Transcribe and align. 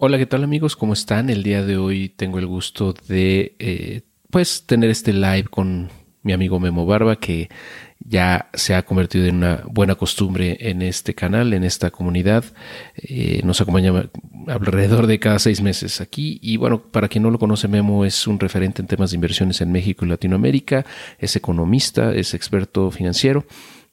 Hola, 0.00 0.16
¿qué 0.16 0.26
tal 0.26 0.44
amigos? 0.44 0.76
¿Cómo 0.76 0.92
están? 0.92 1.28
El 1.28 1.42
día 1.42 1.64
de 1.64 1.76
hoy 1.76 2.08
tengo 2.08 2.38
el 2.38 2.46
gusto 2.46 2.94
de 3.08 3.56
eh, 3.58 4.02
pues 4.30 4.64
tener 4.64 4.90
este 4.90 5.12
live 5.12 5.46
con 5.50 5.90
mi 6.22 6.32
amigo 6.32 6.60
Memo 6.60 6.86
Barba 6.86 7.16
que 7.16 7.48
ya 7.98 8.48
se 8.54 8.76
ha 8.76 8.84
convertido 8.84 9.26
en 9.26 9.38
una 9.38 9.64
buena 9.66 9.96
costumbre 9.96 10.56
en 10.60 10.82
este 10.82 11.16
canal, 11.16 11.52
en 11.52 11.64
esta 11.64 11.90
comunidad. 11.90 12.44
Eh, 12.94 13.40
nos 13.42 13.60
acompaña 13.60 14.08
alrededor 14.46 15.08
de 15.08 15.18
cada 15.18 15.40
seis 15.40 15.60
meses 15.60 16.00
aquí. 16.00 16.38
Y 16.44 16.58
bueno, 16.58 16.80
para 16.80 17.08
quien 17.08 17.24
no 17.24 17.32
lo 17.32 17.40
conoce, 17.40 17.66
Memo 17.66 18.04
es 18.04 18.28
un 18.28 18.38
referente 18.38 18.80
en 18.80 18.86
temas 18.86 19.10
de 19.10 19.16
inversiones 19.16 19.60
en 19.62 19.72
México 19.72 20.04
y 20.04 20.08
Latinoamérica, 20.10 20.86
es 21.18 21.34
economista, 21.34 22.14
es 22.14 22.34
experto 22.34 22.92
financiero 22.92 23.46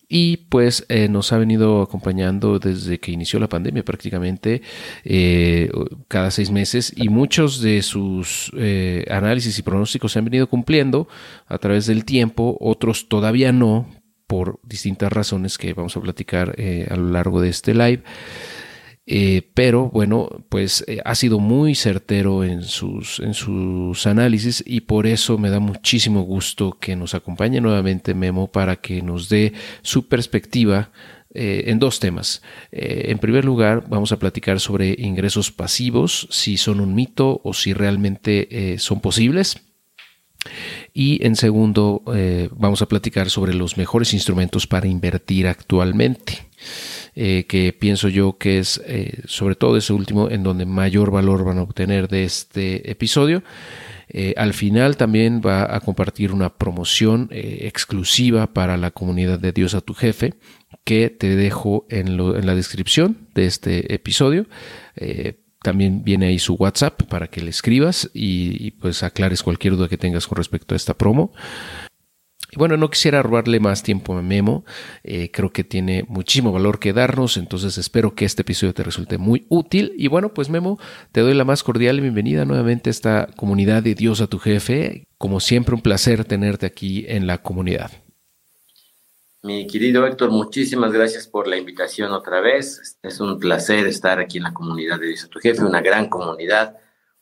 y 0.07 0.37
pues 0.37 0.85
eh, 0.89 1.07
nos 1.07 1.33
ha 1.33 1.37
venido 1.37 1.81
acompañando 1.81 2.59
desde 2.59 2.99
que 2.99 3.11
inició 3.11 3.39
la 3.39 3.49
pandemia 3.49 3.83
prácticamente 3.83 4.61
eh, 5.03 5.69
cada 6.07 6.31
seis 6.31 6.51
meses 6.51 6.93
y 6.95 7.09
muchos 7.09 7.61
de 7.61 7.81
sus 7.81 8.51
eh, 8.57 9.05
análisis 9.09 9.57
y 9.57 9.63
pronósticos 9.63 10.11
se 10.11 10.19
han 10.19 10.25
venido 10.25 10.47
cumpliendo 10.47 11.07
a 11.47 11.57
través 11.57 11.85
del 11.87 12.05
tiempo, 12.05 12.57
otros 12.59 13.07
todavía 13.09 13.51
no 13.51 13.87
por 14.27 14.59
distintas 14.63 15.13
razones 15.13 15.57
que 15.57 15.73
vamos 15.73 15.95
a 15.97 16.01
platicar 16.01 16.55
a 16.89 16.95
lo 16.95 17.09
largo 17.11 17.41
de 17.41 17.49
este 17.49 17.75
live. 17.75 18.01
Eh, 19.07 19.51
pero 19.53 19.89
bueno, 19.91 20.29
pues 20.49 20.83
eh, 20.87 20.99
ha 21.05 21.13
sido 21.13 21.39
muy 21.39 21.75
certero 21.75 22.43
en 22.43 22.63
sus, 22.63 23.19
en 23.19 23.35
sus 23.35 24.07
análisis 24.07 24.63
y 24.65 24.81
por 24.81 25.05
eso 25.05 25.37
me 25.37 25.51
da 25.51 25.59
muchísimo 25.59 26.23
gusto 26.23 26.77
que 26.79 26.95
nos 26.95 27.13
acompañe 27.13 27.61
nuevamente 27.61 28.15
Memo 28.15 28.51
para 28.51 28.77
que 28.77 29.03
nos 29.03 29.29
dé 29.29 29.53
su 29.83 30.07
perspectiva 30.07 30.89
eh, 31.35 31.65
en 31.67 31.77
dos 31.77 31.99
temas. 31.99 32.41
en 32.71 33.19
primer 33.19 33.45
lugar, 33.45 33.85
vamos 33.89 34.11
a 34.11 34.17
platicar 34.17 34.59
sobre 34.59 34.95
ingresos 34.97 35.51
pasivos, 35.51 36.27
si 36.31 36.57
son 36.57 36.79
un 36.79 36.95
mito 36.95 37.41
o 37.43 37.53
si 37.53 37.73
realmente 37.73 38.77
son 38.79 39.01
posibles. 39.01 39.57
Y 40.93 41.25
en 41.25 41.35
segundo, 41.35 42.03
vamos 42.55 42.81
a 42.81 42.87
platicar 42.87 43.29
sobre 43.29 43.53
los 43.53 43.75
mejores 43.75 44.13
instrumentos 44.13 44.65
para 44.65 44.87
invertir 44.87 45.47
actualmente. 45.47 46.44
Eh, 47.17 47.45
que 47.47 47.71
pienso 47.71 48.09
yo 48.09 48.37
que 48.37 48.59
es 48.59 48.81
eh, 48.85 49.21
sobre 49.23 49.55
todo 49.55 49.77
ese 49.77 49.93
último 49.93 50.29
en 50.29 50.43
donde 50.43 50.65
mayor 50.65 51.11
valor 51.11 51.45
van 51.45 51.59
a 51.59 51.61
obtener 51.61 52.09
de 52.09 52.25
este 52.25 52.91
episodio. 52.91 53.41
Eh, 54.09 54.33
al 54.35 54.53
final 54.53 54.97
también 54.97 55.41
va 55.43 55.73
a 55.73 55.79
compartir 55.79 56.33
una 56.33 56.57
promoción 56.57 57.29
exclusiva 57.31 58.53
para 58.53 58.75
la 58.75 58.91
comunidad 58.91 59.39
de 59.39 59.53
Dios 59.53 59.75
a 59.75 59.81
tu 59.81 59.93
jefe 59.93 60.33
que 60.83 61.09
te 61.09 61.37
dejo 61.37 61.87
en, 61.89 62.17
la 62.17 62.53
descripción 62.53 63.29
de 63.33 63.45
este 63.45 63.93
episodio. 63.93 64.45
también 65.63 66.03
viene 66.03 66.27
ahí 66.27 66.37
su 66.37 66.53
WhatsApp 66.55 67.03
para 67.03 67.27
que 67.27 67.41
le 67.41 67.49
escribas 67.49 68.11
y, 68.13 68.67
y 68.67 68.71
pues 68.71 69.01
aclares 69.03 69.41
cualquier 69.41 69.75
duda 69.75 69.87
que 69.87 69.97
tengas 69.97 70.27
con 70.27 70.35
respecto 70.35 70.75
a 70.75 70.77
esta 70.77 70.93
promo 70.93 71.31
bueno, 72.55 72.77
no 72.77 72.89
quisiera 72.89 73.21
robarle 73.21 73.59
más 73.59 73.83
tiempo 73.83 74.17
a 74.17 74.21
Memo, 74.21 74.65
eh, 75.03 75.31
creo 75.31 75.51
que 75.51 75.63
tiene 75.63 76.05
muchísimo 76.07 76.51
valor 76.51 76.79
que 76.79 76.93
darnos, 76.93 77.37
entonces 77.37 77.77
espero 77.77 78.15
que 78.15 78.25
este 78.25 78.41
episodio 78.43 78.73
te 78.73 78.83
resulte 78.83 79.17
muy 79.17 79.45
útil. 79.49 79.93
Y 79.97 80.07
bueno, 80.07 80.33
pues 80.33 80.49
Memo, 80.49 80.79
te 81.11 81.21
doy 81.21 81.33
la 81.33 81.45
más 81.45 81.63
cordial 81.63 82.01
bienvenida 82.01 82.45
nuevamente 82.45 82.89
a 82.89 82.91
esta 82.91 83.27
comunidad 83.35 83.83
de 83.83 83.95
Dios 83.95 84.21
a 84.21 84.27
tu 84.27 84.39
jefe. 84.39 85.07
Como 85.17 85.39
siempre, 85.39 85.75
un 85.75 85.81
placer 85.81 86.25
tenerte 86.25 86.65
aquí 86.65 87.05
en 87.07 87.27
la 87.27 87.39
comunidad. 87.39 87.91
Mi 89.45 89.67
querido 89.67 90.07
Héctor, 90.07 90.31
muchísimas 90.31 90.91
gracias 90.91 91.27
por 91.27 91.47
la 91.47 91.55
invitación 91.55 92.11
otra 92.11 92.41
vez. 92.41 92.97
Es 93.03 93.19
un 93.19 93.39
placer 93.39 93.85
estar 93.85 94.19
aquí 94.19 94.37
en 94.37 94.43
la 94.43 94.53
comunidad 94.53 94.99
de 94.99 95.09
Dios 95.09 95.25
a 95.25 95.27
tu 95.27 95.39
jefe, 95.39 95.63
una 95.63 95.81
gran 95.81 96.09
comunidad, 96.09 96.77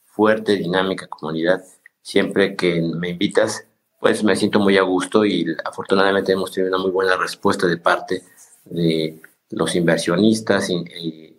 fuerte, 0.05 0.55
dinámica 0.55 1.07
comunidad. 1.07 1.61
Siempre 2.01 2.55
que 2.55 2.81
me 2.81 3.09
invitas, 3.09 3.67
pues 4.03 4.21
me 4.21 4.35
siento 4.35 4.59
muy 4.59 4.77
a 4.77 4.81
gusto 4.81 5.23
y 5.23 5.45
afortunadamente 5.63 6.33
hemos 6.33 6.51
tenido 6.51 6.75
una 6.75 6.83
muy 6.83 6.91
buena 6.91 7.15
respuesta 7.15 7.67
de 7.67 7.77
parte 7.77 8.21
de 8.65 9.21
los 9.49 9.75
inversionistas 9.75 10.69
y, 10.69 11.29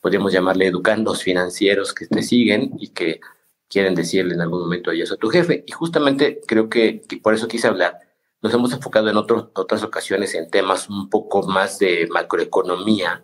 podríamos 0.00 0.32
llamarle 0.32 0.66
educandos 0.66 1.22
financieros 1.22 1.92
que 1.92 2.06
te 2.06 2.22
siguen 2.22 2.72
y 2.80 2.88
que 2.88 3.20
quieren 3.68 3.94
decirle 3.94 4.34
en 4.34 4.40
algún 4.40 4.60
momento 4.60 4.90
adiós 4.90 5.12
a 5.12 5.16
tu 5.16 5.28
jefe. 5.28 5.62
Y 5.66 5.72
justamente 5.72 6.40
creo 6.46 6.70
que, 6.70 7.02
por 7.22 7.34
eso 7.34 7.46
quise 7.46 7.68
hablar. 7.68 7.98
Nos 8.40 8.54
hemos 8.54 8.72
enfocado 8.72 9.10
en 9.10 9.18
otras 9.18 9.82
ocasiones 9.84 10.34
en 10.34 10.50
temas 10.50 10.88
un 10.88 11.10
poco 11.10 11.46
más 11.46 11.78
de 11.78 12.08
macroeconomía, 12.10 13.22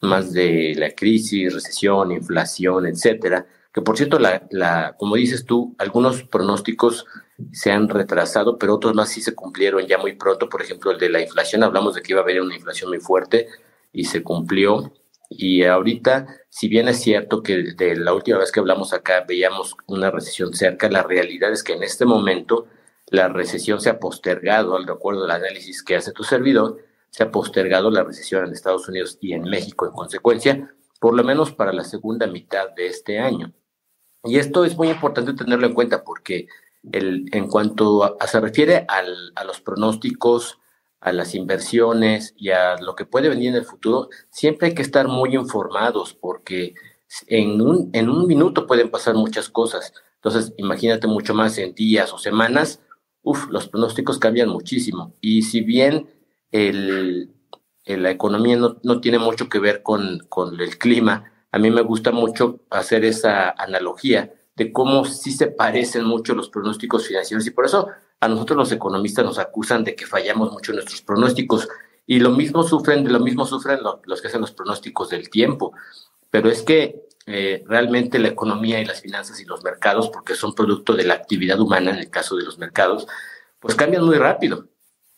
más 0.00 0.32
de 0.32 0.74
la 0.76 0.90
crisis, 0.90 1.54
recesión, 1.54 2.10
inflación, 2.10 2.86
etcétera. 2.86 3.46
Que 3.72 3.80
por 3.80 3.96
cierto, 3.96 4.18
la, 4.18 4.46
la, 4.50 4.96
como 4.98 5.14
dices 5.14 5.46
tú, 5.46 5.76
algunos 5.78 6.24
pronósticos 6.24 7.06
se 7.52 7.70
han 7.70 7.88
retrasado, 7.88 8.58
pero 8.58 8.74
otros 8.74 8.94
más 8.94 9.10
sí 9.10 9.20
se 9.20 9.34
cumplieron 9.34 9.86
ya 9.86 9.98
muy 9.98 10.14
pronto. 10.16 10.48
Por 10.48 10.62
ejemplo, 10.62 10.90
el 10.90 10.98
de 10.98 11.10
la 11.10 11.20
inflación, 11.20 11.62
hablamos 11.62 11.94
de 11.94 12.02
que 12.02 12.12
iba 12.12 12.20
a 12.20 12.24
haber 12.24 12.40
una 12.40 12.54
inflación 12.54 12.90
muy 12.90 12.98
fuerte 12.98 13.48
y 13.92 14.04
se 14.04 14.22
cumplió. 14.22 14.92
Y 15.30 15.64
ahorita, 15.64 16.26
si 16.48 16.68
bien 16.68 16.88
es 16.88 17.00
cierto 17.00 17.42
que 17.42 17.74
de 17.76 17.96
la 17.96 18.14
última 18.14 18.38
vez 18.38 18.50
que 18.50 18.60
hablamos 18.60 18.92
acá 18.92 19.24
veíamos 19.28 19.76
una 19.86 20.10
recesión 20.10 20.54
cerca, 20.54 20.88
la 20.88 21.02
realidad 21.02 21.52
es 21.52 21.62
que 21.62 21.74
en 21.74 21.82
este 21.82 22.06
momento 22.06 22.66
la 23.06 23.28
recesión 23.28 23.80
se 23.80 23.90
ha 23.90 24.00
postergado, 24.00 24.76
al 24.76 24.86
recuerdo 24.86 25.22
del 25.22 25.30
análisis 25.30 25.82
que 25.82 25.96
hace 25.96 26.12
tu 26.12 26.24
servidor, 26.24 26.78
se 27.10 27.22
ha 27.22 27.30
postergado 27.30 27.90
la 27.90 28.04
recesión 28.04 28.44
en 28.44 28.52
Estados 28.52 28.88
Unidos 28.88 29.18
y 29.20 29.32
en 29.32 29.42
México 29.44 29.86
en 29.86 29.92
consecuencia, 29.92 30.74
por 31.00 31.14
lo 31.14 31.24
menos 31.24 31.52
para 31.52 31.72
la 31.72 31.84
segunda 31.84 32.26
mitad 32.26 32.70
de 32.70 32.86
este 32.86 33.18
año. 33.18 33.52
Y 34.24 34.38
esto 34.38 34.64
es 34.64 34.76
muy 34.76 34.88
importante 34.88 35.32
tenerlo 35.32 35.66
en 35.66 35.74
cuenta 35.74 36.04
porque 36.04 36.48
en 36.92 37.48
cuanto 37.48 38.04
a, 38.04 38.26
se 38.26 38.40
refiere 38.40 38.86
a 38.88 39.44
los 39.44 39.60
pronósticos, 39.60 40.58
a 41.00 41.12
las 41.12 41.34
inversiones 41.34 42.34
y 42.36 42.50
a 42.50 42.76
lo 42.80 42.94
que 42.94 43.04
puede 43.04 43.28
venir 43.28 43.50
en 43.50 43.56
el 43.56 43.64
futuro, 43.64 44.08
siempre 44.30 44.68
hay 44.68 44.74
que 44.74 44.82
estar 44.82 45.08
muy 45.08 45.34
informados 45.34 46.14
porque 46.14 46.74
en 47.26 47.60
un, 47.60 47.90
en 47.92 48.08
un 48.08 48.26
minuto 48.26 48.66
pueden 48.66 48.90
pasar 48.90 49.14
muchas 49.14 49.48
cosas. 49.48 49.92
Entonces, 50.16 50.52
imagínate 50.56 51.06
mucho 51.06 51.34
más 51.34 51.56
en 51.58 51.74
días 51.74 52.12
o 52.12 52.18
semanas, 52.18 52.80
uf, 53.22 53.48
los 53.50 53.68
pronósticos 53.68 54.18
cambian 54.18 54.48
muchísimo. 54.48 55.14
Y 55.20 55.42
si 55.42 55.60
bien 55.60 56.10
el, 56.50 57.30
la 57.84 58.10
economía 58.10 58.56
no, 58.56 58.78
no, 58.82 59.00
tiene 59.00 59.18
mucho 59.18 59.48
que 59.48 59.60
ver 59.60 59.82
con, 59.82 60.20
con 60.28 60.60
el 60.60 60.78
clima, 60.78 61.32
a 61.52 61.58
mí 61.58 61.70
me 61.70 61.82
gusta 61.82 62.10
mucho 62.10 62.60
hacer 62.70 63.04
esa 63.04 63.50
analogía 63.50 64.34
de 64.58 64.72
cómo 64.72 65.04
sí 65.04 65.30
se 65.30 65.46
parecen 65.46 66.04
mucho 66.04 66.34
los 66.34 66.50
pronósticos 66.50 67.06
financieros 67.06 67.46
y 67.46 67.52
por 67.52 67.64
eso 67.64 67.88
a 68.20 68.28
nosotros 68.28 68.58
los 68.58 68.72
economistas 68.72 69.24
nos 69.24 69.38
acusan 69.38 69.84
de 69.84 69.94
que 69.94 70.04
fallamos 70.04 70.52
mucho 70.52 70.72
en 70.72 70.76
nuestros 70.76 71.00
pronósticos 71.00 71.68
y 72.06 72.20
lo 72.20 72.30
mismo 72.30 72.62
sufren, 72.62 73.10
lo 73.12 73.20
mismo 73.20 73.44
sufren 73.46 73.80
los, 73.82 74.20
que 74.20 74.28
hacen 74.28 74.40
los 74.40 74.52
pronósticos 74.52 75.10
del 75.10 75.28
tiempo. 75.28 75.74
Pero 76.30 76.48
es 76.50 76.62
que 76.62 77.06
eh, 77.26 77.62
realmente 77.66 78.18
la 78.18 78.28
economía 78.28 78.80
y 78.80 78.86
las 78.86 79.02
finanzas 79.02 79.38
y 79.40 79.44
los 79.44 79.62
mercados, 79.62 80.08
porque 80.08 80.34
son 80.34 80.54
producto 80.54 80.94
de 80.94 81.04
la 81.04 81.14
actividad 81.14 81.60
humana 81.60 81.90
en 81.90 81.98
el 81.98 82.08
caso 82.08 82.34
de 82.36 82.44
los 82.44 82.58
mercados, 82.58 83.06
pues 83.60 83.74
cambian 83.74 84.06
muy 84.06 84.16
rápido. 84.16 84.68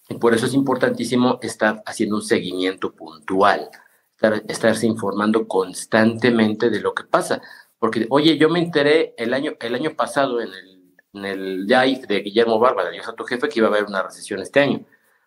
Y 0.08 0.14
por 0.14 0.34
eso 0.34 0.46
es 0.46 0.52
importantísimo 0.52 1.38
estar 1.42 1.80
haciendo 1.86 2.16
un 2.16 2.22
seguimiento 2.22 2.92
puntual, 2.92 3.70
estar, 4.16 4.42
estarse 4.48 4.88
informando 4.88 5.46
constantemente 5.46 6.70
de 6.70 6.80
lo 6.80 6.92
que 6.92 7.04
pasa. 7.04 7.40
Porque, 7.80 8.06
oye, 8.10 8.36
yo 8.36 8.50
me 8.50 8.60
enteré 8.60 9.14
el 9.16 9.32
año, 9.32 9.54
el 9.58 9.74
año 9.74 9.96
pasado 9.96 10.40
en 10.42 10.52
el, 10.52 10.94
en 11.14 11.24
el 11.24 11.66
YAIF 11.66 12.06
de 12.06 12.20
Guillermo 12.20 12.58
Barba, 12.58 12.84
de 12.84 12.92
Dios 12.92 13.08
a 13.08 13.14
tu 13.14 13.24
jefe, 13.24 13.48
que 13.48 13.58
iba 13.58 13.68
a 13.68 13.70
haber 13.70 13.84
una 13.84 14.02
recesión 14.02 14.38
este 14.40 14.60
año. 14.60 14.84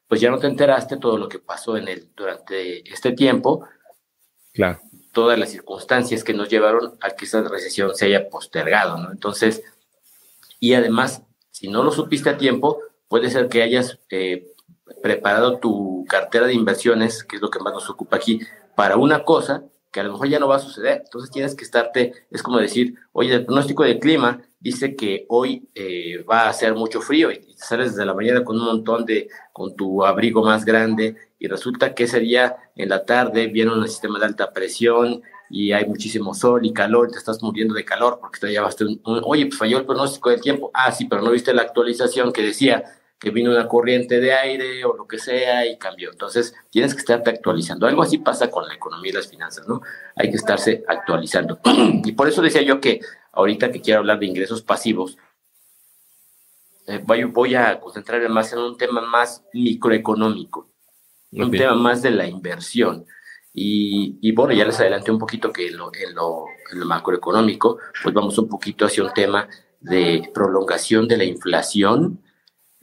Pues 0.08 0.22
ya 0.22 0.30
no 0.30 0.38
te 0.38 0.46
enteraste 0.46 0.98
todo 0.98 1.18
lo 1.18 1.28
que 1.28 1.40
pasó 1.40 1.76
en 1.78 1.88
el, 1.88 2.10
durante 2.16 2.88
este 2.88 3.14
tiempo. 3.14 3.68
Claro. 4.54 4.80
Todas 5.12 5.40
las 5.40 5.50
circunstancias 5.50 6.24
que 6.24 6.36
nos 6.36 6.48
llevaron 6.48 6.96
a 7.02 7.10
que 7.10 7.26
esa 7.26 7.42
recesión 7.42 7.96
se 7.96 8.06
haya 8.06 8.30
postergado, 8.30 8.98
¿no? 8.98 9.12
Entonces, 9.12 9.64
y 10.60 10.76
además, 10.76 11.24
si 11.50 11.70
no 11.70 11.84
lo 11.84 11.92
supiste 11.92 12.30
a 12.30 12.38
tiempo, 12.38 12.80
puede 13.08 13.32
ser 13.32 13.50
que 13.50 13.64
hayas 13.64 14.00
eh, 14.12 14.54
preparado 15.02 15.58
tu 15.58 16.06
cartera 16.08 16.46
de 16.46 16.54
inversiones, 16.54 17.24
que 17.24 17.38
es 17.38 17.42
lo 17.42 17.50
que 17.50 17.60
más 17.60 17.74
nos 17.74 17.90
ocupa 17.90 18.18
aquí, 18.18 18.42
para 18.76 18.96
una 18.98 19.24
cosa 19.24 19.64
que 19.94 20.00
a 20.00 20.04
lo 20.04 20.14
mejor 20.14 20.28
ya 20.28 20.40
no 20.40 20.48
va 20.48 20.58
a 20.58 20.60
suceder. 20.60 21.04
Entonces 21.06 21.30
tienes 21.30 21.56
que 21.56 21.64
estarte, 21.64 22.26
es 22.32 22.42
como 22.42 22.58
decir, 22.58 22.96
oye, 23.14 23.36
el 23.36 23.46
pronóstico 23.46 23.84
de 23.84 24.00
clima 24.00 24.42
dice 24.60 24.96
que 24.96 25.26
hoy 25.30 25.70
eh, 25.76 26.26
va 26.30 26.42
a 26.42 26.50
hacer 26.50 26.74
mucho 26.74 27.00
frío 27.00 27.32
y, 27.32 27.54
sales 27.56 27.92
desde 27.92 28.06
la 28.06 28.14
mañana 28.14 28.44
con 28.44 28.60
un 28.60 28.66
montón 28.66 29.06
de, 29.06 29.30
con 29.54 29.76
tu 29.76 30.04
abrigo 30.04 30.44
más 30.44 30.66
grande 30.66 31.16
y 31.40 31.48
resulta 31.48 31.94
que 31.94 32.06
ese 32.06 32.20
día 32.20 32.58
en 32.76 32.90
la 32.90 33.06
tarde 33.06 33.48
viene 33.48 33.72
un 33.72 33.88
sistema 33.88 34.20
de 34.20 34.26
alta 34.26 34.52
presión 34.52 35.22
y 35.50 35.72
hay 35.72 35.86
muchísimo 35.86 36.34
sol 36.34 36.66
y 36.66 36.74
calor, 36.74 37.12
te 37.12 37.20
estás 37.20 37.42
muriendo 37.44 37.74
de 37.74 37.86
calor 37.86 38.18
porque 38.20 38.40
te 38.40 38.48
llevaste 38.48 38.86
un, 38.86 39.00
oye, 39.04 39.46
pues 39.46 39.60
falló 39.60 39.78
el 39.78 39.86
pronóstico 39.86 40.32
del 40.32 40.42
tiempo. 40.42 40.72
Ah, 40.74 40.92
sí, 40.92 41.06
pero 41.06 41.22
no 41.22 41.30
viste 41.30 41.54
la 41.54 41.62
actualización 41.62 42.34
que 42.34 42.42
decía 42.42 42.84
que 43.24 43.30
vino 43.30 43.52
una 43.52 43.70
corriente 43.70 44.20
de 44.20 44.34
aire 44.34 44.84
o 44.84 44.98
lo 44.98 45.08
que 45.08 45.18
sea 45.18 45.66
y 45.66 45.78
cambió. 45.78 46.12
Entonces, 46.12 46.54
tienes 46.70 46.94
que 46.94 47.00
estarte 47.00 47.30
actualizando. 47.30 47.88
Algo 47.88 48.04
así 48.04 48.18
pasa 48.18 48.52
con 48.52 48.68
la 48.68 48.74
economía 48.74 49.12
y 49.12 49.14
las 49.14 49.30
finanzas, 49.30 49.66
¿no? 49.66 49.82
Hay 50.18 50.30
que 50.30 50.36
estarse 50.36 50.84
actualizando. 50.90 51.58
y 52.04 52.12
por 52.12 52.28
eso 52.28 52.42
decía 52.42 52.64
yo 52.64 52.82
que 52.82 53.00
ahorita 53.32 53.72
que 53.72 53.80
quiero 53.80 54.02
hablar 54.02 54.20
de 54.20 54.26
ingresos 54.26 54.62
pasivos, 54.62 55.18
eh, 56.86 57.02
voy, 57.02 57.24
voy, 57.24 57.56
a 57.56 57.80
concentrarme 57.80 58.28
más 58.28 58.52
en 58.52 58.60
un 58.60 58.76
tema 58.76 59.00
más 59.00 59.46
microeconómico, 59.54 60.70
un 61.32 61.50
tema 61.50 61.76
más 61.76 62.02
de 62.02 62.12
la 62.12 62.28
inversión. 62.28 63.06
Y, 63.54 64.18
y, 64.22 64.34
bueno, 64.34 64.54
ya 64.54 64.66
les 64.66 64.82
adelanté 64.82 65.12
un 65.12 65.20
poquito 65.20 65.54
que 65.54 65.68
en 65.68 65.78
lo, 65.78 65.92
en, 65.94 66.14
lo, 66.14 66.44
en 66.74 66.80
lo 66.82 66.86
macroeconómico, 66.88 67.78
pues 68.04 68.14
vamos 68.14 68.38
un 68.38 68.50
poquito 68.50 68.86
hacia 68.86 69.06
un 69.06 69.14
tema 69.14 69.48
de 69.80 70.30
prolongación 70.34 71.08
de 71.08 71.16
la 71.16 71.24
inflación 71.24 72.23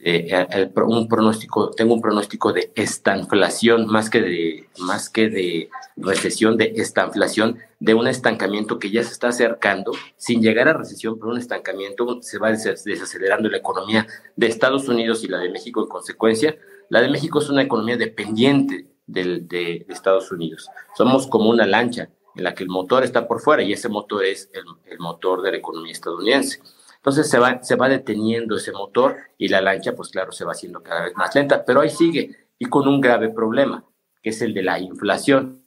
eh, 0.03 0.71
un 0.87 1.07
pronóstico, 1.07 1.69
tengo 1.71 1.93
un 1.93 2.01
pronóstico 2.01 2.53
de 2.53 2.71
estanflación 2.75 3.85
más 3.85 4.09
que 4.09 4.21
de, 4.21 4.69
más 4.79 5.09
que 5.09 5.29
de 5.29 5.69
recesión, 5.95 6.57
de 6.57 6.73
estanflación, 6.77 7.59
de 7.79 7.93
un 7.93 8.07
estancamiento 8.07 8.79
que 8.79 8.89
ya 8.89 9.03
se 9.03 9.11
está 9.11 9.27
acercando, 9.27 9.91
sin 10.17 10.41
llegar 10.41 10.67
a 10.67 10.73
recesión, 10.73 11.19
pero 11.19 11.31
un 11.31 11.37
estancamiento, 11.37 12.19
se 12.21 12.39
va 12.39 12.51
desacelerando 12.51 13.49
la 13.49 13.57
economía 13.57 14.07
de 14.35 14.47
Estados 14.47 14.87
Unidos 14.87 15.23
y 15.23 15.27
la 15.27 15.37
de 15.37 15.49
México 15.49 15.81
en 15.83 15.87
consecuencia. 15.87 16.57
La 16.89 17.01
de 17.01 17.09
México 17.09 17.39
es 17.39 17.49
una 17.49 17.61
economía 17.61 17.97
dependiente 17.97 18.87
del, 19.05 19.47
de, 19.47 19.85
Estados 19.89 20.31
Unidos. 20.31 20.67
Somos 20.95 21.27
como 21.27 21.49
una 21.49 21.67
lancha 21.67 22.09
en 22.35 22.43
la 22.43 22.55
que 22.55 22.63
el 22.63 22.69
motor 22.69 23.03
está 23.03 23.27
por 23.27 23.39
fuera 23.39 23.61
y 23.61 23.73
ese 23.73 23.89
motor 23.89 24.25
es 24.25 24.49
el 24.53 24.99
motor 24.99 25.43
de 25.43 25.51
la 25.51 25.57
economía 25.57 25.91
estadounidense. 25.91 26.59
Entonces 27.01 27.31
se 27.31 27.39
va, 27.39 27.63
se 27.63 27.75
va 27.75 27.89
deteniendo 27.89 28.57
ese 28.57 28.71
motor 28.71 29.17
y 29.35 29.47
la 29.47 29.59
lancha, 29.59 29.95
pues 29.95 30.09
claro, 30.09 30.31
se 30.31 30.45
va 30.45 30.51
haciendo 30.51 30.83
cada 30.83 31.05
vez 31.05 31.15
más 31.15 31.33
lenta, 31.33 31.65
pero 31.65 31.81
ahí 31.81 31.89
sigue 31.89 32.47
y 32.59 32.65
con 32.65 32.87
un 32.87 33.01
grave 33.01 33.29
problema, 33.29 33.83
que 34.21 34.29
es 34.29 34.39
el 34.43 34.53
de 34.53 34.61
la 34.61 34.77
inflación. 34.77 35.65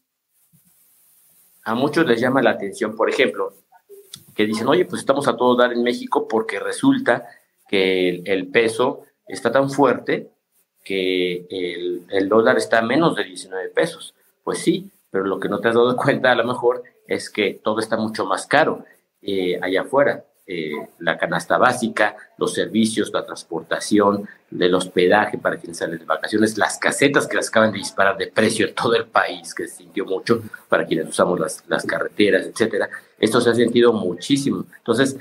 A 1.65 1.75
muchos 1.75 2.07
les 2.07 2.21
llama 2.21 2.41
la 2.41 2.51
atención, 2.51 2.95
por 2.95 3.11
ejemplo, 3.11 3.53
que 4.37 4.47
dicen, 4.47 4.69
oye, 4.69 4.85
pues 4.85 5.01
estamos 5.01 5.27
a 5.27 5.37
todo 5.37 5.57
dar 5.57 5.73
en 5.73 5.83
México 5.83 6.29
porque 6.29 6.61
resulta 6.61 7.27
que 7.67 8.23
el, 8.25 8.47
peso 8.47 9.03
está 9.27 9.51
tan 9.51 9.71
fuerte 9.71 10.31
que 10.85 11.47
el, 12.11 12.29
dólar 12.29 12.59
está 12.59 12.79
a 12.79 12.83
menos 12.83 13.17
de 13.17 13.25
19 13.25 13.71
pesos. 13.71 14.15
Pues 14.45 14.59
sí, 14.59 14.89
pero 15.11 15.25
lo 15.25 15.41
que 15.41 15.49
no 15.49 15.59
te 15.59 15.67
has 15.67 15.75
dado 15.75 15.97
cuenta 16.05 16.31
a 16.31 16.37
lo 16.37 16.45
mejor 16.45 16.85
es 17.09 17.29
que 17.29 17.55
todo 17.55 17.81
está 17.81 17.97
mucho 17.97 18.25
más 18.25 18.47
caro 18.47 18.85
eh, 19.21 19.59
allá 19.61 19.81
afuera. 19.83 20.25
Eh, 20.47 20.73
la 20.99 21.17
canasta 21.17 21.57
básica, 21.57 22.17
los 22.37 22.53
servicios, 22.53 23.11
la 23.15 23.25
transportación, 23.25 24.29
del 24.51 24.75
hospedaje 24.75 25.39
para 25.39 25.57
quienes 25.57 25.79
salen 25.79 25.99
de 25.99 26.05
vacaciones, 26.05 26.59
las 26.59 26.79
casetas 26.79 27.27
que 27.27 27.37
las 27.37 27.49
acaban 27.49 27.73
de 27.73 27.79
disparar 27.79 28.19
de 28.19 28.27
precio 28.27 28.69
en 28.69 28.75
todo 28.75 28.95
el 28.95 29.07
país, 29.07 29.55
que 29.55 29.67
se 29.67 29.77
sintió 29.77 30.05
mucho 30.05 30.43
para 30.69 30.85
quienes 30.85 31.09
usamos 31.09 31.41
las, 31.41 31.65
las 31.67 31.87
carreteras, 31.87 32.45
etcétera. 32.47 32.91
Esto 33.19 33.41
se 33.41 33.51
ha 33.51 33.55
sentido 33.55 33.95
muchísimo. 33.95 34.67
Entonces, 34.77 35.17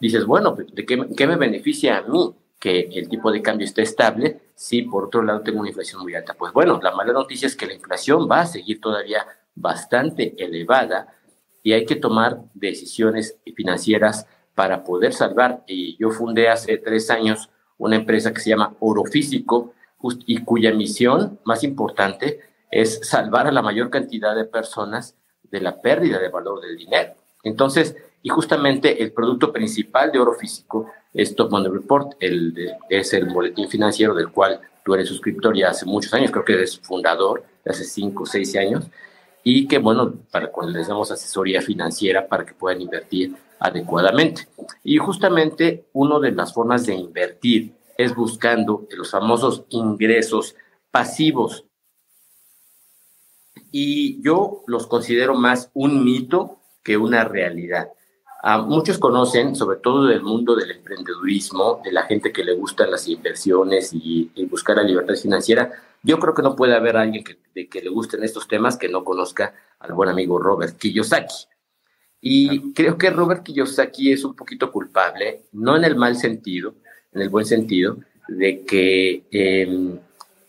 dices, 0.00 0.24
bueno, 0.24 0.56
¿de 0.56 0.86
qué, 0.86 1.08
qué 1.14 1.26
me 1.26 1.36
beneficia 1.36 1.98
a 1.98 2.02
mí? 2.02 2.34
que 2.58 2.88
el 2.94 3.10
tipo 3.10 3.30
de 3.30 3.42
cambio 3.42 3.66
esté 3.66 3.82
estable, 3.82 4.40
si 4.54 4.80
por 4.80 5.04
otro 5.04 5.22
lado 5.22 5.42
tengo 5.42 5.60
una 5.60 5.68
inflación 5.68 6.00
muy 6.00 6.14
alta. 6.14 6.32
Pues 6.32 6.50
bueno, 6.54 6.80
la 6.82 6.92
mala 6.92 7.12
noticia 7.12 7.46
es 7.46 7.54
que 7.54 7.66
la 7.66 7.74
inflación 7.74 8.26
va 8.26 8.40
a 8.40 8.46
seguir 8.46 8.80
todavía 8.80 9.26
bastante 9.54 10.34
elevada 10.42 11.14
y 11.62 11.74
hay 11.74 11.84
que 11.84 11.96
tomar 11.96 12.40
decisiones 12.54 13.36
financieras 13.54 14.26
para 14.54 14.84
poder 14.84 15.12
salvar. 15.12 15.62
Y 15.66 15.96
yo 15.98 16.10
fundé 16.10 16.48
hace 16.48 16.78
tres 16.78 17.10
años 17.10 17.50
una 17.78 17.96
empresa 17.96 18.32
que 18.32 18.40
se 18.40 18.50
llama 18.50 18.74
Oro 18.80 19.04
Físico 19.04 19.74
y 20.26 20.38
cuya 20.42 20.72
misión 20.72 21.38
más 21.44 21.64
importante 21.64 22.40
es 22.70 23.00
salvar 23.08 23.46
a 23.46 23.52
la 23.52 23.62
mayor 23.62 23.90
cantidad 23.90 24.34
de 24.34 24.44
personas 24.44 25.16
de 25.50 25.60
la 25.60 25.80
pérdida 25.80 26.18
de 26.18 26.28
valor 26.28 26.60
del 26.60 26.76
dinero. 26.76 27.14
Entonces, 27.42 27.96
y 28.22 28.28
justamente 28.28 29.02
el 29.02 29.12
producto 29.12 29.52
principal 29.52 30.10
de 30.10 30.18
Oro 30.18 30.34
Físico 30.34 30.90
es 31.12 31.34
Top 31.36 31.50
Money 31.50 31.70
Report, 31.70 32.14
el 32.20 32.72
es 32.88 33.12
el 33.12 33.26
boletín 33.26 33.68
financiero 33.68 34.14
del 34.14 34.30
cual 34.30 34.60
tú 34.84 34.94
eres 34.94 35.08
suscriptor 35.08 35.56
ya 35.56 35.70
hace 35.70 35.86
muchos 35.86 36.12
años, 36.14 36.30
creo 36.30 36.44
que 36.44 36.54
eres 36.54 36.78
fundador 36.80 37.44
hace 37.64 37.84
cinco 37.84 38.24
o 38.24 38.26
seis 38.26 38.56
años, 38.56 38.84
y 39.42 39.68
que, 39.68 39.78
bueno, 39.78 40.14
para 40.30 40.50
cuando 40.50 40.72
les 40.72 40.88
damos 40.88 41.10
asesoría 41.10 41.60
financiera 41.60 42.26
para 42.26 42.44
que 42.44 42.54
puedan 42.54 42.80
invertir 42.80 43.34
adecuadamente. 43.58 44.48
Y 44.82 44.98
justamente 44.98 45.86
una 45.92 46.18
de 46.18 46.32
las 46.32 46.52
formas 46.52 46.86
de 46.86 46.94
invertir 46.94 47.74
es 47.96 48.14
buscando 48.14 48.86
los 48.90 49.10
famosos 49.10 49.64
ingresos 49.70 50.56
pasivos. 50.90 51.64
Y 53.70 54.22
yo 54.22 54.62
los 54.66 54.86
considero 54.86 55.34
más 55.34 55.70
un 55.74 56.04
mito 56.04 56.58
que 56.82 56.96
una 56.96 57.24
realidad. 57.24 57.88
Muchos 58.66 58.98
conocen, 58.98 59.56
sobre 59.56 59.78
todo 59.78 60.04
del 60.04 60.22
mundo 60.22 60.54
del 60.54 60.70
emprendedurismo, 60.70 61.80
de 61.82 61.92
la 61.92 62.02
gente 62.02 62.30
que 62.30 62.44
le 62.44 62.54
gustan 62.54 62.90
las 62.90 63.08
inversiones 63.08 63.90
y, 63.94 64.30
buscar 64.50 64.76
la 64.76 64.82
libertad 64.82 65.14
financiera. 65.14 65.72
Yo 66.02 66.18
creo 66.18 66.34
que 66.34 66.42
no 66.42 66.54
puede 66.54 66.76
haber 66.76 66.98
alguien 66.98 67.24
que, 67.24 67.38
de 67.54 67.68
que 67.68 67.80
le 67.80 67.88
gusten 67.88 68.22
estos 68.22 68.46
temas 68.46 68.76
que 68.76 68.90
no 68.90 69.02
conozca 69.02 69.54
al 69.78 69.94
buen 69.94 70.10
amigo 70.10 70.38
Robert 70.38 70.76
Kiyosaki. 70.76 71.46
Y 72.26 72.72
creo 72.72 72.96
que 72.96 73.10
Robert 73.10 73.42
Kiyosaki 73.42 74.10
es 74.10 74.24
un 74.24 74.34
poquito 74.34 74.72
culpable, 74.72 75.42
no 75.52 75.76
en 75.76 75.84
el 75.84 75.94
mal 75.94 76.16
sentido, 76.16 76.74
en 77.12 77.20
el 77.20 77.28
buen 77.28 77.44
sentido, 77.44 77.98
de 78.28 78.64
que 78.64 79.24
em, 79.30 79.98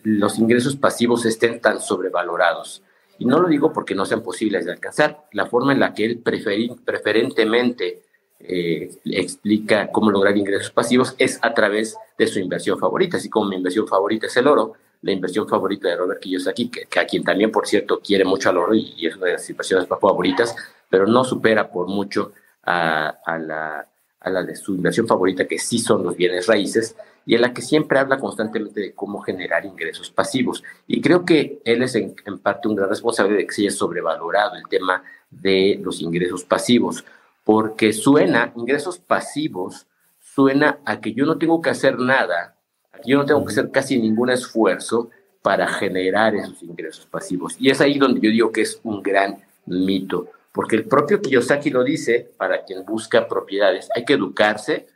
los 0.03 0.39
ingresos 0.39 0.77
pasivos 0.77 1.25
estén 1.25 1.59
tan 1.59 1.81
sobrevalorados. 1.81 2.81
Y 3.19 3.25
no 3.25 3.41
lo 3.41 3.49
digo 3.49 3.73
porque 3.73 3.93
no 3.93 4.05
sean 4.05 4.23
posibles 4.23 4.63
de 4.63 4.71
alcanzar. 4.71 5.25
La 5.33 5.47
forma 5.47 5.73
en 5.73 5.81
la 5.81 5.93
que 5.93 6.05
él 6.05 6.19
preferentemente 6.23 8.03
eh, 8.39 8.91
explica 9.03 9.91
cómo 9.91 10.11
lograr 10.11 10.37
ingresos 10.37 10.71
pasivos 10.71 11.13
es 11.17 11.39
a 11.41 11.53
través 11.53 11.97
de 12.17 12.27
su 12.27 12.39
inversión 12.39 12.79
favorita. 12.79 13.17
Así 13.17 13.29
como 13.29 13.49
mi 13.49 13.57
inversión 13.57 13.85
favorita 13.85 14.27
es 14.27 14.37
el 14.37 14.47
oro, 14.47 14.75
la 15.01 15.11
inversión 15.11 15.45
favorita 15.45 15.89
de 15.89 15.97
Robert 15.97 16.21
Kiyosaki, 16.21 16.69
que, 16.69 16.85
que 16.85 16.99
a 17.01 17.05
quien 17.05 17.25
también, 17.25 17.51
por 17.51 17.67
cierto, 17.67 17.99
quiere 17.99 18.23
mucho 18.23 18.49
al 18.49 18.59
oro 18.59 18.73
y, 18.73 18.93
y 18.95 19.07
es 19.07 19.17
una 19.17 19.25
de 19.25 19.33
las 19.33 19.49
inversiones 19.49 19.89
favoritas, 19.89 20.55
pero 20.95 21.07
no 21.07 21.25
supera 21.25 21.69
por 21.69 21.89
mucho 21.89 22.31
a, 22.63 23.17
la, 23.37 23.85
a 24.17 24.29
la 24.29 24.43
de 24.43 24.55
su 24.55 24.75
inversión 24.75 25.05
favorita, 25.05 25.45
que 25.45 25.59
sí 25.59 25.77
son 25.77 26.05
los 26.05 26.15
bienes 26.15 26.47
raíces, 26.47 26.95
y 27.25 27.35
en 27.35 27.41
la 27.41 27.53
que 27.53 27.61
siempre 27.61 27.99
habla 27.99 28.17
constantemente 28.17 28.79
de 28.79 28.93
cómo 28.93 29.19
generar 29.19 29.65
ingresos 29.65 30.09
pasivos. 30.09 30.63
Y 30.87 31.01
creo 31.01 31.25
que 31.25 31.59
él 31.65 31.83
es 31.83 31.95
en, 31.95 32.15
parte 32.41 32.69
un 32.69 32.77
gran 32.77 32.87
responsable 32.87 33.35
de 33.35 33.45
que 33.45 33.53
se 33.53 33.63
haya 33.63 33.71
sobrevalorado 33.71 34.55
el 34.55 34.65
tema 34.69 35.03
de 35.29 35.77
los 35.83 35.99
ingresos 35.99 36.45
pasivos, 36.45 37.03
porque 37.43 37.91
suena, 37.91 38.53
ingresos 38.55 38.97
pasivos, 38.97 39.87
suena 40.21 40.79
a 40.85 41.01
que 41.01 41.11
yo 41.11 41.25
no 41.25 41.37
tengo 41.37 41.61
que 41.61 41.71
hacer 41.71 41.99
nada, 41.99 42.55
a 42.93 42.99
que 42.99 43.11
yo 43.11 43.17
no 43.17 43.25
tengo 43.25 43.43
que 43.43 43.51
hacer 43.51 43.69
casi 43.69 43.99
ningún 43.99 44.29
esfuerzo 44.29 45.09
para 45.41 45.67
generar 45.67 46.35
esos 46.35 46.63
ingresos 46.63 47.05
pasivos. 47.05 47.57
Y 47.59 47.69
es 47.69 47.81
ahí 47.81 47.99
donde 47.99 48.21
yo 48.21 48.31
digo 48.31 48.53
que 48.53 48.61
es 48.61 48.79
un 48.85 49.03
gran 49.03 49.43
mito 49.65 50.29
porque 50.55 50.77
el 50.77 50.85
propio 50.85 51.21
Kiyosaki 51.21 51.69
lo 51.69 51.83
dice, 51.83 52.31
para 52.37 52.63
quien 52.63 52.85
busca 52.85 53.27
propiedades, 53.27 53.89
hay 53.93 54.05
que 54.05 54.13
educarse 54.13 54.87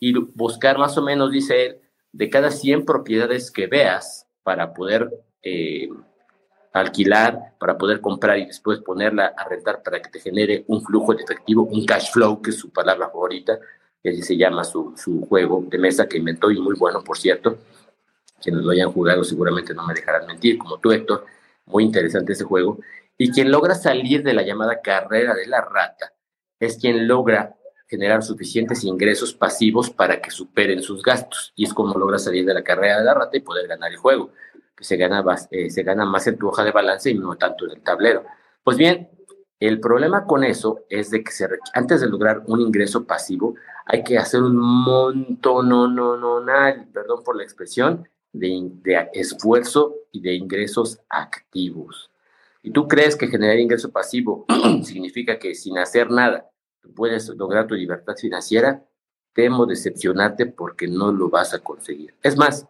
y 0.00 0.12
buscar 0.18 0.78
más 0.78 0.98
o 0.98 1.02
menos, 1.02 1.30
dice 1.30 1.64
él, 1.64 1.80
de 2.10 2.28
cada 2.28 2.50
100 2.50 2.84
propiedades 2.84 3.52
que 3.52 3.68
veas 3.68 4.26
para 4.42 4.74
poder 4.74 5.08
eh, 5.44 5.88
alquilar, 6.72 7.54
para 7.60 7.78
poder 7.78 8.00
comprar 8.00 8.36
y 8.38 8.46
después 8.46 8.80
ponerla 8.80 9.26
a 9.36 9.48
rentar 9.48 9.80
para 9.80 10.02
que 10.02 10.10
te 10.10 10.18
genere 10.18 10.64
un 10.66 10.82
flujo 10.82 11.14
de 11.14 11.22
efectivo, 11.22 11.62
un 11.62 11.86
cash 11.86 12.10
flow, 12.10 12.42
que 12.42 12.50
es 12.50 12.56
su 12.56 12.70
palabra 12.70 13.08
favorita, 13.08 13.60
que 14.02 14.10
así 14.10 14.22
se 14.22 14.36
llama 14.36 14.64
su, 14.64 14.92
su 14.96 15.24
juego 15.26 15.64
de 15.68 15.78
mesa 15.78 16.08
que 16.08 16.18
inventó 16.18 16.50
y 16.50 16.60
muy 16.60 16.74
bueno, 16.74 17.04
por 17.04 17.16
cierto. 17.16 17.58
Quienes 18.42 18.64
lo 18.64 18.72
hayan 18.72 18.90
jugado 18.90 19.22
seguramente 19.22 19.72
no 19.72 19.86
me 19.86 19.94
dejarán 19.94 20.26
mentir, 20.26 20.58
como 20.58 20.78
tú, 20.78 20.90
Héctor. 20.90 21.24
Muy 21.64 21.84
interesante 21.84 22.32
ese 22.32 22.42
juego. 22.42 22.78
Y 23.18 23.30
quien 23.30 23.50
logra 23.50 23.74
salir 23.74 24.22
de 24.22 24.34
la 24.34 24.42
llamada 24.42 24.80
carrera 24.80 25.34
de 25.34 25.46
la 25.46 25.60
rata 25.60 26.12
es 26.60 26.78
quien 26.78 27.08
logra 27.08 27.56
generar 27.86 28.22
suficientes 28.22 28.84
ingresos 28.84 29.32
pasivos 29.32 29.90
para 29.90 30.20
que 30.20 30.30
superen 30.30 30.82
sus 30.82 31.02
gastos. 31.02 31.52
Y 31.56 31.64
es 31.64 31.72
como 31.72 31.98
logra 31.98 32.18
salir 32.18 32.44
de 32.44 32.54
la 32.54 32.62
carrera 32.62 32.98
de 32.98 33.04
la 33.04 33.14
rata 33.14 33.36
y 33.36 33.40
poder 33.40 33.68
ganar 33.68 33.90
el 33.90 33.96
juego, 33.96 34.30
que 34.76 34.84
se 34.84 34.96
gana, 34.96 35.24
eh, 35.50 35.70
se 35.70 35.82
gana 35.82 36.04
más 36.04 36.26
en 36.26 36.36
tu 36.36 36.48
hoja 36.48 36.64
de 36.64 36.72
balance 36.72 37.10
y 37.10 37.14
no 37.14 37.36
tanto 37.36 37.64
en 37.64 37.72
el 37.72 37.82
tablero. 37.82 38.24
Pues 38.62 38.76
bien, 38.76 39.08
el 39.60 39.80
problema 39.80 40.26
con 40.26 40.44
eso 40.44 40.84
es 40.90 41.10
de 41.10 41.24
que 41.24 41.30
antes 41.72 42.00
de 42.00 42.08
lograr 42.08 42.42
un 42.46 42.60
ingreso 42.60 43.06
pasivo 43.06 43.54
hay 43.86 44.02
que 44.02 44.18
hacer 44.18 44.42
un 44.42 44.56
montón, 44.56 45.68
no, 45.68 45.86
no, 45.86 46.16
no, 46.16 46.44
perdón 46.92 47.22
por 47.24 47.36
la 47.36 47.44
expresión, 47.44 48.08
de 48.32 49.08
esfuerzo 49.14 49.94
y 50.12 50.20
de 50.20 50.34
ingresos 50.34 51.00
activos. 51.08 52.10
¿Y 52.66 52.72
tú 52.72 52.88
crees 52.88 53.14
que 53.14 53.28
generar 53.28 53.60
ingreso 53.60 53.92
pasivo 53.92 54.44
significa 54.82 55.38
que 55.38 55.54
sin 55.54 55.78
hacer 55.78 56.10
nada 56.10 56.50
puedes 56.96 57.28
lograr 57.28 57.68
tu 57.68 57.76
libertad 57.76 58.16
financiera? 58.16 58.84
Temo 59.32 59.66
decepcionarte 59.66 60.46
porque 60.46 60.88
no 60.88 61.12
lo 61.12 61.30
vas 61.30 61.54
a 61.54 61.60
conseguir. 61.60 62.16
Es 62.24 62.36
más, 62.36 62.66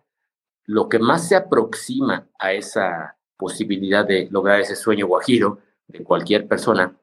lo 0.66 0.90
que 0.90 0.98
más 0.98 1.26
se 1.26 1.34
aproxima 1.34 2.28
a 2.38 2.52
esa 2.52 3.16
posibilidad 3.38 4.04
de 4.04 4.28
lograr 4.30 4.60
ese 4.60 4.76
sueño 4.76 5.06
guajiro 5.06 5.60
de 5.86 6.04
cualquier 6.04 6.46
persona 6.46 6.94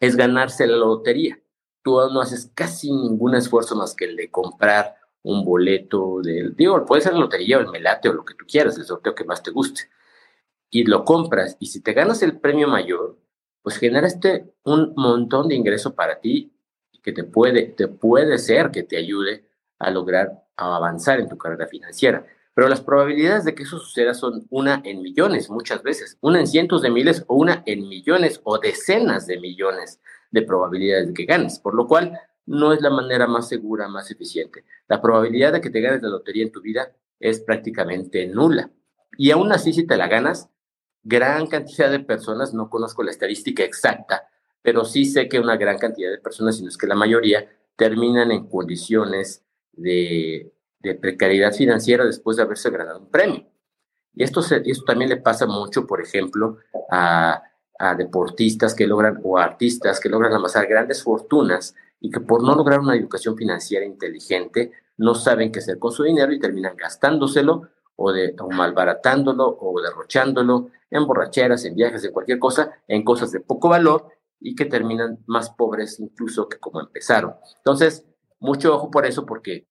es 0.00 0.16
ganarse 0.16 0.66
la 0.66 0.78
lotería. 0.78 1.38
Tú 1.82 1.96
no 2.14 2.22
haces 2.22 2.50
casi 2.54 2.90
ningún 2.90 3.34
esfuerzo 3.34 3.76
más 3.76 3.94
que 3.94 4.06
el 4.06 4.16
de 4.16 4.30
comprar 4.30 4.94
un 5.22 5.44
boleto 5.44 6.22
del, 6.22 6.56
digo, 6.56 6.82
puede 6.86 7.02
ser 7.02 7.12
la 7.12 7.20
lotería 7.20 7.58
o 7.58 7.60
el 7.60 7.68
melate 7.68 8.08
o 8.08 8.14
lo 8.14 8.24
que 8.24 8.32
tú 8.32 8.46
quieras, 8.48 8.78
el 8.78 8.86
sorteo 8.86 9.14
que 9.14 9.24
más 9.24 9.42
te 9.42 9.50
guste. 9.50 9.90
Y 10.70 10.84
lo 10.84 11.04
compras 11.04 11.56
y 11.60 11.66
si 11.66 11.80
te 11.80 11.92
ganas 11.92 12.22
el 12.22 12.38
premio 12.38 12.68
mayor, 12.68 13.18
pues 13.62 13.78
generaste 13.78 14.54
un 14.64 14.92
montón 14.96 15.48
de 15.48 15.54
ingreso 15.54 15.94
para 15.94 16.20
ti 16.20 16.52
que 17.02 17.12
te 17.12 17.24
puede, 17.24 17.62
te 17.66 17.86
puede 17.86 18.36
ser 18.38 18.70
que 18.70 18.82
te 18.82 18.96
ayude 18.96 19.48
a 19.78 19.90
lograr 19.90 20.44
avanzar 20.56 21.20
en 21.20 21.28
tu 21.28 21.38
carrera 21.38 21.68
financiera. 21.68 22.26
Pero 22.52 22.68
las 22.68 22.80
probabilidades 22.80 23.44
de 23.44 23.54
que 23.54 23.62
eso 23.62 23.78
suceda 23.78 24.14
son 24.14 24.46
una 24.50 24.80
en 24.84 25.02
millones 25.02 25.50
muchas 25.50 25.82
veces, 25.82 26.18
una 26.20 26.40
en 26.40 26.46
cientos 26.46 26.82
de 26.82 26.90
miles 26.90 27.24
o 27.28 27.36
una 27.36 27.62
en 27.66 27.88
millones 27.88 28.40
o 28.44 28.58
decenas 28.58 29.26
de 29.26 29.38
millones 29.38 30.00
de 30.30 30.42
probabilidades 30.42 31.08
de 31.08 31.14
que 31.14 31.26
ganes, 31.26 31.58
por 31.58 31.74
lo 31.74 31.86
cual 31.86 32.18
no 32.46 32.72
es 32.72 32.80
la 32.80 32.90
manera 32.90 33.26
más 33.26 33.48
segura, 33.48 33.88
más 33.88 34.10
eficiente. 34.10 34.64
La 34.88 35.02
probabilidad 35.02 35.52
de 35.52 35.60
que 35.60 35.70
te 35.70 35.80
ganes 35.80 36.02
la 36.02 36.08
lotería 36.08 36.44
en 36.44 36.52
tu 36.52 36.60
vida 36.60 36.92
es 37.20 37.40
prácticamente 37.40 38.26
nula. 38.26 38.70
Y 39.18 39.30
aún 39.30 39.52
así, 39.52 39.72
si 39.72 39.86
te 39.86 39.96
la 39.96 40.08
ganas, 40.08 40.48
gran 41.06 41.46
cantidad 41.46 41.88
de 41.88 42.00
personas, 42.00 42.52
no 42.52 42.68
conozco 42.68 43.04
la 43.04 43.12
estadística 43.12 43.62
exacta, 43.62 44.28
pero 44.60 44.84
sí 44.84 45.04
sé 45.04 45.28
que 45.28 45.38
una 45.38 45.56
gran 45.56 45.78
cantidad 45.78 46.10
de 46.10 46.18
personas, 46.18 46.56
si 46.56 46.62
no 46.62 46.68
es 46.68 46.76
que 46.76 46.88
la 46.88 46.96
mayoría, 46.96 47.48
terminan 47.76 48.32
en 48.32 48.48
condiciones 48.48 49.44
de, 49.72 50.52
precariedad 51.00 51.52
financiera 51.52 52.04
después 52.04 52.36
de 52.36 52.44
haberse 52.44 52.70
ganado 52.70 53.00
un 53.00 53.10
premio. 53.10 53.46
Y 54.14 54.22
esto, 54.22 54.40
esto 54.40 54.84
también 54.84 55.10
le 55.10 55.16
pasa 55.16 55.46
mucho, 55.46 55.86
por 55.86 56.00
ejemplo, 56.00 56.58
a, 56.90 57.42
a 57.78 57.94
deportistas 57.94 58.74
que 58.74 58.86
logran 58.86 59.20
o 59.22 59.38
artistas 59.38 60.00
que 60.00 60.08
logran 60.08 60.32
amasar 60.32 60.66
grandes 60.66 61.02
fortunas 61.02 61.74
y 62.00 62.10
que 62.10 62.20
por 62.20 62.42
no 62.42 62.54
lograr 62.54 62.80
una 62.80 62.96
educación 62.96 63.36
financiera 63.36 63.84
inteligente 63.84 64.72
no 64.96 65.14
saben 65.14 65.52
qué 65.52 65.58
hacer 65.58 65.78
con 65.78 65.92
su 65.92 66.02
dinero 66.02 66.32
y 66.32 66.40
terminan 66.40 66.76
gastándoselo 66.76 67.68
o, 67.96 68.12
de, 68.12 68.34
o 68.38 68.50
malbaratándolo 68.50 69.58
o 69.60 69.80
derrochándolo 69.80 70.70
en 70.90 71.06
borracheras, 71.06 71.64
en 71.64 71.74
viajes, 71.74 72.04
en 72.04 72.12
cualquier 72.12 72.38
cosa, 72.38 72.70
en 72.86 73.02
cosas 73.02 73.32
de 73.32 73.40
poco 73.40 73.68
valor 73.68 74.08
y 74.38 74.54
que 74.54 74.66
terminan 74.66 75.18
más 75.26 75.50
pobres 75.50 75.98
incluso 75.98 76.48
que 76.48 76.58
como 76.58 76.80
empezaron. 76.80 77.34
Entonces, 77.56 78.04
mucho 78.38 78.74
ojo 78.74 78.90
por 78.90 79.06
eso 79.06 79.24
porque 79.24 79.66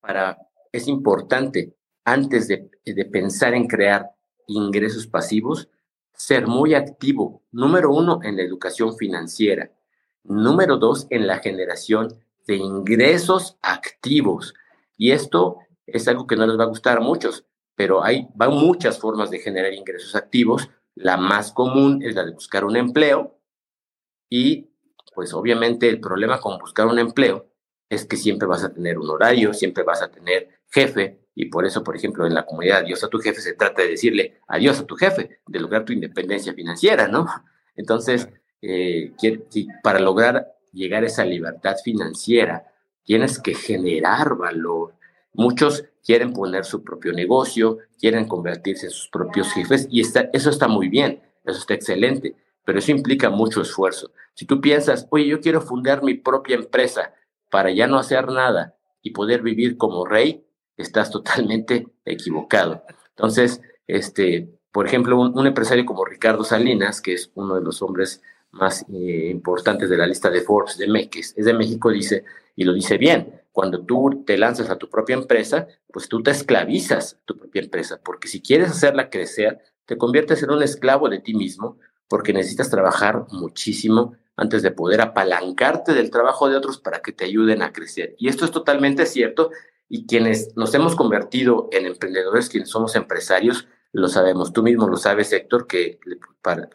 para, 0.00 0.38
es 0.70 0.86
importante 0.86 1.74
antes 2.04 2.48
de, 2.48 2.70
de 2.84 3.04
pensar 3.06 3.54
en 3.54 3.66
crear 3.66 4.10
ingresos 4.46 5.06
pasivos, 5.06 5.68
ser 6.12 6.46
muy 6.46 6.74
activo, 6.74 7.42
número 7.50 7.90
uno, 7.90 8.20
en 8.22 8.36
la 8.36 8.42
educación 8.42 8.96
financiera, 8.96 9.70
número 10.22 10.76
dos, 10.76 11.06
en 11.10 11.26
la 11.26 11.38
generación 11.38 12.14
de 12.46 12.56
ingresos 12.56 13.56
activos. 13.62 14.54
Y 14.96 15.12
esto 15.12 15.58
es 15.86 16.08
algo 16.08 16.26
que 16.26 16.36
no 16.36 16.46
les 16.46 16.58
va 16.58 16.64
a 16.64 16.68
gustar 16.68 16.98
a 16.98 17.00
muchos, 17.00 17.44
pero 17.74 18.04
hay 18.04 18.28
van 18.34 18.50
muchas 18.50 18.98
formas 18.98 19.30
de 19.30 19.38
generar 19.38 19.72
ingresos 19.72 20.14
activos 20.14 20.68
la 20.94 21.16
más 21.16 21.52
común 21.52 22.02
es 22.02 22.14
la 22.14 22.24
de 22.24 22.32
buscar 22.32 22.64
un 22.64 22.76
empleo 22.76 23.40
y 24.30 24.70
pues 25.14 25.32
obviamente 25.34 25.88
el 25.88 26.00
problema 26.00 26.40
con 26.40 26.58
buscar 26.58 26.86
un 26.86 26.98
empleo 26.98 27.50
es 27.88 28.04
que 28.04 28.16
siempre 28.16 28.46
vas 28.48 28.64
a 28.64 28.72
tener 28.72 28.98
un 28.98 29.10
horario, 29.10 29.52
siempre 29.52 29.84
vas 29.84 30.02
a 30.02 30.10
tener 30.10 30.60
jefe 30.70 31.28
y 31.34 31.46
por 31.46 31.66
eso, 31.66 31.82
por 31.82 31.96
ejemplo, 31.96 32.26
en 32.26 32.34
la 32.34 32.46
comunidad 32.46 32.78
Adiós 32.78 33.02
a 33.02 33.08
tu 33.08 33.18
jefe 33.18 33.40
se 33.40 33.54
trata 33.54 33.82
de 33.82 33.88
decirle 33.88 34.40
adiós 34.46 34.80
a 34.80 34.86
tu 34.86 34.96
jefe, 34.96 35.40
de 35.46 35.60
lograr 35.60 35.84
tu 35.84 35.92
independencia 35.92 36.54
financiera, 36.54 37.08
¿no? 37.08 37.26
Entonces, 37.76 38.28
eh, 38.62 39.12
para 39.82 39.98
lograr 39.98 40.54
llegar 40.72 41.02
a 41.02 41.06
esa 41.06 41.24
libertad 41.24 41.76
financiera, 41.82 42.72
tienes 43.02 43.40
que 43.40 43.54
generar 43.54 44.36
valor. 44.36 44.94
Muchos 45.34 45.84
quieren 46.04 46.32
poner 46.32 46.64
su 46.64 46.82
propio 46.82 47.12
negocio, 47.12 47.78
quieren 47.98 48.26
convertirse 48.26 48.86
en 48.86 48.92
sus 48.92 49.08
propios 49.08 49.52
jefes 49.52 49.88
y 49.90 50.00
está, 50.00 50.30
eso 50.32 50.48
está 50.48 50.68
muy 50.68 50.88
bien, 50.88 51.20
eso 51.44 51.58
está 51.58 51.74
excelente, 51.74 52.36
pero 52.64 52.78
eso 52.78 52.92
implica 52.92 53.30
mucho 53.30 53.62
esfuerzo. 53.62 54.10
Si 54.34 54.46
tú 54.46 54.60
piensas, 54.60 55.06
oye, 55.10 55.26
yo 55.26 55.40
quiero 55.40 55.60
fundar 55.60 56.02
mi 56.02 56.14
propia 56.14 56.56
empresa 56.56 57.12
para 57.50 57.70
ya 57.70 57.86
no 57.86 57.98
hacer 57.98 58.28
nada 58.28 58.76
y 59.02 59.10
poder 59.10 59.42
vivir 59.42 59.76
como 59.76 60.04
rey, 60.06 60.44
estás 60.76 61.10
totalmente 61.10 61.88
equivocado. 62.04 62.82
Entonces, 63.10 63.60
este, 63.86 64.48
por 64.72 64.86
ejemplo, 64.86 65.18
un, 65.20 65.46
empresario 65.46 65.84
como 65.84 66.04
Ricardo 66.04 66.44
Salinas, 66.44 67.00
que 67.00 67.14
es 67.14 67.30
uno 67.34 67.54
de 67.56 67.62
los 67.62 67.82
hombres 67.82 68.22
más 68.50 68.84
eh, 68.92 69.30
importantes 69.30 69.90
de 69.90 69.96
la 69.96 70.06
lista 70.06 70.30
de 70.30 70.40
Forbes 70.42 70.78
de 70.78 70.88
México, 70.88 71.18
es 71.18 71.44
de 71.44 71.54
México, 71.54 71.90
dice, 71.90 72.24
y 72.56 72.64
lo 72.64 72.72
dice 72.72 72.98
bien, 72.98 73.40
cuando 73.54 73.86
tú 73.86 74.24
te 74.26 74.36
lanzas 74.36 74.68
a 74.68 74.78
tu 74.78 74.90
propia 74.90 75.14
empresa, 75.14 75.68
pues 75.92 76.08
tú 76.08 76.24
te 76.24 76.32
esclavizas 76.32 77.20
tu 77.24 77.38
propia 77.38 77.62
empresa, 77.62 78.00
porque 78.04 78.26
si 78.26 78.42
quieres 78.42 78.68
hacerla 78.68 79.10
crecer, 79.10 79.60
te 79.86 79.96
conviertes 79.96 80.42
en 80.42 80.50
un 80.50 80.60
esclavo 80.60 81.08
de 81.08 81.20
ti 81.20 81.34
mismo, 81.34 81.78
porque 82.08 82.32
necesitas 82.32 82.68
trabajar 82.68 83.26
muchísimo 83.30 84.16
antes 84.34 84.64
de 84.64 84.72
poder 84.72 85.00
apalancarte 85.00 85.94
del 85.94 86.10
trabajo 86.10 86.48
de 86.48 86.56
otros 86.56 86.78
para 86.78 87.00
que 87.00 87.12
te 87.12 87.26
ayuden 87.26 87.62
a 87.62 87.72
crecer. 87.72 88.16
Y 88.18 88.26
esto 88.26 88.44
es 88.44 88.50
totalmente 88.50 89.06
cierto 89.06 89.52
y 89.88 90.04
quienes 90.06 90.56
nos 90.56 90.74
hemos 90.74 90.96
convertido 90.96 91.68
en 91.70 91.86
emprendedores, 91.86 92.48
quienes 92.48 92.70
somos 92.70 92.96
empresarios, 92.96 93.68
lo 93.92 94.08
sabemos. 94.08 94.52
Tú 94.52 94.64
mismo 94.64 94.88
lo 94.88 94.96
sabes, 94.96 95.32
Héctor, 95.32 95.68
que 95.68 96.00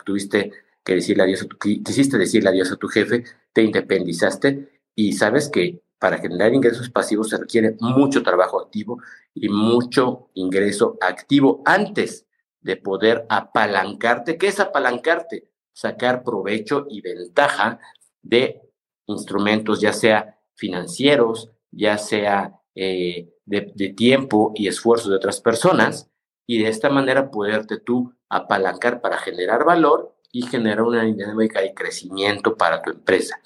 tuviste 0.05 0.53
que 0.85 0.95
decirle 0.95 1.23
adiós 1.23 1.41
a 1.41 1.47
tu, 1.47 1.57
quisiste 1.57 2.17
decirle 2.17 2.51
adiós 2.51 2.71
a 2.71 2.77
tu 2.77 2.87
jefe, 2.87 3.25
te 3.51 3.63
independizaste 3.63 4.81
y 4.95 5.11
sabes 5.11 5.49
que 5.49 5.81
para 5.99 6.17
generar 6.17 6.53
ingresos 6.53 6.89
pasivos 6.89 7.29
se 7.29 7.37
requiere 7.37 7.75
mucho 7.79 8.23
trabajo 8.23 8.59
activo 8.59 8.99
y 9.33 9.49
mucho 9.49 10.29
ingreso 10.33 10.97
activo 11.01 11.61
antes 11.65 12.25
de 12.61 12.77
poder 12.77 13.25
apalancarte. 13.29 14.37
¿Qué 14.37 14.47
es 14.47 14.59
apalancarte? 14.59 15.49
Sacar 15.73 16.23
provecho 16.23 16.85
y 16.89 17.01
ventaja 17.01 17.79
de 18.21 18.61
instrumentos, 19.07 19.81
ya 19.81 19.93
sea 19.93 20.39
financieros, 20.55 21.51
ya 21.71 21.97
sea 21.97 22.59
eh, 22.75 23.29
de, 23.45 23.71
de, 23.75 23.89
tiempo 23.89 24.53
y 24.55 24.67
esfuerzo 24.67 25.09
de 25.09 25.17
otras 25.17 25.41
personas, 25.41 26.09
y 26.45 26.61
de 26.61 26.69
esta 26.69 26.89
manera 26.89 27.29
poderte 27.29 27.77
tú 27.77 28.13
apalancar 28.29 29.01
para 29.01 29.17
generar 29.17 29.65
valor 29.65 30.15
y 30.31 30.43
generar 30.43 30.83
una 30.83 31.03
dinámica 31.03 31.61
de 31.61 31.73
crecimiento 31.73 32.55
para 32.55 32.81
tu 32.81 32.91
empresa. 32.91 33.39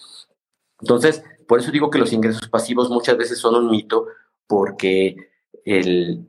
Entonces, 0.79 1.24
por 1.47 1.59
eso 1.59 1.71
digo 1.71 1.89
que 1.89 2.00
los 2.00 2.13
ingresos 2.13 2.47
pasivos 2.50 2.89
muchas 2.89 3.17
veces 3.17 3.39
son 3.39 3.55
un 3.55 3.69
mito, 3.69 4.07
porque 4.47 5.15
el, 5.65 6.27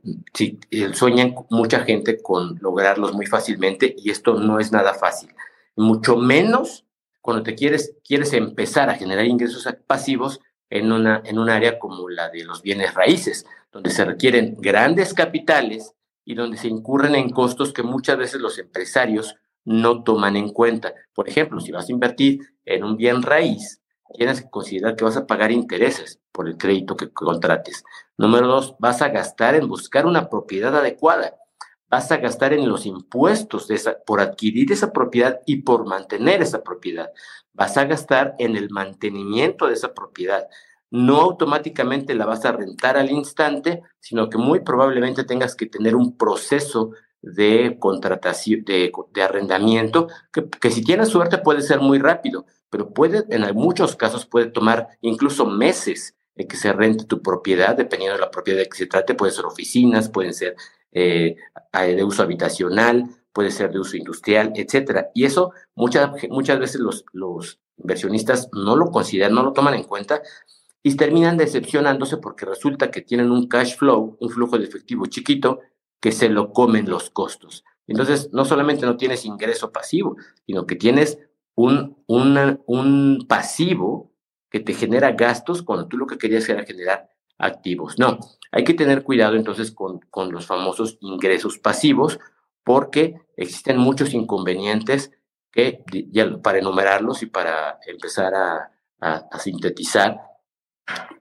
sueñan 0.93 1.35
mucha 1.49 1.81
gente 1.81 2.21
con 2.21 2.57
lograrlos 2.61 3.13
muy 3.13 3.25
fácilmente 3.25 3.95
y 3.97 4.09
esto 4.09 4.35
no 4.35 4.59
es 4.59 4.71
nada 4.71 4.93
fácil. 4.93 5.33
Mucho 5.75 6.15
menos 6.15 6.85
cuando 7.21 7.43
te 7.43 7.55
quieres, 7.55 7.95
quieres 8.03 8.33
empezar 8.33 8.89
a 8.89 8.95
generar 8.95 9.25
ingresos 9.25 9.67
pasivos 9.87 10.39
en 10.69 10.91
una, 10.91 11.21
en 11.25 11.39
un 11.39 11.49
área 11.49 11.79
como 11.79 12.09
la 12.09 12.29
de 12.29 12.43
los 12.43 12.61
bienes 12.61 12.93
raíces, 12.93 13.45
donde 13.71 13.89
se 13.89 14.05
requieren 14.05 14.55
grandes 14.59 15.13
capitales 15.13 15.93
y 16.23 16.35
donde 16.35 16.57
se 16.57 16.67
incurren 16.67 17.15
en 17.15 17.29
costos 17.29 17.73
que 17.73 17.83
muchas 17.83 18.17
veces 18.17 18.41
los 18.41 18.57
empresarios 18.57 19.35
no 19.63 20.03
toman 20.03 20.37
en 20.37 20.49
cuenta. 20.49 20.93
Por 21.13 21.27
ejemplo, 21.27 21.59
si 21.59 21.71
vas 21.71 21.89
a 21.89 21.91
invertir 21.91 22.39
en 22.63 22.83
un 22.83 22.95
bien 22.95 23.21
raíz, 23.21 23.81
tienes 24.13 24.41
que 24.41 24.49
considerar 24.49 24.95
que 24.95 25.03
vas 25.03 25.17
a 25.17 25.25
pagar 25.27 25.51
intereses 25.51 26.19
por 26.31 26.47
el 26.47 26.57
crédito 26.57 26.95
que 26.95 27.11
contrates. 27.11 27.83
Número 28.17 28.47
dos, 28.47 28.75
vas 28.79 29.01
a 29.01 29.09
gastar 29.09 29.55
en 29.55 29.67
buscar 29.67 30.05
una 30.05 30.29
propiedad 30.29 30.75
adecuada. 30.75 31.35
Vas 31.89 32.11
a 32.11 32.17
gastar 32.17 32.53
en 32.53 32.67
los 32.67 32.85
impuestos 32.85 33.67
de 33.67 33.79
por 34.05 34.19
adquirir 34.19 34.71
esa 34.71 34.91
propiedad 34.91 35.39
y 35.45 35.57
por 35.57 35.85
mantener 35.85 36.41
esa 36.41 36.63
propiedad. 36.63 37.11
Vas 37.53 37.77
a 37.77 37.85
gastar 37.85 38.35
en 38.39 38.55
el 38.55 38.69
mantenimiento 38.69 39.67
de 39.67 39.73
esa 39.73 39.93
propiedad. 39.93 40.47
No 40.91 41.21
automáticamente 41.21 42.15
la 42.15 42.25
vas 42.25 42.45
a 42.45 42.51
rentar 42.51 42.97
al 42.97 43.11
instante, 43.11 43.83
sino 43.99 44.29
que 44.29 44.37
muy 44.37 44.61
probablemente 44.61 45.23
tengas 45.23 45.55
que 45.55 45.65
tener 45.65 45.95
un 45.95 46.17
proceso 46.17 46.91
de 47.21 47.77
contratación, 47.79 48.63
de, 48.65 48.91
arrendamiento, 49.21 50.07
que, 50.31 50.47
que 50.47 50.69
si 50.69 50.83
tienes 50.83 51.09
suerte 51.09 51.39
puede 51.39 51.61
ser 51.61 51.79
muy 51.79 51.97
rápido, 51.97 52.45
pero 52.75 52.89
puede, 52.89 53.23
en 53.29 53.55
muchos 53.55 53.95
casos 53.95 54.25
puede 54.25 54.47
tomar 54.47 54.89
incluso 54.99 55.45
meses 55.45 56.13
en 56.35 56.45
que 56.45 56.57
se 56.57 56.73
rente 56.73 57.05
tu 57.05 57.21
propiedad, 57.21 57.73
dependiendo 57.73 58.15
de 58.15 58.19
la 58.19 58.29
propiedad 58.29 58.59
de 58.59 58.67
que 58.67 58.75
se 58.75 58.85
trate, 58.85 59.13
pueden 59.13 59.33
ser 59.33 59.45
oficinas, 59.45 60.09
pueden 60.09 60.33
ser 60.33 60.57
eh, 60.91 61.37
de 61.71 62.03
uso 62.03 62.21
habitacional, 62.21 63.05
puede 63.31 63.51
ser 63.51 63.71
de 63.71 63.79
uso 63.79 63.95
industrial, 63.95 64.51
etcétera. 64.57 65.09
Y 65.13 65.23
eso 65.23 65.53
muchas, 65.73 66.11
muchas 66.29 66.59
veces 66.59 66.81
los, 66.81 67.05
los 67.13 67.61
inversionistas 67.77 68.49
no 68.51 68.75
lo 68.75 68.91
consideran, 68.91 69.33
no 69.33 69.43
lo 69.43 69.53
toman 69.53 69.75
en 69.75 69.85
cuenta 69.85 70.21
y 70.83 70.97
terminan 70.97 71.37
decepcionándose 71.37 72.17
porque 72.17 72.45
resulta 72.45 72.91
que 72.91 73.03
tienen 73.03 73.31
un 73.31 73.47
cash 73.47 73.77
flow, 73.77 74.17
un 74.19 74.29
flujo 74.29 74.57
de 74.57 74.65
efectivo 74.65 75.05
chiquito, 75.05 75.61
que 76.01 76.11
se 76.11 76.27
lo 76.27 76.51
comen 76.51 76.89
los 76.89 77.09
costos. 77.09 77.63
Entonces, 77.87 78.31
no 78.33 78.43
solamente 78.43 78.85
no 78.85 78.97
tienes 78.97 79.23
ingreso 79.23 79.71
pasivo, 79.71 80.17
sino 80.45 80.65
que 80.65 80.75
tienes 80.75 81.19
un, 81.55 81.97
un 82.07 83.25
pasivo 83.27 84.11
que 84.49 84.59
te 84.59 84.73
genera 84.73 85.11
gastos 85.13 85.63
cuando 85.63 85.87
tú 85.87 85.97
lo 85.97 86.07
que 86.07 86.17
querías 86.17 86.47
era 86.49 86.63
generar 86.63 87.09
activos. 87.37 87.99
No, 87.99 88.19
hay 88.51 88.63
que 88.63 88.73
tener 88.73 89.03
cuidado 89.03 89.35
entonces 89.35 89.71
con, 89.71 89.99
con 90.09 90.31
los 90.31 90.45
famosos 90.45 90.97
ingresos 91.01 91.57
pasivos 91.57 92.19
porque 92.63 93.15
existen 93.37 93.77
muchos 93.77 94.13
inconvenientes 94.13 95.11
que, 95.51 95.83
para 96.43 96.59
enumerarlos 96.59 97.23
y 97.23 97.27
para 97.27 97.79
empezar 97.87 98.33
a, 98.33 98.71
a 98.99 99.39
sintetizar, 99.39 100.19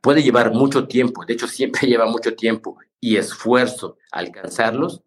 puede 0.00 0.22
llevar 0.22 0.52
mucho 0.52 0.86
tiempo, 0.86 1.24
de 1.24 1.34
hecho 1.34 1.46
siempre 1.46 1.86
lleva 1.88 2.06
mucho 2.06 2.34
tiempo 2.34 2.78
y 3.00 3.16
esfuerzo 3.16 3.98
alcanzarlos. 4.10 5.02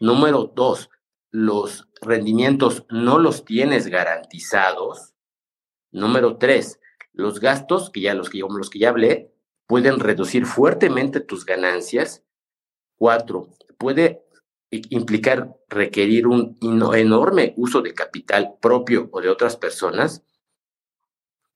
Número 0.00 0.52
dos, 0.54 0.90
los 1.30 1.85
rendimientos 2.00 2.84
no 2.90 3.18
los 3.18 3.44
tienes 3.44 3.86
garantizados. 3.86 5.14
Número 5.90 6.36
tres, 6.36 6.80
los 7.12 7.40
gastos, 7.40 7.90
que 7.90 8.00
ya 8.02 8.14
los 8.14 8.30
que, 8.30 8.38
los 8.38 8.70
que 8.70 8.78
ya 8.78 8.90
hablé, 8.90 9.32
pueden 9.66 9.98
reducir 10.00 10.46
fuertemente 10.46 11.20
tus 11.20 11.44
ganancias. 11.44 12.22
Cuatro, 12.96 13.50
puede 13.78 14.24
implicar 14.70 15.56
requerir 15.68 16.26
un 16.26 16.56
enorme 16.94 17.54
uso 17.56 17.82
de 17.82 17.94
capital 17.94 18.56
propio 18.60 19.08
o 19.12 19.20
de 19.20 19.28
otras 19.28 19.56
personas 19.56 20.22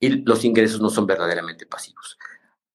y 0.01 0.09
los 0.09 0.43
ingresos 0.43 0.81
no 0.81 0.89
son 0.89 1.05
verdaderamente 1.05 1.65
pasivos. 1.65 2.17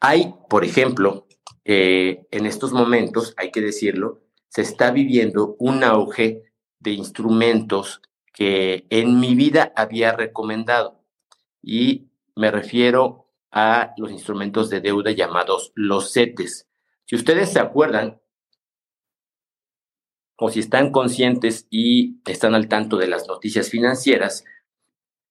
Hay, 0.01 0.35
por 0.49 0.65
ejemplo, 0.65 1.27
eh, 1.65 2.27
en 2.31 2.47
estos 2.47 2.73
momentos, 2.73 3.35
hay 3.37 3.51
que 3.51 3.61
decirlo, 3.61 4.23
se 4.49 4.63
está 4.63 4.93
viviendo 4.93 5.57
un 5.59 5.83
auge 5.83 6.46
de 6.79 6.93
instrumentos 6.93 8.03
que 8.33 8.87
en 8.91 9.19
mi 9.19 9.35
vida 9.35 9.73
había 9.77 10.13
recomendado. 10.13 11.03
Y 11.63 12.09
me 12.35 12.51
refiero 12.51 13.31
a 13.51 13.95
los 13.97 14.11
instrumentos 14.11 14.69
de 14.69 14.81
deuda 14.81 15.11
llamados 15.13 15.73
los 15.75 16.13
CETES. 16.13 16.69
Si 17.07 17.17
ustedes 17.17 17.53
se 17.53 17.61
acuerdan, 17.61 18.21
o 20.39 20.51
si 20.51 20.61
están 20.61 20.91
conscientes 20.91 21.67
y 21.71 22.21
están 22.27 22.55
al 22.55 22.69
tanto 22.69 22.99
de 22.99 23.07
las 23.07 23.27
noticias 23.27 23.71
financieras, 23.71 24.45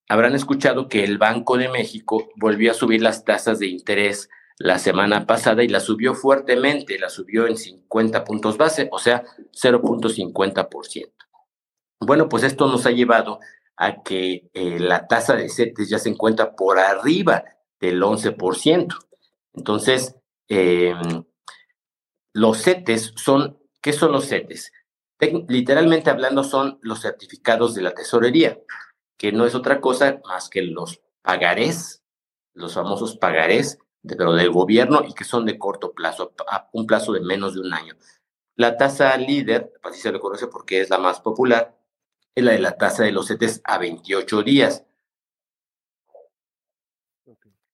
habrán 0.10 0.34
escuchado 0.36 0.88
que 0.88 1.04
el 1.04 1.18
Banco 1.18 1.58
de 1.58 1.70
México 1.70 2.30
volvió 2.36 2.72
a 2.72 2.76
subir 2.76 3.02
las 3.02 3.24
tasas 3.24 3.60
de 3.60 3.68
interés 3.68 4.30
la 4.58 4.80
semana 4.80 5.26
pasada 5.28 5.64
y 5.64 5.68
la 5.68 5.80
subió 5.80 6.16
fuertemente, 6.16 6.98
la 6.98 7.10
subió 7.10 7.46
en 7.46 7.58
50 7.58 8.24
puntos 8.24 8.58
base, 8.58 8.88
o 8.92 9.00
sea, 9.00 9.24
0.50%. 9.52 11.12
Bueno, 12.00 12.30
pues 12.30 12.44
esto 12.44 12.68
nos 12.68 12.86
ha 12.86 12.92
llevado 12.92 13.40
a 13.78 14.04
que 14.04 14.50
eh, 14.54 14.80
la 14.80 15.08
tasa 15.08 15.36
de 15.36 15.50
CETES 15.50 15.90
ya 15.90 16.00
se 16.00 16.10
encuentra 16.10 16.56
por 16.56 16.80
arriba 16.80 17.44
del 17.80 18.02
11%. 18.02 18.96
Entonces, 19.54 20.16
em, 20.48 21.24
los 22.34 22.62
CETES 22.62 23.14
son, 23.16 23.58
¿qué 23.82 23.94
son 23.94 24.12
los 24.12 24.28
CETES? 24.28 24.72
literalmente 25.48 26.10
hablando 26.10 26.44
son 26.44 26.78
los 26.82 27.02
certificados 27.02 27.74
de 27.74 27.82
la 27.82 27.94
tesorería, 27.94 28.60
que 29.18 29.32
no 29.32 29.46
es 29.46 29.56
otra 29.56 29.80
cosa 29.80 30.20
más 30.26 30.50
que 30.50 30.62
los 30.62 31.02
pagarés, 31.22 32.04
los 32.54 32.74
famosos 32.74 33.18
pagarés, 33.18 33.80
de, 34.04 34.16
pero 34.16 34.34
del 34.34 34.52
gobierno 34.52 35.04
y 35.08 35.14
que 35.14 35.24
son 35.24 35.46
de 35.46 35.58
corto 35.58 35.94
plazo, 35.94 36.34
un 36.74 36.86
plazo 36.86 37.14
de 37.14 37.22
menos 37.22 37.56
de 37.56 37.62
un 37.62 37.74
año. 37.74 37.96
La 38.56 38.78
tasa 38.78 39.16
líder, 39.18 39.72
así 39.84 40.00
se 40.02 40.12
le 40.12 40.20
conoce 40.20 40.48
porque 40.48 40.82
es 40.82 40.90
la 40.90 40.98
más 40.98 41.22
popular, 41.22 41.75
es 42.36 42.44
la 42.44 42.52
de 42.52 42.60
la 42.60 42.78
tasa 42.78 43.04
de 43.04 43.14
los 43.14 43.28
CETES 43.28 43.62
a 43.64 43.78
28 43.78 44.44
días. 44.44 44.84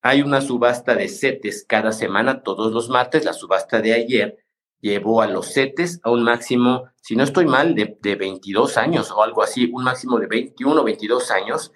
Hay 0.03 0.21
una 0.21 0.41
subasta 0.41 0.95
de 0.95 1.09
CETES 1.09 1.65
cada 1.67 1.91
semana, 1.91 2.43
todos 2.43 2.71
los 2.71 2.89
martes. 2.89 3.25
La 3.25 3.33
subasta 3.33 3.81
de 3.81 3.93
ayer 3.93 4.37
llevó 4.79 5.21
a 5.21 5.27
los 5.27 5.53
CETES 5.53 5.99
a 6.03 6.11
un 6.11 6.23
máximo, 6.23 6.89
si 7.01 7.15
no 7.15 7.23
estoy 7.23 7.45
mal, 7.45 7.75
de, 7.75 7.97
de 8.01 8.15
22 8.15 8.77
años 8.77 9.11
o 9.11 9.21
algo 9.23 9.43
así, 9.43 9.69
un 9.73 9.83
máximo 9.83 10.19
de 10.19 10.27
21 10.27 10.79
o 10.79 10.83
22 10.83 11.31
años. 11.31 11.71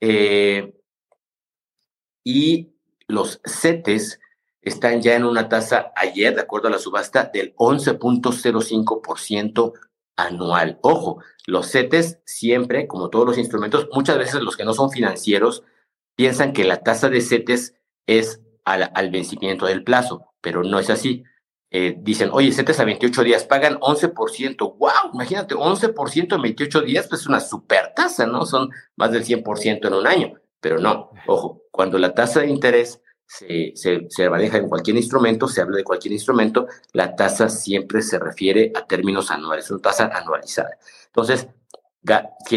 Eh, 0.00 0.74
y 2.24 2.72
los 3.08 3.40
CETES 3.44 4.20
están 4.62 5.02
ya 5.02 5.16
en 5.16 5.24
una 5.24 5.48
tasa 5.48 5.92
ayer, 5.96 6.34
de 6.34 6.42
acuerdo 6.42 6.68
a 6.68 6.72
la 6.72 6.78
subasta, 6.78 7.24
del 7.24 7.54
11.05% 7.56 9.72
anual. 10.18 10.78
Ojo, 10.82 11.22
los 11.46 11.70
CETES 11.70 12.18
siempre, 12.26 12.86
como 12.86 13.08
todos 13.08 13.24
los 13.24 13.38
instrumentos, 13.38 13.88
muchas 13.92 14.18
veces 14.18 14.42
los 14.42 14.56
que 14.56 14.64
no 14.64 14.74
son 14.74 14.90
financieros 14.90 15.62
piensan 16.16 16.52
que 16.52 16.64
la 16.64 16.82
tasa 16.82 17.08
de 17.08 17.22
CETES 17.22 17.74
es 18.06 18.42
al, 18.64 18.90
al 18.94 19.10
vencimiento 19.10 19.66
del 19.66 19.84
plazo, 19.84 20.34
pero 20.42 20.62
no 20.64 20.78
es 20.78 20.90
así. 20.90 21.24
Eh, 21.70 21.96
dicen, 21.98 22.30
oye, 22.32 22.50
CETES 22.50 22.80
a 22.80 22.84
28 22.84 23.22
días 23.22 23.44
pagan 23.44 23.78
11%. 23.78 24.76
¡Wow! 24.78 24.90
Imagínate, 25.14 25.54
11% 25.54 26.34
en 26.34 26.42
28 26.42 26.80
días, 26.82 27.06
pues 27.06 27.22
es 27.22 27.26
una 27.26 27.40
super 27.40 27.92
tasa, 27.94 28.26
¿no? 28.26 28.44
Son 28.44 28.70
más 28.96 29.12
del 29.12 29.24
100% 29.24 29.86
en 29.86 29.94
un 29.94 30.06
año. 30.06 30.34
Pero 30.60 30.78
no, 30.78 31.10
ojo, 31.26 31.62
cuando 31.70 31.98
la 31.98 32.14
tasa 32.14 32.40
de 32.40 32.48
interés 32.48 33.00
se, 33.28 33.74
se, 34.08 34.30
maneja 34.30 34.56
en 34.56 34.68
cualquier 34.68 34.96
instrumento, 34.96 35.48
se 35.48 35.60
habla 35.60 35.76
de 35.76 35.84
cualquier 35.84 36.12
instrumento, 36.12 36.66
la 36.92 37.14
tasa 37.14 37.50
siempre 37.50 38.00
se 38.00 38.18
refiere 38.18 38.72
a 38.74 38.86
términos 38.86 39.30
anuales, 39.30 39.66
es 39.66 39.70
una 39.70 39.82
tasa 39.82 40.10
anualizada. 40.12 40.78
Entonces, 41.06 41.46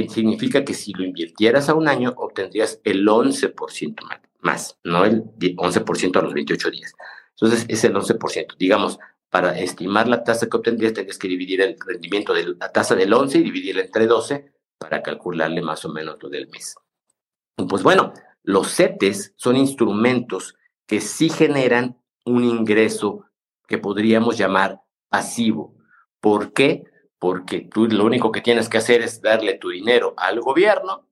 significa 0.10 0.64
que 0.64 0.74
si 0.74 0.94
lo 0.94 1.04
invirtieras 1.04 1.68
a 1.68 1.74
un 1.74 1.90
año, 1.90 2.14
obtendrías 2.16 2.80
el 2.86 3.06
11% 3.06 3.96
más, 4.40 4.78
no 4.84 5.04
el 5.04 5.24
11% 5.24 6.18
a 6.18 6.22
los 6.22 6.34
28 6.34 6.72
días. 6.72 6.94
Entonces, 7.32 7.66
es 7.68 7.84
el 7.84 7.94
11%. 7.94 8.56
Digamos, 8.58 8.98
para 9.30 9.60
estimar 9.60 10.08
la 10.08 10.24
tasa 10.24 10.48
que 10.48 10.58
obtendrías, 10.58 10.94
tendrías 10.94 11.18
que 11.18 11.28
dividir 11.28 11.62
el 11.62 11.78
rendimiento 11.86 12.34
de 12.34 12.56
la 12.60 12.72
tasa 12.72 12.96
del 12.96 13.14
11 13.14 13.40
y 13.40 13.44
dividirla 13.44 13.82
entre 13.82 14.08
12 14.08 14.52
para 14.78 15.04
calcularle 15.04 15.62
más 15.62 15.84
o 15.84 15.90
menos 15.90 16.18
lo 16.22 16.30
del 16.30 16.48
mes. 16.48 16.76
Pues 17.56 17.84
bueno, 17.84 18.14
los 18.44 18.74
CETES 18.74 19.34
son 19.36 19.58
instrumentos 19.58 20.56
que 20.92 21.00
sí 21.00 21.30
generan 21.30 22.04
un 22.26 22.44
ingreso 22.44 23.24
que 23.66 23.78
podríamos 23.78 24.38
llamar 24.38 24.82
pasivo. 25.08 25.74
¿Por 26.20 26.52
qué? 26.52 26.84
Porque 27.18 27.62
tú 27.62 27.88
lo 27.88 28.04
único 28.04 28.34
que 28.34 28.42
tienes 28.42 28.68
que 28.68 28.78
hacer 28.78 29.02
es 29.02 29.22
darle 29.22 29.54
tu 29.54 29.70
dinero 29.70 30.14
al 30.18 30.42
gobierno 30.42 31.08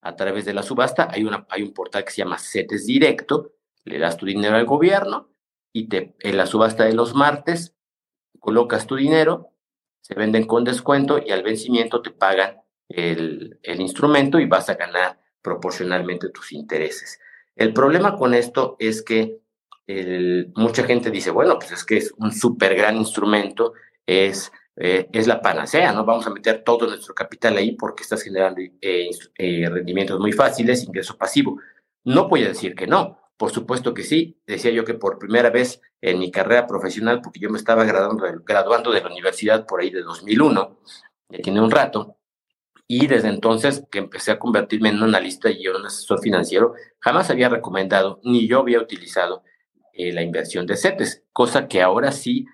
a 0.00 0.16
través 0.16 0.46
de 0.46 0.54
la 0.54 0.62
subasta. 0.62 1.10
Hay, 1.10 1.22
un 1.22 1.74
portal 1.74 2.02
que 2.02 2.12
se 2.12 2.22
llama 2.22 2.38
CETES 2.38 2.86
Directo. 2.86 3.52
Le 3.84 3.98
das 3.98 4.16
tu 4.16 4.24
dinero 4.24 4.56
al 4.56 4.64
gobierno 4.64 5.28
y 5.70 5.90
te, 5.90 6.16
en 6.20 6.38
la 6.38 6.46
subasta 6.46 6.84
de 6.84 6.94
los 6.94 7.14
martes 7.14 7.76
colocas 8.38 8.86
tu 8.86 8.96
dinero, 8.96 9.50
se 10.00 10.14
venden 10.14 10.46
con 10.46 10.64
descuento 10.64 11.18
y 11.22 11.30
al 11.30 11.42
vencimiento 11.42 12.00
te 12.00 12.10
pagan 12.10 12.62
el, 12.88 13.60
el 13.62 13.82
instrumento 13.82 14.40
y 14.40 14.46
vas 14.46 14.70
a 14.70 14.76
ganar 14.76 15.20
proporcionalmente 15.42 16.30
tus 16.30 16.52
intereses. 16.52 17.20
El 17.60 17.74
problema 17.74 18.16
con 18.16 18.32
esto 18.32 18.76
es 18.78 19.02
que 19.02 19.42
mucha 20.54 20.82
gente 20.84 21.10
dice, 21.10 21.30
bueno, 21.30 21.58
pues 21.58 21.72
es 21.72 21.84
que 21.84 21.98
es 21.98 22.14
un 22.16 22.32
súper 22.32 22.74
gran 22.74 22.96
instrumento, 22.96 23.74
es, 24.06 24.50
eh, 24.76 25.10
es 25.12 25.26
la 25.26 25.42
panacea, 25.42 25.92
¿no? 25.92 26.06
Vamos 26.06 26.26
a 26.26 26.30
meter 26.30 26.64
todo 26.64 26.86
nuestro 26.86 27.14
capital 27.14 27.58
ahí 27.58 27.72
porque 27.72 28.02
estás 28.02 28.22
generando 28.22 28.62
eh, 28.62 29.10
eh, 29.36 29.68
rendimientos 29.68 30.18
muy 30.18 30.32
fáciles, 30.32 30.84
ingreso 30.84 31.18
pasivo. 31.18 31.60
No 32.02 32.30
voy 32.30 32.44
a 32.44 32.48
decir 32.48 32.74
que 32.74 32.86
no, 32.86 33.20
por 33.36 33.50
supuesto 33.50 33.92
que 33.92 34.04
sí. 34.04 34.40
Decía 34.46 34.70
yo 34.70 34.86
que 34.86 34.94
por 34.94 35.18
primera 35.18 35.50
vez 35.50 35.82
en 36.00 36.18
mi 36.18 36.30
carrera 36.30 36.66
profesional, 36.66 37.20
porque 37.20 37.40
yo 37.40 37.50
me 37.50 37.58
estaba 37.58 37.84
graduando, 37.84 38.24
graduando 38.42 38.90
de 38.90 39.02
la 39.02 39.08
universidad 39.08 39.66
por 39.66 39.82
ahí 39.82 39.90
de 39.90 40.00
2001, 40.00 40.78
ya 41.28 41.38
tiene 41.40 41.60
un 41.60 41.70
rato, 41.70 42.16
y 42.92 43.06
desde 43.06 43.28
entonces 43.28 43.84
que 43.88 44.00
empecé 44.00 44.32
a 44.32 44.40
convertirme 44.40 44.88
en 44.88 44.96
un 44.96 45.04
analista 45.04 45.48
y 45.48 45.68
un 45.68 45.86
asesor 45.86 46.20
financiero, 46.20 46.74
jamás 46.98 47.30
había 47.30 47.48
recomendado 47.48 48.20
ni 48.24 48.48
yo 48.48 48.58
había 48.58 48.80
utilizado 48.80 49.44
eh, 49.92 50.12
la 50.12 50.22
inversión 50.22 50.66
de 50.66 50.76
CETES, 50.76 51.22
cosa 51.32 51.68
que 51.68 51.82
ahora 51.82 52.10
sí, 52.10 52.46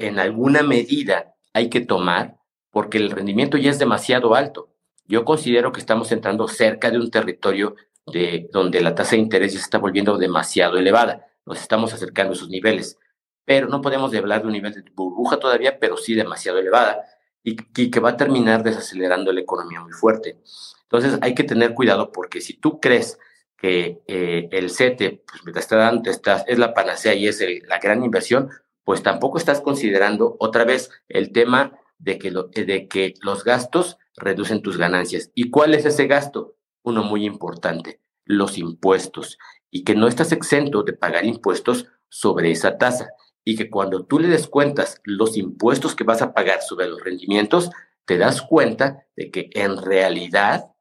en 0.00 0.18
alguna 0.18 0.64
medida 0.64 1.36
hay 1.52 1.70
que 1.70 1.80
tomar 1.80 2.36
porque 2.72 2.98
el 2.98 3.12
rendimiento 3.12 3.58
ya 3.58 3.70
es 3.70 3.78
demasiado 3.78 4.34
alto. 4.34 4.74
Yo 5.04 5.24
considero 5.24 5.70
que 5.70 5.78
estamos 5.78 6.10
entrando 6.10 6.48
cerca 6.48 6.90
de 6.90 6.98
un 6.98 7.12
territorio 7.12 7.76
de, 8.06 8.48
donde 8.52 8.80
la 8.80 8.96
tasa 8.96 9.12
de 9.12 9.22
interés 9.22 9.52
ya 9.52 9.60
se 9.60 9.66
está 9.66 9.78
volviendo 9.78 10.18
demasiado 10.18 10.78
elevada. 10.78 11.28
Nos 11.46 11.60
estamos 11.60 11.94
acercando 11.94 12.32
a 12.32 12.34
esos 12.34 12.48
niveles, 12.48 12.98
pero 13.44 13.68
no 13.68 13.80
podemos 13.82 14.12
hablar 14.12 14.40
de 14.40 14.48
un 14.48 14.52
nivel 14.52 14.72
de 14.72 14.82
burbuja 14.96 15.38
todavía, 15.38 15.78
pero 15.78 15.96
sí 15.96 16.16
demasiado 16.16 16.58
elevada 16.58 17.04
y, 17.42 17.56
que 17.90 18.00
va 18.00 18.10
a 18.10 18.16
terminar 18.16 18.62
desacelerando 18.62 19.32
la 19.32 19.40
economía 19.40 19.80
muy 19.80 19.92
fuerte. 19.92 20.38
Entonces 20.82 21.18
hay 21.22 21.34
que 21.34 21.44
tener 21.44 21.74
cuidado 21.74 22.12
porque 22.12 22.40
si 22.40 22.54
tú 22.54 22.80
crees 22.80 23.18
que 23.56 24.02
eh, 24.06 24.48
el 24.52 24.70
CETE 24.70 25.22
pues, 25.26 25.54
te 25.54 25.60
está 25.60 25.76
dando, 25.76 26.10
es 26.10 26.58
la 26.58 26.74
panacea 26.74 27.14
y 27.14 27.28
es 27.28 27.44
la 27.66 27.78
gran 27.78 28.02
inversión, 28.02 28.50
pues 28.84 29.02
tampoco 29.02 29.38
estás 29.38 29.60
considerando 29.60 30.36
otra 30.38 30.64
vez 30.64 30.90
el 31.08 31.32
tema 31.32 31.78
de 31.98 32.18
que, 32.18 32.30
de 32.30 32.88
que 32.88 33.14
los 33.20 33.44
gastos 33.44 33.98
reducen 34.16 34.62
tus 34.62 34.78
ganancias. 34.78 35.30
¿Y 35.34 35.50
cuál 35.50 35.74
es 35.74 35.84
ese 35.84 36.06
gasto? 36.06 36.56
Uno 36.82 37.02
muy 37.02 37.24
importante, 37.24 38.00
los 38.24 38.58
impuestos. 38.58 39.38
Y 39.70 39.84
que 39.84 39.94
no 39.94 40.08
estás 40.08 40.32
exento 40.32 40.82
de 40.82 40.94
pagar 40.94 41.24
impuestos 41.24 41.86
sobre 42.08 42.50
esa 42.50 42.78
tasa. 42.78 43.10
Y 43.44 43.56
que 43.56 43.70
cuando 43.70 44.04
tú 44.04 44.18
le 44.18 44.28
descuentas 44.28 45.00
los 45.04 45.36
impuestos 45.36 45.94
que 45.94 46.04
vas 46.04 46.22
a 46.22 46.32
pagar 46.32 46.62
sobre 46.62 46.88
los 46.88 47.02
rendimientos, 47.02 47.70
te 48.04 48.18
das 48.18 48.42
cuenta 48.42 49.06
de 49.16 49.30
que 49.30 49.50
en 49.54 49.80
realidad 49.82 50.74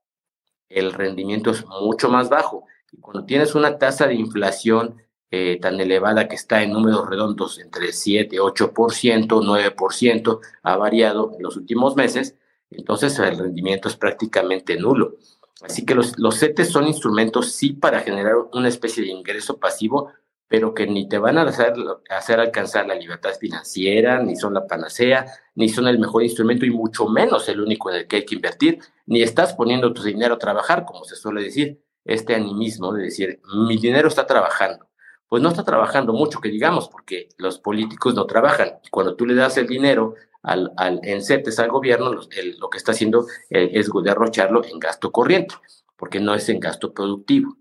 el 0.69 0.93
rendimiento 0.93 1.51
es 1.51 1.65
mucho 1.65 2.09
más 2.09 2.29
bajo. 2.29 2.65
Y 2.91 2.97
cuando 2.99 3.25
tienes 3.25 3.55
una 3.55 3.77
tasa 3.77 4.07
de 4.07 4.15
inflación 4.15 5.01
eh, 5.31 5.59
tan 5.61 5.79
elevada 5.79 6.27
que 6.27 6.35
está 6.35 6.63
en 6.63 6.73
números 6.73 7.07
redondos 7.07 7.59
entre 7.59 7.91
7, 7.91 8.37
8%, 8.37 9.27
9%, 9.27 10.39
ha 10.63 10.77
variado 10.77 11.33
en 11.35 11.43
los 11.43 11.55
últimos 11.55 11.95
meses, 11.95 12.35
entonces 12.71 13.17
el 13.19 13.37
rendimiento 13.37 13.89
es 13.89 13.95
prácticamente 13.95 14.77
nulo. 14.77 15.17
Así 15.61 15.85
que 15.85 15.93
los, 15.93 16.17
los 16.17 16.39
CETES 16.39 16.69
son 16.69 16.87
instrumentos 16.87 17.51
sí 17.51 17.73
para 17.73 17.99
generar 17.99 18.35
una 18.53 18.69
especie 18.69 19.03
de 19.03 19.09
ingreso 19.09 19.59
pasivo, 19.59 20.11
pero 20.49 20.73
que 20.73 20.87
ni 20.87 21.07
te 21.07 21.19
van 21.19 21.37
a 21.37 21.43
hacer, 21.43 21.73
hacer 22.09 22.39
alcanzar 22.39 22.87
la 22.87 22.95
libertad 22.95 23.31
financiera, 23.39 24.21
ni 24.21 24.35
son 24.35 24.55
la 24.55 24.65
panacea, 24.65 25.27
ni 25.53 25.69
son 25.69 25.87
el 25.87 25.99
mejor 25.99 26.23
instrumento 26.23 26.65
y 26.65 26.71
mucho 26.71 27.07
menos 27.07 27.47
el 27.47 27.61
único 27.61 27.91
en 27.91 27.97
el 27.97 28.07
que 28.07 28.17
hay 28.17 28.25
que 28.25 28.35
invertir, 28.35 28.79
ni 29.05 29.21
estás 29.21 29.53
poniendo 29.53 29.93
tu 29.93 30.01
dinero 30.01 30.33
a 30.33 30.39
trabajar, 30.39 30.85
como 30.85 31.05
se 31.05 31.15
suele 31.15 31.43
decir, 31.43 31.79
este 32.03 32.33
animismo 32.33 32.91
de 32.93 33.03
decir, 33.03 33.39
mi 33.67 33.77
dinero 33.77 34.07
está 34.07 34.25
trabajando. 34.25 34.87
Pues 35.27 35.43
no 35.43 35.49
está 35.49 35.63
trabajando 35.63 36.13
mucho, 36.13 36.41
que 36.41 36.49
digamos, 36.49 36.89
porque 36.89 37.29
los 37.37 37.59
políticos 37.59 38.15
no 38.15 38.25
trabajan. 38.25 38.79
Cuando 38.89 39.15
tú 39.15 39.27
le 39.27 39.35
das 39.35 39.55
el 39.57 39.67
dinero 39.67 40.15
al, 40.41 40.71
al 40.77 40.99
en 41.03 41.21
CETES 41.21 41.59
al 41.59 41.69
gobierno, 41.69 42.11
lo, 42.11 42.21
lo 42.57 42.69
que 42.71 42.77
está 42.79 42.93
haciendo 42.93 43.27
eh, 43.51 43.69
es 43.73 43.91
derrocharlo 44.03 44.65
en 44.65 44.79
gasto 44.79 45.11
corriente, 45.11 45.53
porque 45.95 46.19
no 46.19 46.33
es 46.33 46.49
en 46.49 46.59
gasto 46.59 46.91
productivo. 46.91 47.58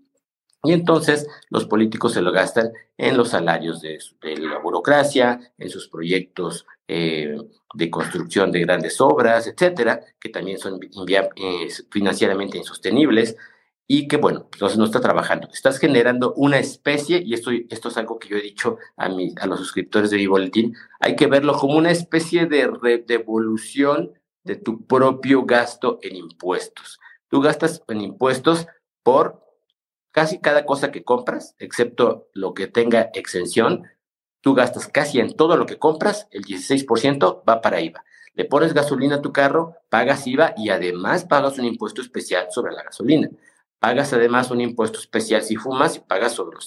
Y 0.63 0.73
entonces 0.73 1.27
los 1.49 1.65
políticos 1.65 2.13
se 2.13 2.21
lo 2.21 2.31
gastan 2.31 2.71
en 2.97 3.15
los 3.15 3.29
salarios 3.29 3.81
de, 3.81 3.99
la 4.37 4.59
burocracia, 4.59 5.39
en 5.57 5.69
sus 5.69 5.87
proyectos 5.87 6.65
eh, 6.87 7.37
de 7.73 7.89
construcción 7.89 8.51
de 8.51 8.61
grandes 8.61 8.99
obras, 8.99 9.47
etcétera, 9.47 10.01
que 10.19 10.29
también 10.29 10.57
son 10.57 10.79
eh, 10.83 11.67
financieramente 11.89 12.57
insostenibles 12.57 13.37
y 13.87 14.07
que, 14.07 14.17
bueno, 14.17 14.49
entonces 14.53 14.77
no 14.77 14.85
está 14.85 14.99
trabajando. 14.99 15.47
Estás 15.51 15.79
generando 15.79 16.33
una 16.35 16.59
especie, 16.59 17.23
y 17.25 17.33
esto, 17.33 17.51
esto 17.69 17.87
es 17.87 17.97
algo 17.97 18.19
que 18.19 18.27
yo 18.27 18.37
he 18.37 18.41
dicho 18.41 18.77
a, 18.97 19.09
mi, 19.09 19.33
a 19.39 19.47
los 19.47 19.59
suscriptores 19.59 20.11
de 20.11 20.17
mi 20.17 20.27
boletín, 20.27 20.75
hay 20.99 21.15
que 21.15 21.25
verlo 21.27 21.53
como 21.57 21.77
una 21.77 21.89
especie 21.89 22.45
de 22.45 23.01
devolución 23.07 24.13
de 24.43 24.57
tu 24.57 24.85
propio 24.85 25.43
gasto 25.43 25.99
en 26.03 26.17
impuestos. 26.17 26.99
Tú 27.29 27.41
gastas 27.41 27.81
en 27.87 28.01
impuestos 28.01 28.67
por 29.03 29.48
casi 30.11 30.39
cada 30.39 30.65
cosa 30.65 30.91
que 30.91 31.03
compras, 31.03 31.55
excepto 31.59 32.27
lo 32.33 32.53
que 32.53 32.67
tenga 32.67 33.09
exención, 33.13 33.87
tú 34.41 34.53
gastas 34.53 34.87
casi 34.87 35.19
en 35.19 35.35
todo 35.35 35.57
lo 35.57 35.65
que 35.65 35.77
compras, 35.77 36.27
el 36.31 36.43
16% 36.43 37.43
va 37.47 37.61
para 37.61 37.81
IVA. 37.81 38.03
Le 38.33 38.45
pones 38.45 38.73
gasolina 38.73 39.15
a 39.15 39.21
tu 39.21 39.33
carro, 39.33 39.75
pagas 39.89 40.25
IVA 40.25 40.53
y 40.55 40.69
además 40.69 41.25
pagas 41.25 41.57
un 41.59 41.65
impuesto 41.65 42.01
especial 42.01 42.47
sobre 42.51 42.73
la 42.73 42.83
gasolina. 42.83 43.29
Pagas 43.79 44.13
además 44.13 44.51
un 44.51 44.61
impuesto 44.61 44.99
especial 44.99 45.41
si 45.41 45.55
fumas 45.55 45.97
y 45.97 45.99
pagas 46.01 46.33
sobre, 46.33 46.57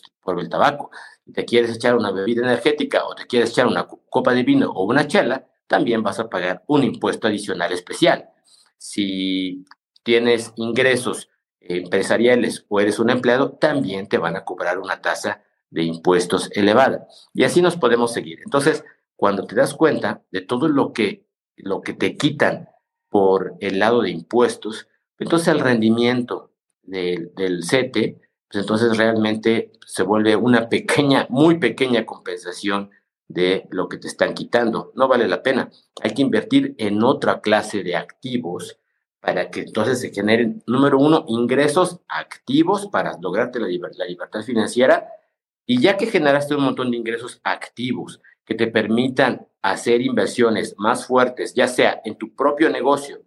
el 0.40 0.48
tabaco. 0.48 0.90
Si 1.24 1.32
te 1.32 1.44
quieres 1.44 1.74
echar 1.74 1.96
una 1.96 2.10
bebida 2.10 2.42
energética 2.42 3.04
o 3.04 3.14
te 3.14 3.26
quieres 3.26 3.50
echar 3.50 3.66
una 3.66 3.86
copa 3.86 4.34
de 4.34 4.42
vino 4.42 4.70
o 4.70 4.84
una 4.84 5.06
chela, 5.06 5.46
también 5.66 6.02
vas 6.02 6.18
a 6.20 6.28
pagar 6.28 6.62
un 6.66 6.84
impuesto 6.84 7.26
adicional 7.26 7.72
especial. 7.72 8.30
Si 8.78 9.64
tienes 10.02 10.52
ingresos 10.56 11.28
empresariales 11.68 12.64
o 12.68 12.80
eres 12.80 12.98
un 12.98 13.10
empleado, 13.10 13.52
también 13.52 14.08
te 14.08 14.18
van 14.18 14.36
a 14.36 14.44
cobrar 14.44 14.78
una 14.78 15.00
tasa 15.00 15.42
de 15.70 15.84
impuestos 15.84 16.50
elevada. 16.52 17.06
Y 17.32 17.44
así 17.44 17.62
nos 17.62 17.76
podemos 17.76 18.12
seguir. 18.12 18.40
Entonces, 18.44 18.84
cuando 19.16 19.46
te 19.46 19.54
das 19.54 19.74
cuenta 19.74 20.22
de 20.30 20.42
todo 20.42 20.68
lo 20.68 20.92
que, 20.92 21.26
lo 21.56 21.80
que 21.80 21.94
te 21.94 22.16
quitan 22.16 22.68
por 23.08 23.54
el 23.60 23.78
lado 23.78 24.02
de 24.02 24.10
impuestos, 24.10 24.88
entonces 25.18 25.48
el 25.48 25.60
rendimiento 25.60 26.52
del, 26.82 27.32
del 27.34 27.64
CETE, 27.64 28.20
pues 28.48 28.62
entonces 28.62 28.96
realmente 28.96 29.72
se 29.86 30.02
vuelve 30.02 30.36
una 30.36 30.68
pequeña, 30.68 31.26
muy 31.30 31.58
pequeña 31.58 32.04
compensación 32.04 32.90
de 33.28 33.66
lo 33.70 33.88
que 33.88 33.98
te 33.98 34.08
están 34.08 34.34
quitando. 34.34 34.92
No 34.94 35.08
vale 35.08 35.26
la 35.26 35.42
pena. 35.42 35.70
Hay 36.02 36.12
que 36.12 36.22
invertir 36.22 36.74
en 36.78 37.02
otra 37.02 37.40
clase 37.40 37.82
de 37.82 37.96
activos 37.96 38.78
para 39.22 39.50
que 39.50 39.60
entonces 39.60 40.00
se 40.00 40.10
generen, 40.10 40.64
número 40.66 40.98
uno, 40.98 41.24
ingresos 41.28 42.00
activos 42.08 42.88
para 42.88 43.16
lograrte 43.20 43.60
la, 43.60 43.68
la 43.68 44.04
libertad 44.04 44.42
financiera. 44.42 45.12
Y 45.64 45.80
ya 45.80 45.96
que 45.96 46.06
generaste 46.06 46.56
un 46.56 46.64
montón 46.64 46.90
de 46.90 46.96
ingresos 46.96 47.40
activos 47.44 48.20
que 48.44 48.56
te 48.56 48.66
permitan 48.66 49.46
hacer 49.62 50.00
inversiones 50.00 50.74
más 50.76 51.06
fuertes, 51.06 51.54
ya 51.54 51.68
sea 51.68 52.02
en 52.04 52.16
tu 52.16 52.34
propio 52.34 52.68
negocio 52.68 53.22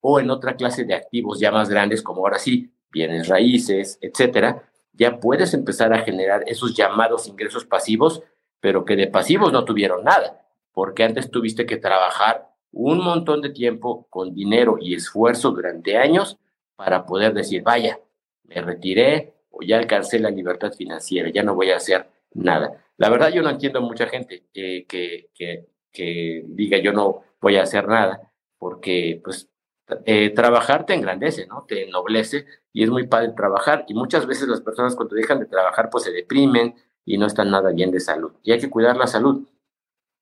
o 0.00 0.20
en 0.20 0.28
otra 0.28 0.54
clase 0.54 0.84
de 0.84 0.92
activos 0.92 1.40
ya 1.40 1.50
más 1.50 1.70
grandes, 1.70 2.02
como 2.02 2.20
ahora 2.20 2.38
sí, 2.38 2.70
bienes 2.90 3.26
raíces, 3.26 3.98
etcétera, 4.02 4.70
ya 4.92 5.18
puedes 5.18 5.54
empezar 5.54 5.94
a 5.94 6.00
generar 6.00 6.44
esos 6.46 6.74
llamados 6.74 7.26
ingresos 7.26 7.64
pasivos, 7.64 8.22
pero 8.60 8.84
que 8.84 8.96
de 8.96 9.06
pasivos 9.06 9.50
no 9.50 9.64
tuvieron 9.64 10.04
nada, 10.04 10.42
porque 10.74 11.04
antes 11.04 11.30
tuviste 11.30 11.64
que 11.64 11.78
trabajar 11.78 12.47
un 12.72 12.98
montón 12.98 13.40
de 13.42 13.50
tiempo 13.50 14.06
con 14.10 14.34
dinero 14.34 14.76
y 14.80 14.94
esfuerzo 14.94 15.50
durante 15.50 15.96
años 15.96 16.38
para 16.76 17.06
poder 17.06 17.34
decir, 17.34 17.62
vaya, 17.62 17.98
me 18.44 18.60
retiré 18.62 19.34
o 19.50 19.62
ya 19.62 19.78
alcancé 19.78 20.18
la 20.18 20.30
libertad 20.30 20.72
financiera, 20.72 21.30
ya 21.30 21.42
no 21.42 21.54
voy 21.54 21.70
a 21.70 21.76
hacer 21.76 22.08
nada. 22.34 22.84
La 22.96 23.08
verdad 23.10 23.30
yo 23.30 23.42
no 23.42 23.50
entiendo 23.50 23.78
a 23.78 23.82
mucha 23.82 24.06
gente 24.06 24.44
que, 24.52 24.86
que, 24.86 25.30
que, 25.92 26.44
diga 26.46 26.78
yo 26.78 26.92
no 26.92 27.22
voy 27.40 27.56
a 27.56 27.62
hacer 27.62 27.88
nada, 27.88 28.32
porque 28.58 29.20
pues 29.22 29.48
eh, 30.04 30.30
trabajar 30.30 30.86
te 30.86 30.94
engrandece, 30.94 31.46
¿no? 31.46 31.64
Te 31.66 31.84
ennoblece 31.84 32.46
y 32.72 32.84
es 32.84 32.90
muy 32.90 33.06
padre 33.06 33.32
trabajar 33.36 33.84
y 33.88 33.94
muchas 33.94 34.26
veces 34.26 34.48
las 34.48 34.60
personas 34.60 34.94
cuando 34.94 35.16
dejan 35.16 35.40
de 35.40 35.46
trabajar 35.46 35.88
pues 35.90 36.04
se 36.04 36.12
deprimen 36.12 36.74
y 37.04 37.18
no 37.18 37.26
están 37.26 37.50
nada 37.50 37.72
bien 37.72 37.90
de 37.90 38.00
salud 38.00 38.32
y 38.42 38.52
hay 38.52 38.60
que 38.60 38.70
cuidar 38.70 38.96
la 38.96 39.06
salud. 39.06 39.48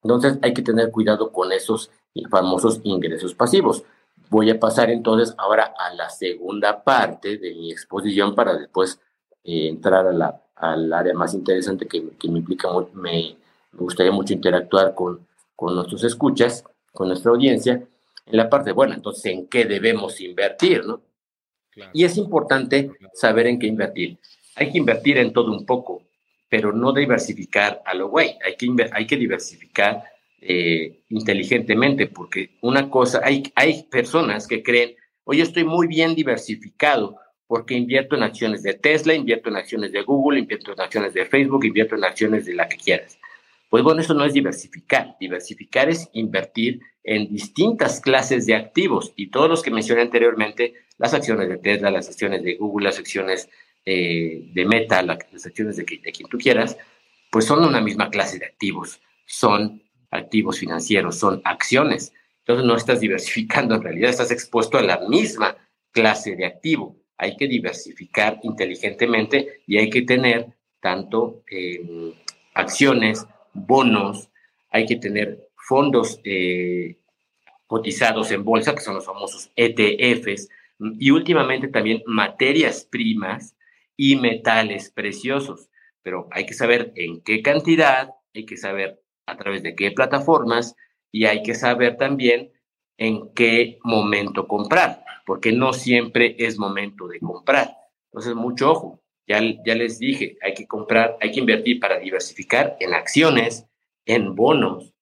Entonces 0.03 0.39
hay 0.43 0.55
que 0.55 0.63
tener 0.63 0.91
cuidado 0.91 1.33
con 1.33 1.53
esos 1.53 1.91
famosos 2.25 2.81
ingresos 2.85 3.35
pasivos. 3.35 3.85
Voy 4.29 4.51
a 4.51 4.59
pasar 4.59 4.91
entonces 4.91 5.35
ahora 5.39 5.75
a 5.79 5.95
la 5.95 6.11
segunda 6.11 6.83
parte 6.83 7.39
de 7.39 7.55
mi 7.55 7.71
exposición 7.71 8.35
para 8.35 8.57
después 8.57 9.01
eh, 9.45 9.69
entrar 9.69 10.07
a 10.07 10.13
la, 10.13 10.41
al 10.57 10.93
área 10.93 11.15
más 11.15 11.35
interesante 11.35 11.87
que, 11.87 12.11
que 12.19 12.29
me 12.29 12.39
implica, 12.39 12.69
me, 12.95 13.37
me, 13.73 13.79
gustaría 13.79 14.13
mucho 14.13 14.33
interactuar 14.33 14.95
con, 14.95 15.27
con 15.55 15.75
nuestros 15.75 16.03
escuchas, 16.05 16.65
con 16.93 17.09
nuestra 17.09 17.31
audiencia, 17.31 17.87
en 18.27 18.37
la 18.37 18.51
parte, 18.51 18.73
bueno, 18.73 18.95
entonces, 18.95 19.27
¿en 19.27 19.47
qué 19.47 19.65
debemos 19.65 20.21
invertir? 20.21 20.85
¿no? 20.85 21.01
Y 21.93 22.05
es 22.05 22.17
importante 22.17 22.91
saber 23.15 23.47
en 23.47 23.59
qué 23.59 23.67
invertir. 23.67 24.19
Hay 24.57 24.73
que 24.73 24.79
invertir 24.79 25.19
en 25.19 25.33
todo 25.33 25.53
un 25.53 25.65
poco, 25.65 26.03
pero 26.49 26.73
no 26.73 26.93
diversificar 26.93 27.83
a 27.85 27.95
lo 27.95 28.09
güey. 28.09 28.37
Hay 28.45 28.57
que, 28.57 28.91
hay 28.93 29.07
que 29.07 29.17
diversificar 29.17 30.03
eh, 30.49 31.01
inteligentemente, 31.09 32.07
porque 32.07 32.57
una 32.61 32.89
cosa, 32.89 33.21
hay, 33.25 33.43
hay 33.57 33.83
personas 33.85 34.47
que 34.47 34.63
creen, 34.63 34.95
oye, 35.25 35.43
estoy 35.43 35.65
muy 35.65 35.87
bien 35.89 36.15
diversificado 36.15 37.17
porque 37.47 37.75
invierto 37.75 38.17
en 38.17 38.23
acciones 38.23 38.63
de 38.63 38.75
Tesla, 38.75 39.15
invierto 39.15 39.49
en 39.49 39.57
acciones 39.57 39.93
de 39.93 40.03
Google, 40.03 40.39
invierto 40.39 40.73
en 40.73 40.81
acciones 40.81 41.15
de 41.15 41.25
Facebook, 41.25 41.65
invierto 41.65 41.97
en 41.97 42.05
acciones 42.05 42.47
de 42.47 42.55
la 42.55 42.69
que 42.69 42.77
quieras. 42.77 43.19
Pues 43.69 43.83
bueno, 43.83 44.01
eso 44.01 44.15
no 44.15 44.25
es 44.25 44.33
diversificar. 44.33 45.17
Diversificar 45.19 45.89
es 45.89 46.09
invertir 46.13 46.81
en 47.03 47.33
distintas 47.33 48.01
clases 48.01 48.47
de 48.47 48.55
activos 48.55 49.13
y 49.17 49.31
todos 49.31 49.49
los 49.49 49.63
que 49.63 49.71
mencioné 49.71 50.03
anteriormente, 50.03 50.75
las 50.99 51.15
acciones 51.15 51.49
de 51.49 51.59
Tesla, 51.59 51.91
las 51.91 52.09
acciones 52.09 52.43
de 52.43 52.55
Google, 52.55 52.85
las 52.87 52.99
acciones 52.99 53.49
eh, 53.85 54.49
de 54.53 54.65
Meta, 54.65 55.03
las 55.03 55.47
acciones 55.47 55.77
de, 55.77 55.85
de 55.85 56.13
quien 56.13 56.29
tú 56.29 56.39
quieras, 56.39 56.77
pues 57.31 57.45
son 57.45 57.65
una 57.65 57.81
misma 57.81 58.11
clase 58.11 58.39
de 58.39 58.47
activos. 58.47 59.01
Son 59.27 59.83
activos 60.17 60.59
financieros, 60.59 61.19
son 61.19 61.41
acciones. 61.45 62.13
Entonces 62.41 62.65
no 62.65 62.77
estás 62.77 63.01
diversificando, 63.01 63.75
en 63.75 63.83
realidad 63.83 64.11
estás 64.11 64.31
expuesto 64.31 64.79
a 64.79 64.83
la 64.83 65.01
misma 65.09 65.57
clase 65.91 66.37
de 66.37 66.47
activo. 66.47 66.97
Hay 67.19 67.37
que 67.37 67.49
diversificar 67.49 68.39
inteligentemente 68.43 69.63
y 69.67 69.79
hay 69.79 69.91
que 69.91 70.03
tener 70.03 70.47
tanto 70.81 71.43
em, 71.49 72.13
acciones, 72.55 73.27
bonos, 73.53 74.29
hay 74.71 74.87
que 74.87 74.97
tener 74.97 75.49
fondos 75.57 76.21
eh, 76.25 76.97
cotizados 77.67 78.31
en 78.31 78.45
bolsa, 78.45 78.75
que 78.75 78.81
son 78.81 78.95
los 78.95 79.07
famosos 79.07 79.51
ETFs, 79.57 80.49
y 80.79 81.11
últimamente 81.11 81.69
también 81.69 82.03
materias 82.07 82.87
primas 82.89 83.57
y 83.97 84.17
metales 84.17 84.91
preciosos. 84.91 85.69
Pero 86.03 86.29
hay 86.31 86.47
que 86.47 86.55
saber 86.55 86.93
en 86.95 87.21
qué 87.23 87.43
cantidad, 87.43 88.11
hay 88.35 88.45
que 88.45 88.57
saber 88.57 89.03
a 89.27 89.37
través 89.37 89.63
de 89.63 89.75
qué 89.75 89.91
plataformas 89.91 90.75
y 91.13 91.27
hay 91.27 91.43
que 91.43 91.55
saber 91.55 91.97
también 91.97 92.53
en 92.99 93.33
qué 93.35 93.79
momento 93.83 94.47
comprar, 94.49 95.05
porque 95.27 95.53
no 95.53 95.73
siempre 95.73 96.37
es 96.39 96.59
momento 96.59 97.09
de 97.09 97.21
comprar. 97.21 97.77
Entonces, 98.11 98.35
mucho 98.35 98.71
ojo. 98.71 99.03
Ya, 99.29 99.41
ya 99.65 99.75
les 99.75 99.99
dije, 99.99 100.39
hay 100.41 100.55
que 100.55 100.69
comprar, 100.69 101.17
hay 101.21 101.33
que 101.33 101.41
invertir 101.41 101.81
para 101.81 101.99
diversificar 101.99 102.77
en 102.79 102.95
acciones, 102.95 103.67
en 104.05 104.37
bonos, 104.37 104.95